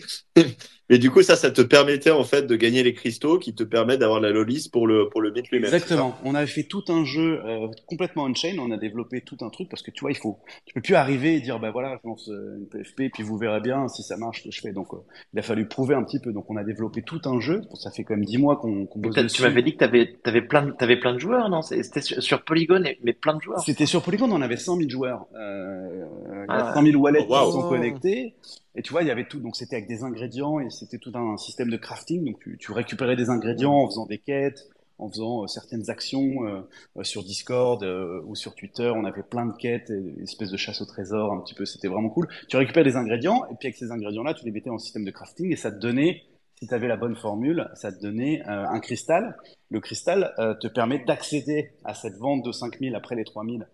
[0.98, 4.00] du coup, ça, ça te permettait en fait de gagner les cristaux qui te permettent
[4.00, 5.72] d'avoir la lolis pour le pour le mythe lui-même.
[5.72, 6.16] Exactement.
[6.26, 8.58] On avait fait tout un jeu euh, complètement on-chain.
[8.60, 10.96] On a développé tout un truc parce que tu vois, il faut, tu peux plus
[10.96, 14.02] arriver et dire bah voilà, je lance euh, une PFP puis vous verrez bien si
[14.02, 14.72] ça marche ce que je fais.
[14.72, 14.98] Donc euh,
[15.34, 16.34] il a fallu prouver un petit peu.
[16.34, 17.62] Donc on a développé tout un jeu.
[17.76, 20.16] Ça fait quand même dix mois qu'on qu'on bosse Tu m'avais dit que tu avais,
[20.24, 21.62] avais, plein de, avais plein de joueurs, non?
[21.62, 23.60] C'était sur, sur Polygon, mais plein de joueurs.
[23.60, 25.28] C'était sur Polygon, on avait 100 000 joueurs.
[25.36, 26.06] Euh,
[26.48, 27.46] Ah a 100 000 wallets Oh, wow.
[27.46, 28.34] qui sont connectés.
[28.76, 29.40] Et tu vois, il y avait tout.
[29.40, 32.26] Donc c'était avec des ingrédients et c'était tout un système de crafting.
[32.26, 36.46] Donc tu, tu récupérais des ingrédients en faisant des quêtes, en faisant euh, certaines actions
[36.46, 36.62] euh,
[36.98, 38.92] euh, sur Discord euh, ou sur Twitter.
[38.96, 41.66] On avait plein de quêtes, et, espèce de chasse au trésor un petit peu.
[41.66, 42.28] C'était vraiment cool.
[42.48, 45.12] Tu récupères des ingrédients et puis avec ces ingrédients-là, tu les mettais en système de
[45.12, 46.24] crafting et ça te donnait,
[46.60, 49.38] si tu avais la bonne formule, ça te donnait euh, un cristal.
[49.72, 53.68] Le cristal te permet d'accéder à cette vente de 5000 après les 3000.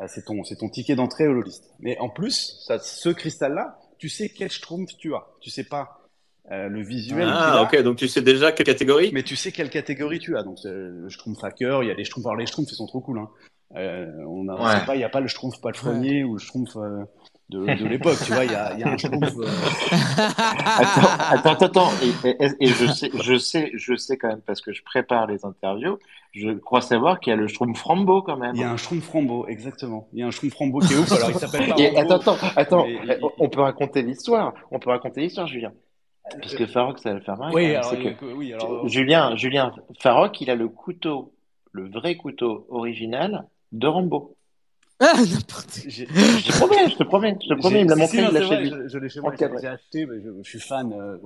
[0.00, 1.70] Euh, c'est ton, ton ticket d'entrée au list.
[1.80, 5.24] Mais en plus, ça, ce cristal-là, tu sais quel schtroumpf tu as.
[5.40, 6.00] Tu sais pas
[6.50, 7.80] euh, le visuel Ah, ok.
[7.82, 9.12] Donc tu sais déjà quelle catégorie?
[9.14, 10.42] Mais tu sais quelle catégorie tu as.
[10.42, 12.26] Donc c'est le schtroumpf hacker, il y a les schtroumpfs.
[12.26, 13.20] Alors les schtroumpfs, ils sont trop cool.
[13.20, 13.28] Hein.
[13.76, 14.84] Euh, on a, Ouais.
[14.84, 17.04] pas, il n'y a pas le schtroumpf palefrenier ou le schtroumpf euh,
[17.50, 18.16] de, de l'époque.
[18.24, 19.34] Tu vois, il y a, il y a un schtroumpf.
[19.38, 19.46] euh,
[20.66, 21.90] Attends, attends, attends.
[22.24, 25.26] Et, et- et je sais, je sais, je sais quand même parce que je prépare
[25.26, 25.98] les interviews.
[26.32, 28.54] Je crois savoir qu'il y a le Schtroumpf Frambo quand même.
[28.54, 30.08] Il y a un schtroumpf frambo, exactement.
[30.14, 31.12] Il y a un schtroumpf frambo qui est ouf.
[31.12, 32.12] Alors il s'appelle pas Et Rambo.
[32.12, 32.84] attends, attends, attends.
[32.86, 34.54] Mais il- On peut raconter l'histoire.
[34.70, 35.72] On peut raconter l'histoire, Julien.
[36.40, 37.52] Parce que Farok, ça va le faire marrer.
[37.54, 41.32] Oui, alors, C'est que- euh, oui, alors Julien, Julien Farok, il a le couteau,
[41.72, 44.34] le vrai couteau original de Rambo.
[45.04, 48.18] Ah, n'importe Je te promets, je te promets, je te promets, il me l'a montré,
[48.18, 50.92] il l'a chez je, je l'ai chez moi, j'ai acheté, mais je, je suis fan,
[50.92, 51.16] euh,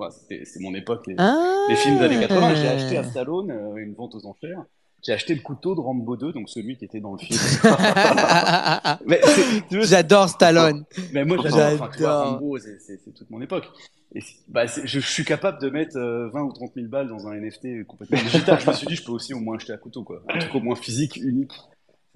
[0.45, 1.37] c'est mon époque, les, Ah.
[1.69, 4.63] les films des années 80, j'ai acheté à Stallone, euh, une vente aux enchères,
[5.05, 7.39] j'ai acheté le couteau de Rambo 2, donc celui qui était dans le film.
[9.83, 10.83] J'adore Stallone.
[11.13, 12.23] mais moi j'adore, enfin.
[12.23, 13.69] Rambo, c'est- toute mon époque.
[14.15, 17.27] Et bah, je, je suis capable de mettre euh, 20 ou 30 000 balles dans
[17.27, 18.57] un NFT complètement digital.
[18.59, 20.21] je me suis dit, je peux aussi au moins acheter un couteau, quoi.
[20.33, 21.51] Un truc au moins physique, unique.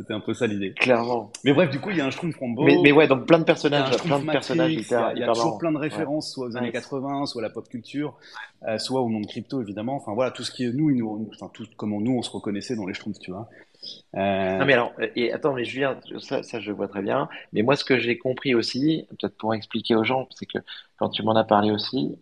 [0.02, 0.74] C'était un peu ça l'idée.
[0.74, 1.32] Clairement.
[1.44, 2.64] Mais bref, du coup, il y a un Schtroumpf Rambo.
[2.64, 5.26] Mais, mais ouais, donc plein de personnages, plein de Matrix, personnages il y a, y
[5.28, 6.74] toujours plein de références, soit aux années Ouais.
[6.74, 8.18] 80, soit à la pop culture,
[8.68, 9.96] euh, soit au monde crypto, évidemment.
[9.96, 12.32] Enfin, voilà, tout ce qui est nous, il nous, enfin, tout comment nous, on se
[12.32, 13.48] reconnaissait dans les Schtroumpfs, tu vois.
[14.16, 17.30] Euh, Non mais alors, et attends, mais Julien, ça, ça je vois très bien.
[17.54, 20.60] Mais moi, ce que j'ai compris aussi, peut-être pour expliquer aux gens, c'est que
[20.98, 22.18] quand tu m'en as parlé aussi,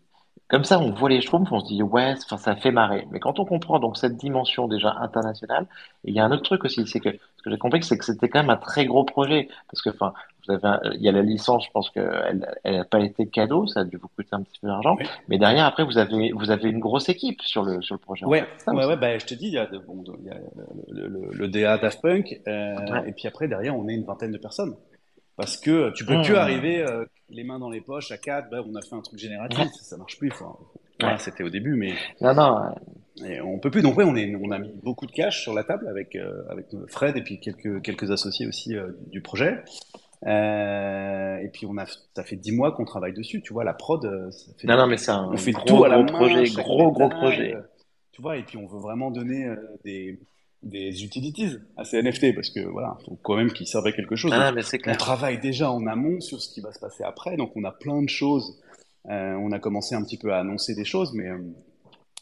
[0.50, 3.08] comme ça, on voit les Schtroumpfs, on se dit ouais, enfin, ça fait marrer.
[3.12, 5.68] Mais quand on comprend donc cette dimension déjà internationale,
[6.04, 8.04] il y a un autre truc aussi, c'est que ce que j'ai compris, c'est que
[8.04, 10.12] c'était quand même un très gros projet, parce que enfin,
[10.47, 13.28] vous avez, un- il y a la licence, je pense qu'elle, elle n'a pas été
[13.28, 14.95] cadeau, ça a dû vous coûter un petit peu d'argent.
[15.00, 15.06] Oui.
[15.28, 18.26] Mais derrière, après, vous avez, vous avez une grosse équipe sur le sur le projet.
[18.26, 18.72] en Ouais, fait.
[18.72, 20.38] Ouais, ouais, bah, je te dis, il y a, de- bon, il y a
[20.89, 23.10] le, le- le DA Daft Punk, euh, Ouais.
[23.10, 24.74] et puis après, derrière, on est une vingtaine de personnes.
[25.40, 26.24] Parce que tu peux Mmh.
[26.28, 29.02] que arriver euh, les mains dans les poches à quatre, bah, on a fait un
[29.02, 29.66] truc génératif, Ouais.
[29.82, 30.32] ça marche plus.
[30.32, 30.56] Enfin,
[31.00, 32.76] voilà, c'était au début, mais Non, non.
[33.26, 33.82] Et on peut plus.
[33.82, 36.44] Donc ouais, on, est, on a mis beaucoup de cash sur la table avec euh,
[36.50, 39.64] avec Fred et puis quelques quelques associés aussi euh, du projet.
[40.26, 43.42] Euh, et puis on a ça fait dix mois qu'on travaille dessus.
[43.42, 45.66] Tu vois, la prod, euh, ça fait Non, non, mais c'est un on fait gros,
[45.66, 47.56] tout à la gros main, projet, gros, gros projet.
[47.56, 47.62] euh,
[48.12, 50.20] tu vois, et puis on veut vraiment donner euh, des
[50.62, 54.16] des utilities à ces NFT parce que voilà, faut quand même qu'ils servent à quelque
[54.16, 54.32] chose.
[54.34, 54.97] Ah, mais c'est on clair.
[54.97, 58.01] travaille déjà en amont sur ce qui va se passer après, donc on a plein
[58.01, 58.62] de choses.
[59.10, 61.38] Euh, on a commencé un petit peu à annoncer des choses, mais euh,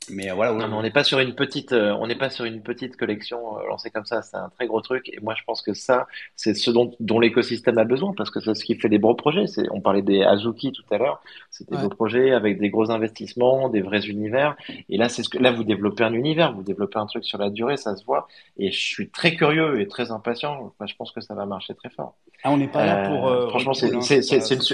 [0.09, 0.53] mais euh, voilà.
[0.53, 2.97] Non, mais on n'est pas sur une petite, euh, on n'est pas sur une petite
[2.97, 4.21] collection euh, lancée comme ça.
[4.21, 5.09] C'est un très gros truc.
[5.09, 8.39] Et moi, je pense que ça, c'est ce dont, dont l'écosystème a besoin parce que
[8.39, 9.47] c'est ce qui fait des gros projets.
[9.47, 11.21] C'est, on parlait des Azuki tout à l'heure.
[11.49, 14.55] C'est des beaux projets avec des gros investissements, des vrais univers.
[14.89, 17.37] Et là, c'est ce que, là, vous développez un univers, vous développez un truc sur
[17.37, 18.27] la durée, ça se voit.
[18.57, 20.73] Et je suis très curieux et très impatient.
[20.79, 22.15] Moi, je pense que ça va marcher très fort.
[22.43, 23.27] Ah, on n'est pas là pour.
[23.27, 23.99] Euh, euh, franchement, c'est, une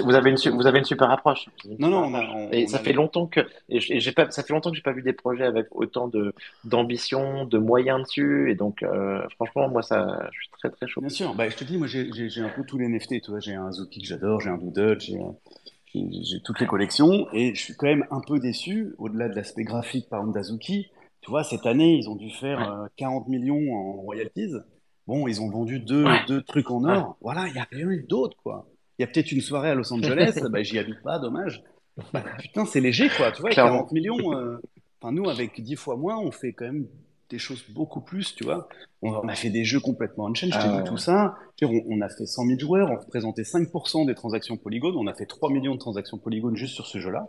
[0.04, 1.48] vous avez une, su- vous avez une super approche.
[1.78, 4.42] Non, non, on a- on- et on ça fait longtemps que, et j'ai pas, ça
[4.42, 6.34] fait longtemps que j'ai pas vu des projets avec autant de,
[6.64, 8.50] d'ambition, de moyens dessus.
[8.50, 11.00] Et donc, euh, franchement, moi, ça, je suis très, très chaud.
[11.00, 13.40] Bien sûr, bah, je te dis, moi j'ai un peu tous les NFT, tu vois,
[13.40, 17.60] j'ai un Azuki que j'adore, j'ai un Doodle, j'ai euh, toutes les collections, et je
[17.60, 20.90] suis quand même un peu déçu, au-delà de l'aspect graphique par exemple d'Azuki,
[21.20, 24.52] tu vois, cette année ils ont dû faire euh, 40 millions en royalties,
[25.06, 26.20] bon, ils ont vendu deux, Ouais.
[26.28, 28.66] deux trucs en or, voilà, il n'y a rien eu d'autre, quoi.
[28.98, 31.62] Il y a peut-être une soirée à Los Angeles, bah, j'y habite pas, dommage.
[32.12, 33.78] Bah, putain, c'est léger, quoi, tu vois, Clairement.
[33.78, 34.56] 40 millions, euh,
[35.00, 36.86] enfin nous avec 10 fois moins, on fait quand même
[37.30, 38.68] des choses beaucoup plus, tu vois.
[39.02, 40.84] On on a fait des jeux complètement on-chain, je t'ai dit ouais.
[40.84, 41.34] tout ça.
[41.62, 45.14] On, on a fait 100 000 joueurs, on représentait 5% des transactions Polygon, on a
[45.14, 47.28] fait 3 millions de transactions Polygon juste sur ce jeu-là.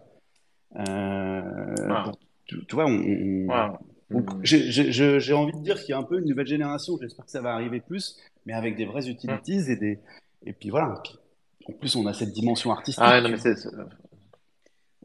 [0.78, 1.42] Euh,
[1.88, 2.12] Wow.
[2.46, 3.78] tu, tu vois, on, on- Wow.
[4.12, 7.26] Donc, j'ai j'ai- envie de dire qu'il y a un peu une nouvelle génération, j'espère
[7.26, 10.00] que ça va arriver plus, mais avec des vraies utilities et des
[10.46, 11.02] et puis voilà.
[11.04, 11.16] Puis,
[11.68, 13.04] En plus, on a cette dimension artistique.
[13.04, 13.56] Ah, non, mais c'est.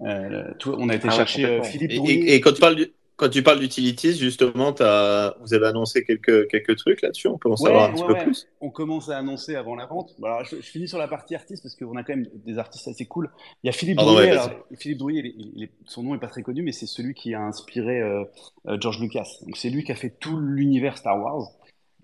[0.03, 1.63] Euh, tout- on a été Ah chercher euh.
[1.63, 5.67] Philippe et- et quand tu parles du- quand tu parles d'utilities, justement, t'as- vous avez
[5.67, 7.29] annoncé quelques, quelques trucs là-dessus.
[7.29, 8.23] On peut en savoir un Ouais, petit peu ouais.
[8.25, 8.49] plus.
[8.61, 10.15] On commence à annoncer avant la vente.
[10.19, 12.59] Bon, alors, je, je finis sur la partie artiste parce qu'on a quand même des
[12.59, 13.31] artistes assez cool.
[13.63, 14.31] Il y a Philippe Pardon, Drouillet.
[14.31, 17.35] alors, Philippe Drouillet, il il son nom est pas très connu, mais c'est celui qui
[17.35, 18.25] a inspiré euh,
[18.69, 19.27] euh, George Lucas.
[19.43, 21.53] Donc c'est lui qui a fait tout l'univers Star Wars.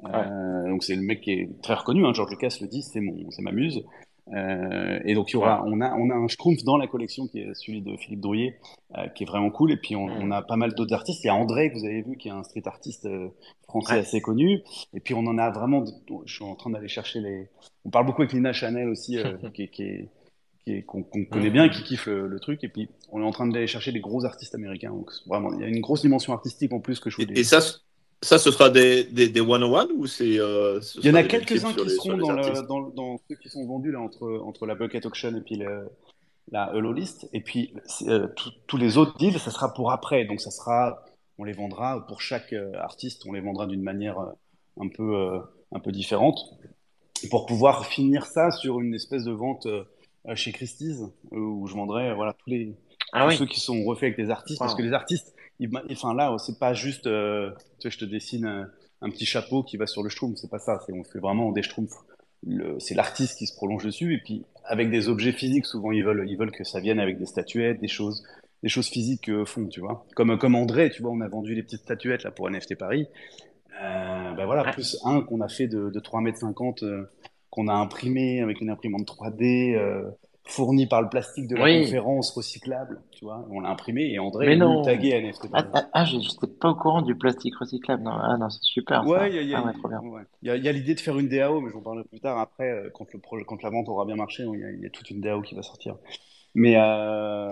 [0.04, 2.04] Euh, donc c'est le mec qui est très reconnu.
[2.06, 3.82] Hein, George Lucas le dit, c'est mon, c'est ma muse.
[4.34, 7.28] Euh, et donc il y aura, on a, on a un Schtroumpf dans la collection
[7.28, 8.58] qui est celui de Philippe Drouillet,
[8.96, 9.70] euh, qui est vraiment cool.
[9.72, 11.22] Et puis on, on a pas mal d'autres artistes.
[11.24, 13.28] Il y a André que vous avez vu, qui est un street artiste euh,
[13.68, 13.98] français Ouais.
[14.00, 14.62] assez connu.
[14.94, 15.84] Et puis on en a vraiment.
[16.24, 17.48] Je suis en train d'aller chercher les.
[17.84, 20.08] On parle beaucoup avec Lina Chanel aussi, euh, qui, est- qui est
[20.82, 22.64] qu'on connaît bien et qui kiffe le, le truc.
[22.64, 24.90] Et puis on est en train d'aller chercher des gros artistes américains.
[24.90, 27.38] Donc vraiment, il y a une grosse dimension artistique en plus que je voulais.
[27.38, 27.60] et ça,
[28.22, 30.38] ça, ce sera des, des, des one-on-one ou c'est.
[30.40, 32.66] euh, ce Il y en a quelques-uns qui les- seront dans, le, artistes?
[32.66, 35.88] dans, dans ceux qui sont vendus là, entre, entre la Bucket Auction et puis le,
[36.50, 37.28] la Hello List.
[37.32, 37.74] Et puis
[38.08, 38.28] euh,
[38.66, 40.24] tous- les autres deals, ça sera pour après.
[40.24, 41.04] Donc ça sera,
[41.38, 44.32] on les vendra pour chaque euh, artiste, on les vendra d'une manière euh,
[44.80, 45.38] un peu, euh,
[45.72, 46.38] un peu différente
[47.30, 49.84] pour pouvoir finir ça sur une espèce de vente euh,
[50.34, 51.00] chez Christie's
[51.32, 52.74] euh, où je vendrai voilà tous les
[53.12, 53.36] Ah tous oui.
[53.36, 55.34] ceux qui sont refaits avec des artistes, parce que les artistes,
[55.90, 58.68] enfin là, c'est pas juste, euh, tu sais, je te dessine
[59.00, 61.52] un, petit chapeau qui va sur le schtroumpf, c'est pas ça, c'est on fait vraiment
[61.52, 62.04] des schtroumpfs.
[62.78, 66.26] C'est l'artiste qui se prolonge dessus, et puis avec des objets physiques, souvent ils veulent,
[66.28, 68.24] ils veulent que ça vienne avec des statuettes, des choses,
[68.62, 70.06] des choses physiques euh, font, tu vois.
[70.14, 73.08] Comme comme André, tu vois, on a vendu les petites statuettes là pour NFT Paris.
[73.82, 77.10] Euh, ben voilà, plus un qu'on a fait de, de 3,50 m, euh,
[77.50, 80.10] qu'on a imprimé avec une imprimante 3D, euh,
[80.48, 81.82] fourni par le plastique de la Oui.
[81.82, 83.44] conférence recyclable, tu vois.
[83.50, 84.82] On l'a imprimé et André Mais non.
[84.82, 88.02] tagué à NFT Ah, ah, ah, j'étais pas au courant du plastique recyclable.
[88.04, 89.04] Non, ah non, c'est super.
[89.06, 89.72] Ouais, il y a, Ah.
[90.42, 92.38] Il y a- l'idée de faire une DAO, mais j'en parlerai plus tard.
[92.38, 94.80] Après, euh, quand, le projet, quand la vente aura bien marché, il y a, il
[94.80, 95.96] y a toute une DAO qui va sortir.
[96.54, 97.50] Mais euh,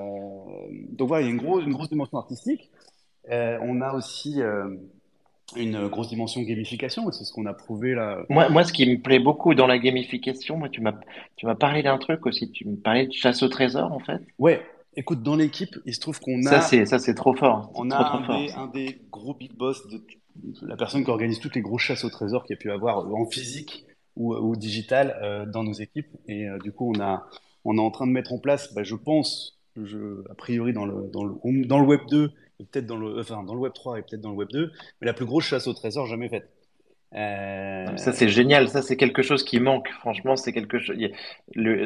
[0.92, 2.70] donc voilà, il y a une grosse, une grosse dimension artistique.
[3.30, 4.76] Euh, on a aussi euh,
[5.57, 8.25] une grosse dimension gamification, c'est ce qu'on a prouvé là.
[8.29, 10.95] Moi, moi, ce qui me plaît beaucoup dans la gamification, moi, tu m'as,
[11.37, 12.51] tu m'as parlé d'un truc aussi.
[12.51, 14.21] Tu me parlais de chasse au trésor, en fait.
[14.39, 14.63] Ouais,
[14.97, 17.71] écoute, dans l'équipe, il se trouve qu'on Ça, a, c'est, ça, c'est trop fort.
[17.75, 20.03] On a trop un des, un des gros big boss, de,
[20.63, 23.07] la personne qui organise toutes les grosses chasses au trésor qu'il y a pu avoir
[23.15, 23.87] en physique
[24.17, 26.09] ou, ou digital euh, dans nos équipes.
[26.29, 27.27] Et euh, du coup, on a,
[27.65, 30.87] on est en train de mettre en place, bah, je pense, je, a priori dans
[30.87, 33.73] le, dans le, dans le Web 2, et peut-être dans le, enfin, dans le Web
[33.73, 36.29] 3 et peut-être dans le Web 2, mais la plus grosse chasse au trésor jamais
[36.29, 36.51] faite.
[37.15, 38.69] Euh, Ça, c'est génial.
[38.69, 39.89] Ça, c'est quelque chose qui manque.
[40.01, 40.97] Franchement, c'est quelque chose.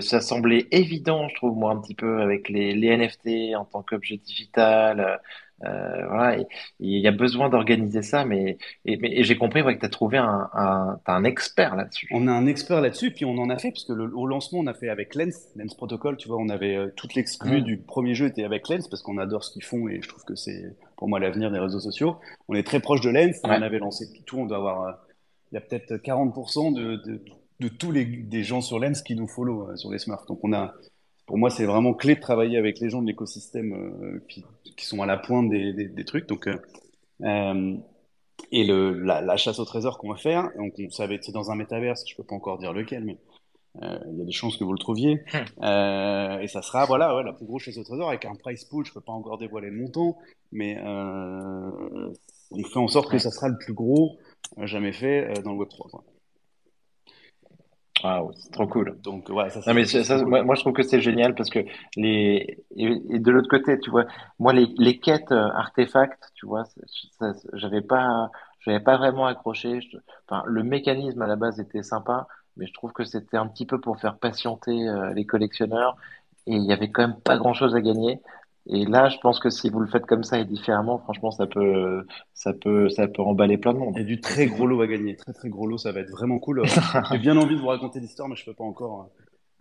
[0.01, 3.83] ça semblait évident, je trouve, moi, un petit peu, avec les, les NFT en tant
[3.83, 5.21] qu'objet digital.
[5.65, 6.39] Euh, voilà.
[6.81, 9.87] Il y a besoin d'organiser ça, mais, et, mais- et j'ai compris ouais, que tu
[9.87, 12.09] as trouvé un, un, t'as un expert là-dessus.
[12.13, 14.61] On a un expert là-dessus, puis on en a fait, parce que le, au lancement,
[14.61, 17.65] on a fait avec Lens, Lens Protocol, tu vois, on avait euh, toute l'exclu Mm.
[17.65, 20.25] du premier jeu était avec Lens, parce qu'on adore ce qu'ils font, et je trouve
[20.25, 22.17] que c'est, pour moi, l'avenir des réseaux sociaux.
[22.49, 23.57] On est très proche de Lens, Ouais.
[23.59, 24.93] on avait lancé tout, on doit avoir, euh,
[25.51, 27.21] il y a peut-être 40% de, de,
[27.61, 30.27] de tous les des gens sur Lens qui nous follow sur les Smurfs.
[30.29, 30.75] Donc on a,
[31.29, 34.45] pour moi, c'est vraiment clé de travailler avec les gens de l'écosystème euh, qui,
[34.77, 36.27] qui sont à la pointe des, des, des trucs.
[36.27, 36.57] Donc, euh,
[37.23, 37.77] euh,
[38.51, 41.25] et le, la, la chasse au trésor qu'on va faire, donc on, ça va être
[41.25, 43.19] c'est dans un métaverse, je peux pas encore dire lequel, mais
[43.83, 45.23] euh, il y a des chances que vous le trouviez.
[45.63, 48.65] Euh, et ça sera voilà ouais, la plus grosse chasse au trésor avec un price
[48.65, 50.19] pool, je peux pas encore dévoiler le montant,
[50.53, 52.11] mais euh,
[52.53, 54.19] on fait en sorte que ça sera le plus gros
[54.63, 55.91] jamais fait dans le Web 3.
[55.91, 56.05] Quoi.
[58.05, 59.01] Waouh, c'est trop cool.
[59.03, 60.29] Donc voilà, ça, Non, mais ça, cool.
[60.29, 61.61] moi, moi, je trouve que c'est génial parce que
[61.97, 64.05] les et, de l'autre côté, tu vois,
[64.39, 66.65] moi les, les quêtes euh, artefacts, tu vois,
[67.55, 68.31] j'avais pas
[68.61, 69.81] j'avais pas vraiment accroché.
[69.81, 73.49] Je- enfin, le mécanisme à la base était sympa, mais je trouve que c'était un
[73.49, 75.97] petit peu pour faire patienter euh, les collectionneurs
[76.47, 78.21] et il y avait quand même pas grand-chose à gagner.
[78.71, 81.47] Et là, je pense que si vous le faites comme ça et différemment, franchement, ça
[81.47, 82.05] peut
[82.35, 83.95] ça peut ça peut emballer plein de monde.
[83.97, 86.01] Il y a du très gros lot à gagner, très très gros lot, ça va
[86.01, 86.63] être vraiment cool.
[87.13, 89.09] J'ai bien envie de vous raconter l'histoire, mais je peux pas encore.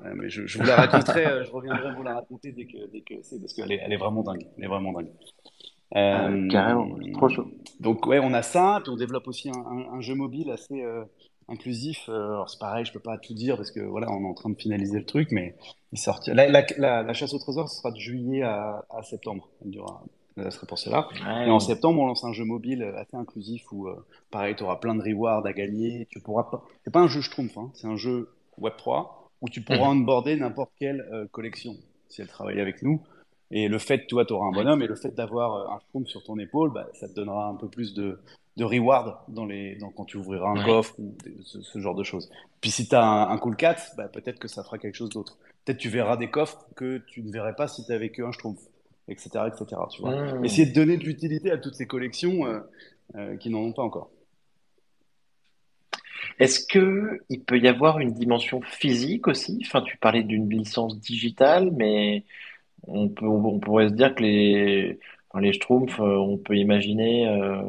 [0.05, 2.91] euh, mais je, je vous la raconterai, euh, je reviendrai vous la raconter dès que,
[2.91, 4.45] dès que c'est, parce qu'elle est, elle est vraiment dingue.
[4.57, 5.09] Elle est vraiment dingue.
[5.93, 7.47] Ah, Euh, carrément, c'est trop chaud.
[7.79, 10.83] Donc ouais, on a ça, puis on développe aussi un, un- un jeu mobile assez
[10.83, 11.05] euh,
[11.49, 12.09] inclusif.
[12.09, 14.33] Euh, alors c'est pareil, je peux pas tout dire parce que voilà, on est en
[14.33, 15.55] train de finaliser le truc, mais
[15.91, 16.35] il sortira.
[16.35, 19.49] La, la, la, la chasse au trésor, ce sera de juillet à, à septembre.
[19.63, 20.03] Elle durera.
[20.37, 21.07] Elle sera pour cela.
[21.45, 24.75] Et en septembre, on lance un jeu mobile assez inclusif où, euh, pareil, tu auras
[24.75, 26.07] plein de rewards à gagner.
[26.11, 26.63] Tu pourras pas.
[26.83, 28.29] C'est pas un jeu Schtroumpf, hein, c'est un jeu
[28.59, 31.75] Web 3 où tu pourras onboarder n'importe quelle euh, collection
[32.09, 33.01] si elle travaille avec nous.
[33.49, 36.23] Et le fait, toi, tu auras un bonhomme, et le fait d'avoir un Schtroumpf sur
[36.23, 38.19] ton épaule, bah, ça te donnera un peu plus de,
[38.57, 40.65] de reward dans les, dans, quand tu ouvriras un Ouais.
[40.65, 42.29] coffre ou ce genre de choses.
[42.59, 45.09] Puis si tu as un, un cool cat, bah, peut-être que ça fera quelque chose
[45.09, 45.37] d'autre.
[45.63, 48.59] Peut-être tu verras des coffres que tu ne verrais pas si tu avais qu'un schtroumpf,
[49.07, 49.79] etc., etc.
[49.91, 50.39] Tu vois.
[50.39, 50.45] Mmh.
[50.45, 52.59] Essayer de donner de l'utilité à toutes ces collections euh,
[53.15, 54.09] euh, qui n'en ont pas encore.
[56.39, 59.59] Est-ce que il peut y avoir une dimension physique aussi?
[59.65, 62.25] Enfin, tu parlais d'une licence digitale, mais
[62.87, 64.99] on peut, on pourrait se dire que les,
[65.39, 67.61] les Schtroumpfs, euh, on peut imaginer euh,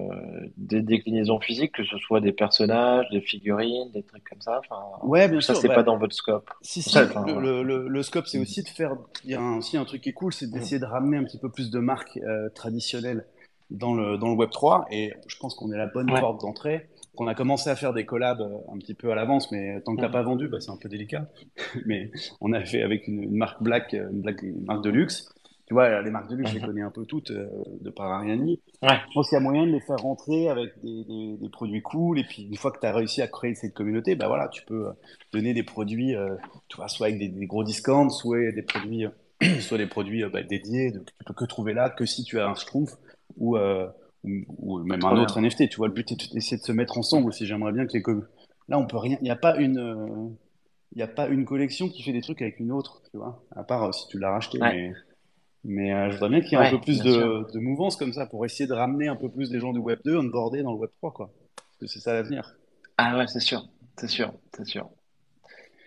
[0.56, 4.60] des déclinaisons physiques, que ce soit des personnages, des figurines, des trucs comme ça.
[4.60, 5.62] Enfin, Ouais, bien ça, sûr.
[5.62, 6.50] c'est bah, pas dans votre scope.
[6.62, 8.96] Si, si, Ça, enfin, le, scope, c'est aussi de faire.
[9.24, 11.24] Il y a un- aussi un truc qui est cool, c'est d'essayer de ramener un
[11.24, 13.24] petit peu plus de marques euh, traditionnelles
[13.70, 14.86] dans le, dans le Web3.
[14.90, 16.20] Et je pense qu'on est la bonne Ouais.
[16.20, 16.88] porte d'entrée.
[17.16, 18.40] Qu'on a commencé à faire des collabs
[18.72, 20.12] un petit peu à l'avance, mais tant que t'as Mhm.
[20.12, 21.26] pas vendu, bah, c'est un peu délicat.
[21.86, 25.28] mais on a fait avec une, une marque Black, une, Black- une marque de luxe.
[25.68, 26.66] Tu vois, les marques de luxe, je les Mhm.
[26.66, 27.46] connais un peu toutes euh,
[27.82, 28.58] de par Ariani.
[28.82, 28.88] Ouais.
[29.08, 31.82] Je pense qu'il y a moyen de les faire rentrer avec des, des, des produits
[31.82, 32.18] cool.
[32.18, 34.64] Et puis, une fois que tu as réussi à créer cette communauté, bah voilà, tu
[34.64, 34.92] peux euh,
[35.32, 36.36] donner des produits, euh,
[36.68, 39.10] tu vois, soit avec des, des gros discounts, soit des produits, euh,
[39.60, 42.48] soit des produits bah, dédiés que tu peux que trouver là, que si tu as
[42.48, 42.96] un Schtroumpf
[43.36, 45.22] ou, ou, ou même un bien.
[45.22, 45.68] autre NFT.
[45.68, 47.44] Tu vois, le but est d'essayer de se mettre ensemble aussi.
[47.46, 48.26] J'aimerais bien que les com-
[48.68, 49.18] Là, on peut rien.
[49.20, 50.34] Il n'y a pas une.
[50.92, 53.44] Il n'y a pas une collection qui fait des trucs avec une autre, tu vois,
[53.54, 54.58] à part si tu l'as racheté.
[54.58, 54.72] Ouais.
[54.72, 54.92] Mais,
[55.64, 57.96] mais euh, je voudrais bien qu'il y ait Ouais, un peu plus de, de mouvance
[57.96, 60.62] comme ça pour essayer de ramener un peu plus des gens du Web 2 onboardés
[60.62, 61.30] dans le Web 3, quoi.
[61.56, 62.54] Parce que c'est ça l'avenir.
[62.96, 64.88] Ah ouais, c'est sûr, c'est sûr, c'est sûr.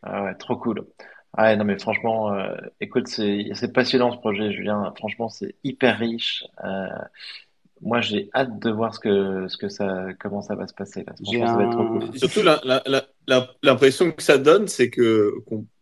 [0.03, 0.85] Ah ouais, trop cool.
[1.33, 4.91] Ah ouais, non mais franchement, euh, écoute, c'est c'est passionnant ce projet, Julien.
[4.97, 6.43] Franchement, c'est hyper riche.
[6.63, 6.87] Euh,
[7.81, 11.03] moi, j'ai hâte de voir ce que ce que ça, comment ça va se passer
[11.03, 11.13] là.
[11.23, 12.17] J'ai Franchement, ça va être trop un- cool.
[12.17, 12.41] Surtout,
[13.63, 15.33] l'impression que ça donne, c'est que,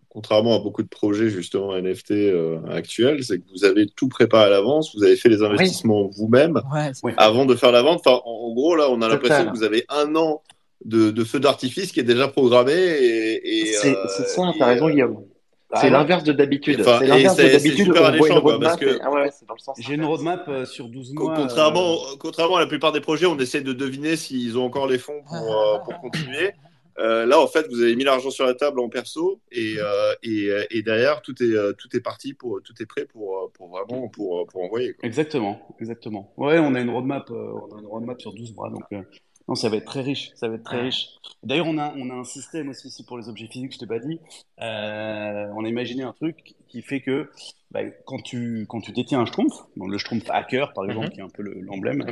[0.09, 4.45] contrairement à beaucoup de projets justement NFT euh, actuels, c'est que vous avez tout préparé
[4.45, 8.01] à l'avance, vous avez fait les investissements vous-même Ouais, avant de faire la vente.
[8.05, 10.41] Enfin, en, en gros, là, on a l'impression que vous avez un an
[10.85, 12.73] de, de feu d'artifice qui est déjà programmé.
[12.73, 15.23] Et, et, C'est euh, ça, t'as raison, euh, Guillaume.
[15.71, 16.81] Ah, C'est l'inverse de d'habitude.
[16.81, 17.93] Enfin, C'est et l'inverse de d'habitude.
[17.95, 19.29] Ah ouais,
[19.77, 21.35] J'ai une roadmap euh, sur 12 co- mois.
[21.35, 24.87] contrairement, euh, contrairement à la plupart des projets, on essaie de deviner s'ils ont encore
[24.87, 26.51] les fonds pour, euh, pour continuer.
[26.99, 30.13] Euh, là, en fait, vous avez mis l'argent sur la table en perso et, euh,
[30.23, 33.47] et, et derrière, tout est, euh, tout est parti, pour, tout est prêt pour, euh,
[33.53, 34.93] pour vraiment pour, pour envoyer.
[34.93, 35.07] quoi.
[35.07, 36.33] Exactement, exactement.
[36.37, 39.01] Ouais, on a une roadmap, euh, on a une roadmap sur 12 mois, donc euh,
[39.47, 41.07] non, ça va être très riche, ça va être très riche.
[41.41, 43.97] D'ailleurs, on a, on a un système aussi pour les objets physiques, je t'ai pas
[43.99, 44.19] dit.
[44.61, 47.29] Euh, on a imaginé un truc qui fait que
[47.71, 51.11] bah, quand tu, quand tu détiens un Schtroumpf, donc le Schtroumpf Hacker par exemple, Mhm.
[51.13, 52.03] qui est un peu le- l'emblème,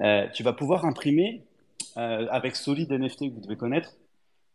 [0.00, 1.42] euh, tu vas pouvoir imprimer
[1.98, 3.92] euh, avec Solid NFT que vous devez connaître.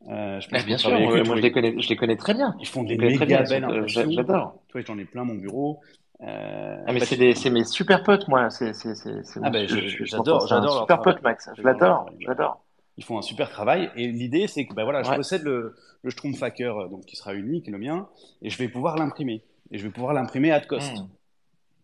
[0.10, 2.16] Euh, je pense Ah, que bien sûr, moi, moi, je les- connais, je les connais
[2.16, 2.56] très bien.
[2.60, 3.44] Ils font des méga bien.
[3.44, 4.12] belles euh, impressions.
[4.12, 4.62] J'adore.
[4.70, 5.80] Toi, j'en ai plein mon bureau.
[6.22, 8.50] Euh, Ah mais bah, c'est tu- des, c'est mes super potes moi.
[8.50, 11.50] C'est, c'est, c'est, c'est Ah ben, je- je- je- j'adore- j'adore super pote Max.
[11.58, 12.64] Je l'adore, j'adore.
[12.98, 13.92] Ils font un super travail.
[13.96, 15.16] Et l'idée, c'est que ben voilà, je Ouais.
[15.18, 18.08] possède le, le Schtroumpf Hacker, euh, donc qui sera unique, le mien,
[18.42, 19.44] et je vais pouvoir l'imprimer.
[19.72, 20.92] Et je vais pouvoir l'imprimer at cost.
[20.98, 21.08] Mmh.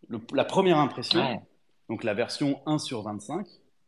[0.07, 1.39] Le- la première impression, Ouais.
[1.89, 3.45] donc la version 1 sur 25,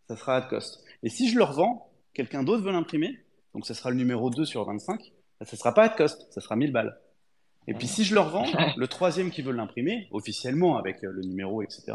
[0.08, 0.84] ça sera at cost.
[1.02, 3.18] Et si je le revends, quelqu'un d'autre veut l'imprimer,
[3.56, 5.00] donc ça sera le numéro 2 sur 25,
[5.40, 7.00] ben, ça sera pas at cost, ça sera 1000 balles.
[7.68, 8.46] Et puis si je le revends,
[8.78, 11.94] le troisième qui veut l'imprimer, officiellement avec euh, le numéro, etc.,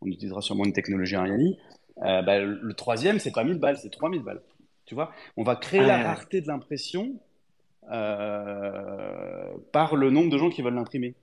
[0.00, 1.58] on utilisera sûrement une technologie Ariani,
[1.98, 4.42] euh, bah, le troisième, c'est pas 1000 balles, c'est 3000 balles.
[4.86, 7.14] Tu vois, on va créer la rareté de l'impression
[7.90, 11.14] euh, par le nombre de gens qui veulent l'imprimer.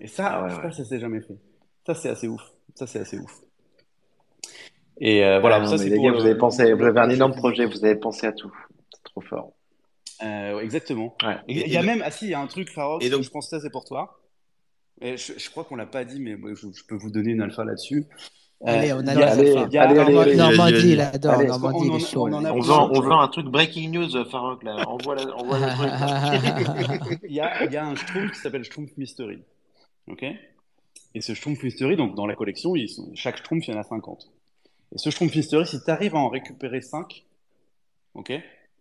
[0.00, 0.72] Et ça, Ah ouais, ça, ouais.
[0.72, 1.38] ça s'est jamais fait.
[1.86, 2.42] Ça, c'est assez ouf.
[2.74, 3.40] Ça, c'est assez ouf.
[5.00, 7.10] Et euh, voilà, Ah ça, c'est pour gars, le- vous avez pensé, vous avez un
[7.10, 8.52] énorme projet, vous avez pensé à tout.
[8.94, 9.52] C'est trop fort.
[10.22, 11.16] Euh, exactement.
[11.24, 11.36] Ouais.
[11.48, 13.10] Et Et- il y a même, ah si, il y a un truc, Farox, Et
[13.10, 14.20] donc- je pense que ça c'est pour toi.
[15.00, 17.42] Et je, je crois qu'on l'a pas dit, mais je, je peux vous donner une
[17.42, 18.06] alpha là-dessus.
[18.62, 19.30] Euh, Allez, on il y adore a-
[20.22, 21.32] allez, Normandie, il adore.
[21.34, 22.28] Allez, Normandie, on il en- est chaud.
[22.28, 23.22] on On on vois.
[23.24, 24.76] un truc breaking news, Farouk là.
[24.88, 25.90] Envoie, la, envoie le truc.
[25.90, 27.18] là.
[27.28, 29.42] Il y a, il y a un Schtroumpf qui s'appelle Schtroumpf Mystery.
[30.06, 30.24] Ok?
[31.16, 33.80] Et ce Schtroumpf Mystery, donc dans la collection, ils sont, chaque Schtroumpf, il y en
[33.80, 34.30] a 50.
[34.94, 37.24] Et ce Schtroumpf Mystery, si tu arrives à en récupérer 5,
[38.14, 38.32] ok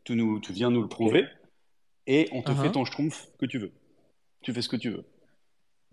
[0.03, 1.25] tu, nous, tu viens nous le prouver,
[2.07, 2.61] et on te Uh-huh.
[2.61, 3.71] fait ton Schtroumpf que tu veux.
[4.41, 5.05] Tu fais ce que tu veux.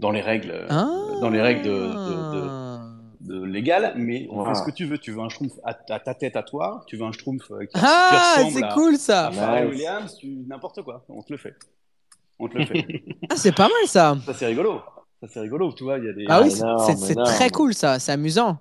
[0.00, 0.88] Dans les règles, euh, Ah.
[1.20, 4.54] dans les règles de, de, de, de légales, mais on Voilà.
[4.54, 4.98] fait ce que tu veux.
[4.98, 7.60] Tu veux un Schtroumpf à, à ta tête à toi, tu veux un Schtroumpf euh,
[7.60, 9.30] qui, qui Ah, ressemble c'est à, cool à ça.
[9.30, 9.74] Pharrell Nice.
[9.76, 11.54] Williams, tu n'importe quoi, on te le fait.
[12.38, 13.04] On te le fait.
[13.30, 14.16] Ah, c'est pas mal ça.
[14.26, 14.80] Ça, c'est rigolo.
[15.20, 15.72] Ça, c'est rigolo.
[15.74, 16.24] Tu vois, il y a des.
[16.28, 17.98] Ah oui, énorme, c'est très cool ça.
[18.00, 18.58] C'est amusant.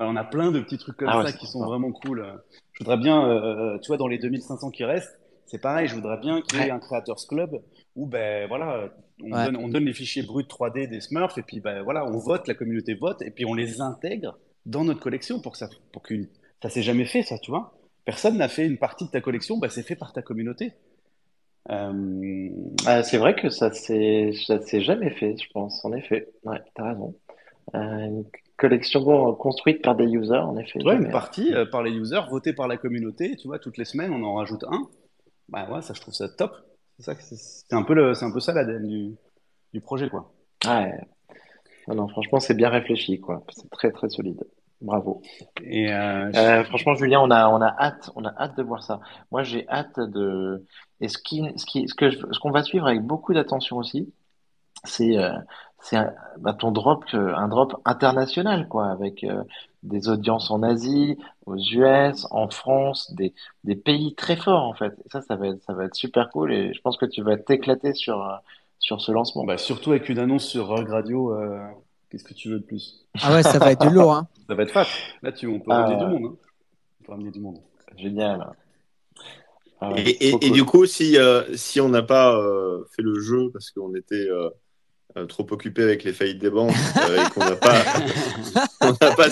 [0.00, 2.24] Alors, on a plein de petits trucs comme Ah ça qui sont vraiment cool.
[2.72, 5.88] Je voudrais bien, euh, tu vois, dans les 2500 qui restent, c'est pareil.
[5.88, 6.70] Je voudrais bien qu'il y ait Ouais.
[6.70, 7.60] un Creators Club
[7.96, 8.88] où, ben voilà,
[9.22, 9.44] on, Ouais.
[9.44, 12.48] donne, on donne les fichiers bruts 3D des Smurfs et puis, ben voilà, on vote,
[12.48, 16.02] la communauté vote et puis on les intègre dans notre collection pour que ça, pour
[16.02, 16.28] qu'une
[16.62, 17.74] Ça s'est jamais fait, ça, tu vois.
[18.06, 20.72] Personne n'a fait une partie de ta collection, bah, c'est fait par ta communauté.
[21.70, 22.48] Euh,
[22.86, 25.84] ah, c'est vrai que ça s'est ça s'est jamais fait, je pense.
[25.84, 27.14] En effet, ouais, t'as raison.
[27.74, 28.22] Euh,
[28.60, 30.82] collection construite par des users, en effet.
[30.84, 33.84] Ouais, une partie euh, par les users, votée par la communauté, tu vois, toutes les
[33.86, 34.88] semaines, on en rajoute un.
[35.48, 36.52] Bah ouais, ça, je trouve ça top.
[36.98, 39.16] C'est un peu le, c'est un peu ça l'ADN du,
[39.72, 40.32] du projet, quoi.
[40.66, 40.92] Ouais.
[41.88, 43.42] Non, non, franchement, c'est bien réfléchi, quoi.
[43.48, 44.44] C'est très, très solide.
[44.82, 45.20] Bravo.
[45.62, 48.82] Et euh, Euh, franchement, Julien, on a, on a hâte, on a hâte de voir
[48.82, 49.00] ça.
[49.30, 50.64] Moi, j'ai hâte de.
[51.00, 53.76] Et ce qui, ce qui, ce que, je- ce qu'on va suivre avec beaucoup d'attention
[53.78, 54.12] aussi,
[54.84, 55.32] c'est, euh,
[55.82, 59.42] c'est un, bah, ton drop, euh, un drop international, quoi, avec euh,
[59.82, 61.16] des audiences en Asie,
[61.46, 63.32] aux US, en France, des,
[63.64, 64.92] des pays très forts, en fait.
[65.04, 66.52] Et ça, ça va être, ça va être super cool.
[66.52, 68.34] Et je pense que tu vas t'éclater sur, euh,
[68.78, 69.44] sur ce lancement.
[69.44, 71.60] bah, surtout avec une annonce sur Rogue Radio, euh,
[72.10, 73.06] qu'est-ce que tu veux de plus?
[73.22, 74.12] Ah ouais, ça va être du lourd.
[74.12, 74.28] Hein.
[74.48, 74.86] Ça va être fat.
[75.22, 76.24] Là, tu, on peut ramener du monde.
[76.32, 76.36] Hein.
[77.00, 77.58] On peut ramener du monde.
[77.96, 78.46] Génial.
[79.80, 80.52] Ah ouais, Et, et- trop et cool.
[80.52, 84.28] du coup, si, euh, si on n'a pas euh, fait le jeu parce qu'on était
[85.16, 86.74] euh, trop occupé avec les faillites des banques
[87.08, 87.74] euh, et qu'on n'a pas,
[88.80, 89.28] on n'a pas,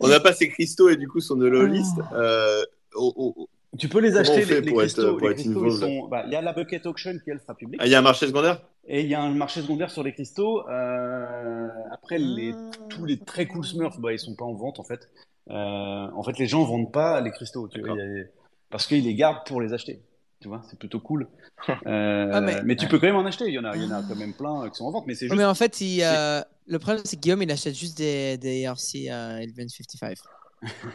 [0.00, 2.62] on pas ces cristaux et du coup son hollow list, euh,
[2.94, 3.48] oh.
[3.78, 5.16] Tu peux les acheter, les, les pour être- cristaux.
[5.16, 7.30] pour les être cristaux, ils involved sont, bah, il y a la bucket auction qui,
[7.30, 7.80] elle, sera publique.
[7.82, 8.60] Ah, il y a un marché secondaire?
[8.86, 10.68] Et il y a un marché secondaire sur les cristaux.
[10.68, 12.52] Euh, après, les,
[12.90, 15.08] tous les très cool Smurfs, bah, ils sont pas en vente, en fait.
[15.48, 18.24] Euh, en fait, les gens vendent pas les cristaux, tu vois, a-
[18.68, 20.02] parce qu'ils les gardent pour les acheter.
[20.42, 21.28] Tu vois, c'est plutôt cool.
[21.86, 22.74] Euh, Ah, mais- mais...
[22.76, 23.44] tu peux quand même en acheter.
[23.46, 25.04] Il y en a, il y en a quand même plein qui sont en vente,
[25.06, 25.36] mais c'est juste.
[25.38, 28.62] mais en fait, il, euh, le problème, c'est que Guillaume, il achète juste des, des
[28.62, 30.18] ERC euh, 1155.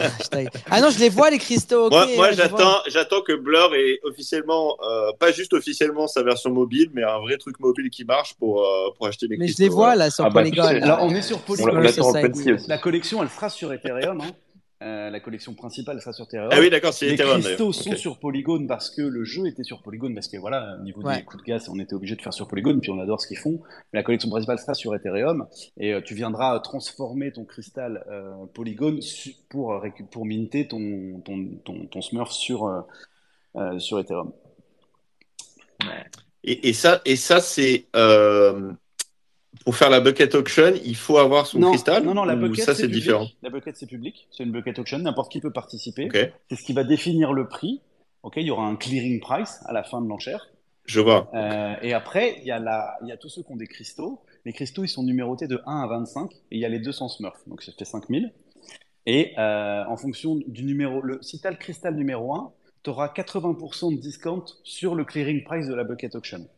[0.00, 0.48] Hashtag.
[0.70, 1.88] ah non, je les vois, les cristaux.
[1.90, 7.02] Moi, j'attends, j'attends que Blur ait officiellement, euh, pas juste officiellement sa version mobile, mais
[7.02, 9.94] un vrai truc mobile qui marche pour, euh, pour acheter des Mais je les vois
[9.96, 10.62] là sur Ah bah, Polygon.
[10.62, 10.68] là.
[10.84, 12.56] Alors, on est sur On Polygon.
[12.68, 14.20] La collection, elle sera sur Ethereum.
[14.20, 14.30] Hein.
[14.82, 16.50] Euh, la collection principale sera sur Ethereum.
[16.52, 19.80] Ah oui, d'accord, c'est Les cristaux sont sur Polygon parce que le jeu était sur
[19.82, 21.16] Polygon, parce que voilà, au niveau Ouais.
[21.16, 23.26] des coups de gaz, on était obligé de faire sur Polygon, puis on adore ce
[23.26, 23.62] qu'ils font.
[23.92, 25.46] Mais la collection principale sera sur Ethereum,
[25.78, 31.22] et euh, tu viendras transformer ton cristal euh, Polygon su- pour, euh, pour minter ton,
[31.24, 32.82] ton, ton, ton Smurf sur, euh,
[33.56, 34.32] euh, sur Ethereum.
[36.44, 38.72] Et, et ça, et ça c'est euh,
[39.64, 42.04] pour faire la bucket auction, il faut avoir son non, cristal.
[42.04, 43.28] non, non, la bucket, ça c'est différent.
[43.42, 44.28] La bucket, c'est public.
[44.30, 46.08] C'est une bucket auction, n'importe qui peut participer.
[46.48, 47.80] C'est ce qui va définir le prix.
[48.22, 50.48] Ok, il y aura un clearing price à la fin de l'enchère.
[50.84, 51.30] je vois.
[51.34, 53.68] Euh, et après, il y, a la, il y a tous ceux qui ont des
[53.68, 54.20] cristaux.
[54.44, 56.32] Les cristaux, ils sont numérotés de 1 à 25.
[56.32, 57.46] Et il y a les 200 Smurfs.
[57.46, 58.32] Donc, ça fait 5000.
[59.06, 62.52] Et euh, en fonction du numéro, le, si tu as le cristal numéro 1,
[62.82, 66.48] tu auras 80% de discount sur le clearing price de la bucket auction.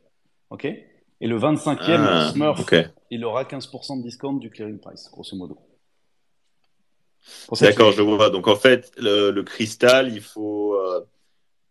[0.50, 0.66] OK?
[1.20, 2.74] Et le 25e Ah, Smurf, ok.
[3.10, 5.58] il aura 15% de discount du clearing price, grosso modo.
[7.60, 8.30] D'accord, je vois.
[8.30, 11.00] Donc en fait, le, le cristal, il faut, euh,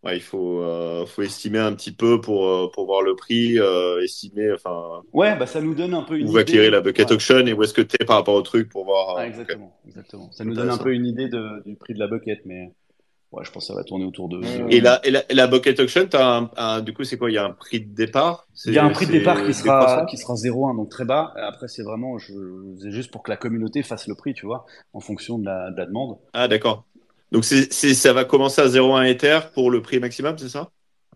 [0.04, 3.58] ouais, il faut, euh, faut estimer un petit peu pour, euh, pour voir le prix,
[3.58, 6.52] euh, estimer, enfin, Ouais, bah ça nous donne un peu une où va idée.
[6.52, 8.84] acquérir la bucket auction et où est-ce que tu es par rapport au truc pour
[8.84, 9.16] voir.
[9.18, 10.30] Ah, exactement, exactement.
[10.32, 12.72] Ça nous donne un peu une idée de- du prix de la bucket, mais
[13.32, 14.38] ouais, je pense que ça va tourner autour de.
[14.70, 17.30] Et la, et la, et la bucket auction, t'as un, un- du coup, c'est quoi?
[17.30, 18.46] Il y a un prix de départ?
[18.66, 21.32] Il y a un prix de départ qui sera, qui sera 0,1, donc très bas.
[21.36, 22.32] Après, c'est vraiment, je,
[22.80, 25.72] c'est juste pour que la communauté fasse le prix, tu vois, en fonction de la,
[25.72, 26.18] de la demande.
[26.32, 26.86] Ah, d'accord.
[27.32, 30.70] Donc c'est, ça va commencer à 0,1 Ether pour le prix maximum, c'est ça?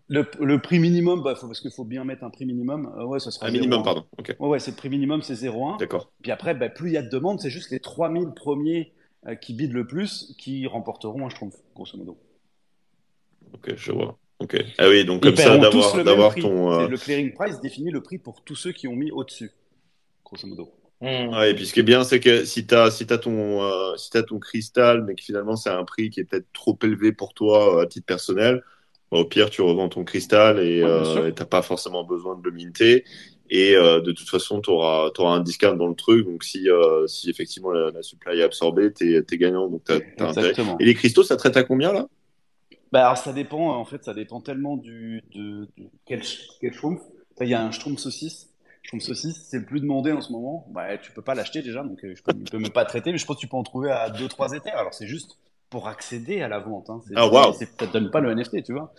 [0.07, 2.93] Le, le prix minimum, bah, faut, parce qu'il faut bien mettre un prix minimum.
[2.97, 3.83] euh, ouais, ça sera Un minimum, 0,1.
[3.83, 4.07] pardon.
[4.17, 5.79] Ok, Ouais, ouais, c'est le prix minimum, c'est 0,1.
[5.79, 6.11] d'accord.
[6.21, 8.93] Puis après, bah, plus il y a de demandes, c'est juste les 3000 premiers
[9.39, 12.17] qui bident le plus qui remporteront un schtroumpf, grosso modo.
[13.53, 14.17] Ok, je vois.
[14.39, 14.57] Ok.
[14.77, 16.73] Ah oui, donc comme ça, d'avoir, ton.
[16.73, 19.51] euh, Le clearing price définit le prix pour tous ceux qui ont mis au-dessus,
[20.25, 20.71] grosso modo.
[21.01, 21.33] Hmm.
[21.33, 23.61] Ouais, et puis ce qui est bien, c'est que si tu as, si t'as ton,
[23.61, 26.77] euh, si t'as ton cristal, mais que finalement c'est un prix qui est peut-être trop
[26.83, 28.63] élevé pour toi euh, à titre personnel,
[29.11, 32.37] bah, au pire, tu revends ton cristal et Ouais, euh, et t'as pas forcément besoin
[32.37, 33.03] de le minter.
[33.55, 36.25] Et euh, de toute façon, tu auras, un discount dans le truc.
[36.25, 39.67] Donc si, euh, si effectivement la, la supply est absorbée, tu es, gagnant.
[39.67, 39.83] Donc.
[39.89, 40.75] Exactement.
[40.79, 42.07] Et les cristaux, ça traite à combien là?
[42.91, 46.21] Bah, alors ça dépend, en fait, ça dépend tellement du, de, de- quel,
[46.61, 47.01] quel schtroumpf.
[47.41, 48.49] Il y a un schtroumpf saucisse.
[48.81, 50.65] Schtroumpf saucisse, c'est le plus demandé en ce moment.
[50.71, 53.11] Bah, tu peux pas l'acheter déjà, donc euh, je peux, je peux même pas traiter,
[53.11, 54.75] mais je pense que tu peux en trouver à 2-3 éthers.
[54.77, 55.37] Alors c'est juste
[55.69, 56.89] pour accéder à la vente.
[56.89, 57.01] Hein.
[57.07, 57.53] C'est- Ah, waouh.
[57.53, 58.93] c'est- Ça te donne pas le NFT, tu vois.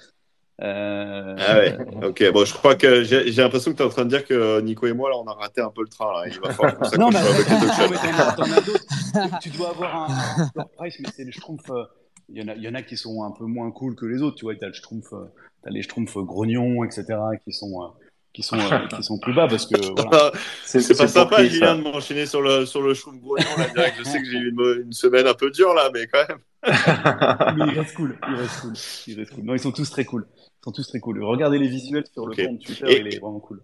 [0.63, 2.33] Euh, Ah ouais, ok.
[2.33, 4.61] Bon, je crois que j'ai, j'ai l'impression que tu es en train de dire que
[4.61, 6.13] Nico et moi, là, on a raté un peu le train.
[6.13, 6.29] Là.
[6.29, 7.97] Il va falloir qu'on Non, s'accroche mais mais
[8.37, 9.39] t'en as, as d'autres.
[9.43, 11.71] Tu, tu dois avoir un, un price, mais c'est les schtroumpfs.
[11.71, 11.85] euh,
[12.29, 14.07] Il y, en a, il y en a qui sont un peu moins cool que
[14.07, 14.37] les autres.
[14.37, 15.25] Tu vois, t'as le schtroumpf, euh,
[15.65, 17.05] t'as les schtroumpfs grognons, etc.,
[17.45, 17.89] qui sont, euh,
[18.33, 20.33] qui sont euh, qui sont plus bas parce que voilà.
[20.65, 23.97] c'est pas sympa Julien de m'enchaîner sur le sur le Schtroumpf grognon là direct.
[23.99, 26.39] Je sais que j'ai eu une, une, semaine un peu dure là, mais quand même.
[26.67, 28.73] Mais il reste cool, il reste cool,
[29.07, 29.45] il reste cool.
[29.45, 30.27] Non, ils sont tous très cool.
[30.37, 31.23] Ils sont tous très cool.
[31.23, 33.01] Regardez les visuels sur le compte Twitter, Et...
[33.01, 33.63] il est vraiment cool.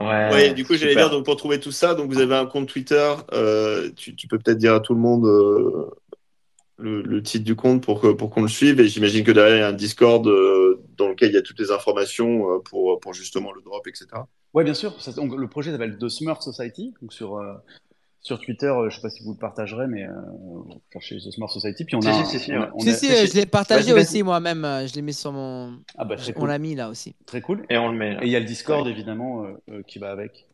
[0.00, 2.46] Ouais, ouais, du coup, j'allais dire, donc pour trouver tout ça, donc vous avez un
[2.46, 3.14] compte Twitter.
[3.32, 5.90] Euh, tu, tu, peux peut-être dire à tout le monde euh,
[6.76, 8.80] le, le, titre du compte pour, que, pour qu'on le suive.
[8.80, 11.42] Et j'imagine que derrière, il y a un Discord euh, dans lequel il y a
[11.42, 14.06] toutes les informations euh, pour, pour justement le drop, etc.
[14.54, 15.00] Oui, bien sûr.
[15.00, 16.94] Ça, donc, le projet s'appelle The Smurf Society.
[17.00, 17.54] Donc sur, euh,
[18.22, 21.52] sur Twitter, je ne sais pas si vous le partagerez, mais vous cherchez The Smurf
[21.52, 21.84] Society.
[21.84, 24.22] Puis on a, si, si, si, on, on si, a, si je l'ai partagé aussi
[24.22, 24.62] moi-même.
[24.86, 25.78] Je l'ai mis sur mon.
[25.98, 26.34] Ah bah, cool.
[26.36, 27.14] On l'a mis là aussi.
[27.26, 27.66] Très cool.
[27.68, 28.14] Et on le met.
[28.14, 28.22] Là.
[28.22, 28.92] Et il y a le Discord, ouais.
[28.92, 29.44] évidemment,
[29.86, 30.46] qui va avec.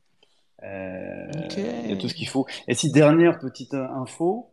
[0.62, 1.82] Euh, okay.
[1.84, 2.46] Il y a tout ce qu'il faut.
[2.66, 4.50] Et si dernière petite info,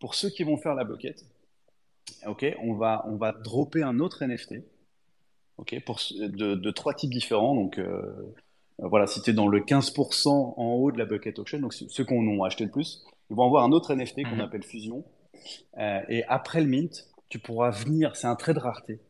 [0.00, 1.24] pour ceux qui vont faire la bucket,
[2.26, 4.56] ok, on va, on va dropper un autre NFT,
[5.58, 7.54] ok, pour, de, de trois types différents.
[7.54, 8.34] Donc, euh,
[8.78, 12.04] voilà, si tu es dans le 15% en haut de la bucket auction, donc ceux
[12.04, 14.40] qui ont acheté le plus, ils vont avoir un autre NFT qu'on -hmm.
[14.44, 15.04] appelle Fusion.
[15.78, 19.00] Euh, et après le mint, tu pourras venir, c'est un trait de rareté.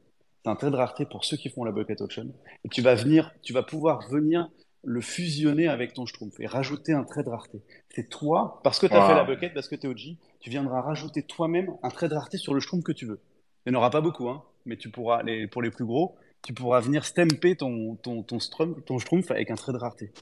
[0.42, 2.28] C'est un trait de rareté pour ceux qui font la bucket auction.
[2.64, 4.48] Et tu vas venir, tu vas pouvoir venir
[4.84, 7.60] le fusionner avec ton Schtroumpf et rajouter un trait de rareté.
[7.90, 9.08] C'est toi, parce que tu as wow.
[9.08, 12.14] fait la bucket, parce que tu es OG, tu viendras rajouter toi-même un trait de
[12.14, 13.20] rareté sur le Schtroumpf que tu veux.
[13.64, 16.16] Il n'y en aura pas beaucoup, hein, mais tu pourras, les, pour les plus gros,
[16.46, 20.12] tu pourras venir stamper ton, ton, ton, strum, ton Schtroumpf avec un trait de rareté.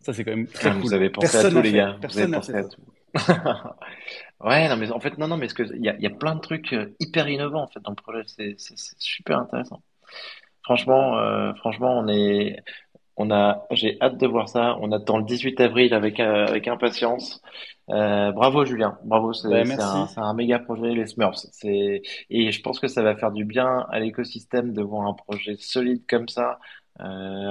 [0.00, 0.80] Ça, c'est quand même très ah, cool.
[0.80, 1.98] Vous avez pensé Personne à tout, les gars.
[2.00, 2.80] Personne n'a fait à tout.
[4.46, 6.40] ouais, non, mais en fait, non, non, mais il y a, y a plein de
[6.40, 8.22] trucs euh, hyper innovants en fait dans le projet.
[8.26, 8.56] C'est
[8.98, 9.82] super intéressant.
[10.62, 12.56] Franchement, euh, franchement, on est,
[13.20, 14.78] on a, j'ai hâte de voir ça.
[14.80, 17.42] On attend le 18 avril avec euh, avec impatience.
[17.90, 19.34] Euh, bravo Julien, bravo.
[19.34, 21.46] C'est ouais, un, un, méga projet les Smurfs.
[21.52, 22.00] C'est
[22.30, 25.56] et je pense que ça va faire du bien à l'écosystème de voir un projet
[25.58, 26.58] solide comme ça,
[27.00, 27.04] euh,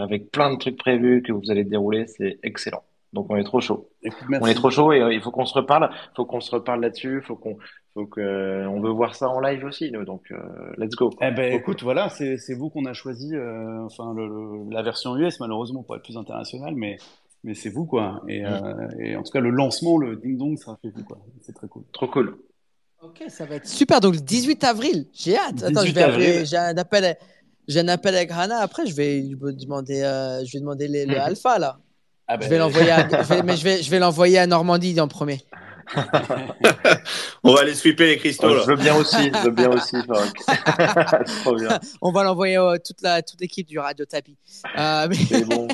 [0.04, 2.08] avec plein de trucs prévus que vous allez dérouler.
[2.08, 2.84] C'est excellent.
[3.14, 3.90] Donc on est trop chaud.
[4.02, 5.90] Écoute, on est trop chaud et euh, il faut qu'on se reparle.
[5.92, 7.22] Il faut qu'on se reparle là-dessus.
[7.22, 7.58] Faut qu'on
[7.96, 10.06] donc, euh, on veut voir ça en live aussi, nous.
[10.06, 10.38] Donc, euh,
[10.78, 11.10] let's go.
[11.22, 13.36] Eh ben, écoute, voilà, c'est vous qu'on a choisi.
[13.36, 16.98] Euh, enfin, le, le, la version US, malheureusement, pour être plus internationale, mais
[17.44, 18.22] mais c'est vous, quoi.
[18.28, 18.90] Et, mmh.
[19.00, 21.20] et, en tout cas, le lancement, le ding dong, ça fait vous, quoi.
[21.42, 21.84] C'est très cool.
[21.94, 22.38] Trop cool.
[23.02, 24.02] Ok, ça va être super.
[24.02, 25.64] Donc, le 18 avril, j'ai hâte.
[25.64, 26.46] Attends, je vais.
[26.46, 27.18] J'ai un appel.
[27.68, 28.60] J'ai un appel avec Hannah.
[28.60, 30.02] Après, je vais demander,
[30.46, 31.80] je vais demander les, le alpha là.
[32.28, 32.46] Ah ben...
[32.46, 32.92] Je vais l'envoyer.
[33.46, 35.42] mais je vais, je vais l'envoyer à Normandie en premier.
[37.44, 38.48] on va aller sweeper les cristaux.
[38.50, 39.96] Oh, je veux bien aussi, je veux bien aussi,
[41.44, 41.80] Trop bien.
[42.02, 44.38] On va l'envoyer à toute la toute l'équipe du Radio Tapis.
[44.78, 45.44] Euh, mais...
[45.44, 45.68] bon.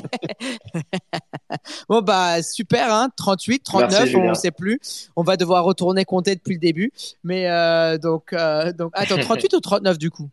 [1.88, 5.10] bon bah super, hein, 38, 39, Merci, on ne sait plus.
[5.16, 6.92] On va devoir retourner compter depuis le début.
[7.24, 10.30] Mais euh, donc euh, donc attends, 38 ou 39 du coup?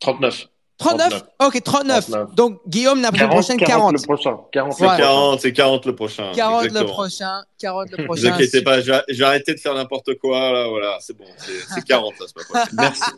[0.00, 0.48] 39.
[0.78, 1.22] 39, 39.
[1.40, 2.06] Ok, 39.
[2.06, 2.34] 39.
[2.34, 3.68] Donc, Guillaume n'a pris le prochain 40.
[3.68, 4.38] 40 le prochain.
[4.52, 6.32] 40, c'est 40, c'est 40 le prochain.
[6.34, 6.88] 40 Exactement.
[6.88, 7.42] le prochain.
[7.58, 8.22] 40 le prochain.
[8.22, 10.52] Ne vous inquiétez pas, j'ai arrêté de faire n'importe quoi.
[10.52, 11.24] Là, voilà, c'est bon.
[11.36, 13.10] C'est 40, là, c'est pas merci.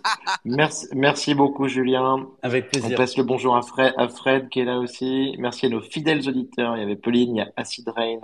[0.44, 0.86] merci.
[0.94, 2.26] Merci beaucoup, Julien.
[2.42, 2.90] Avec plaisir.
[2.92, 5.34] On passe le bonjour à Fred, à Fred qui est là aussi.
[5.38, 6.76] Merci à nos fidèles auditeurs.
[6.76, 8.20] Il y avait Pauline, il y a Acid Rain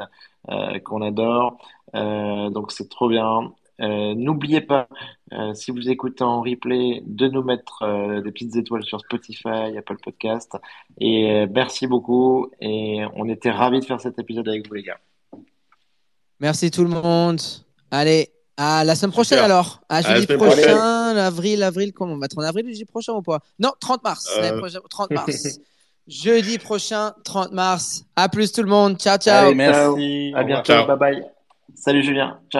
[0.48, 1.58] euh, qu'on adore.
[1.94, 3.52] Euh, donc, c'est trop bien.
[3.80, 4.88] Euh, N'oubliez pas,
[5.32, 9.76] euh, si vous écoutez en replay, de nous mettre euh, des petites étoiles sur Spotify,
[9.76, 10.56] Apple Podcast.
[10.98, 12.50] Et euh, merci beaucoup.
[12.60, 14.98] Et on était ravis de faire cet épisode avec vous, les gars.
[16.40, 17.40] Merci tout le monde.
[17.90, 19.44] Allez, à la semaine prochaine Super.
[19.44, 19.80] alors.
[19.88, 23.40] À jeudi prochain, avril, avril, comment on va être en avril, jeudi prochain ou pas?
[23.58, 24.26] Non, 30 mars.
[24.58, 25.60] Prochaine, 30 mars.
[26.08, 28.04] jeudi prochain, 30 mars.
[28.16, 28.98] À plus tout le monde.
[28.98, 29.46] Ciao, ciao.
[29.46, 30.32] Allez, merci.
[30.34, 30.86] À bientôt.
[30.86, 31.24] Bye bye.
[31.74, 32.38] Salut Julien.
[32.48, 32.54] Ciao.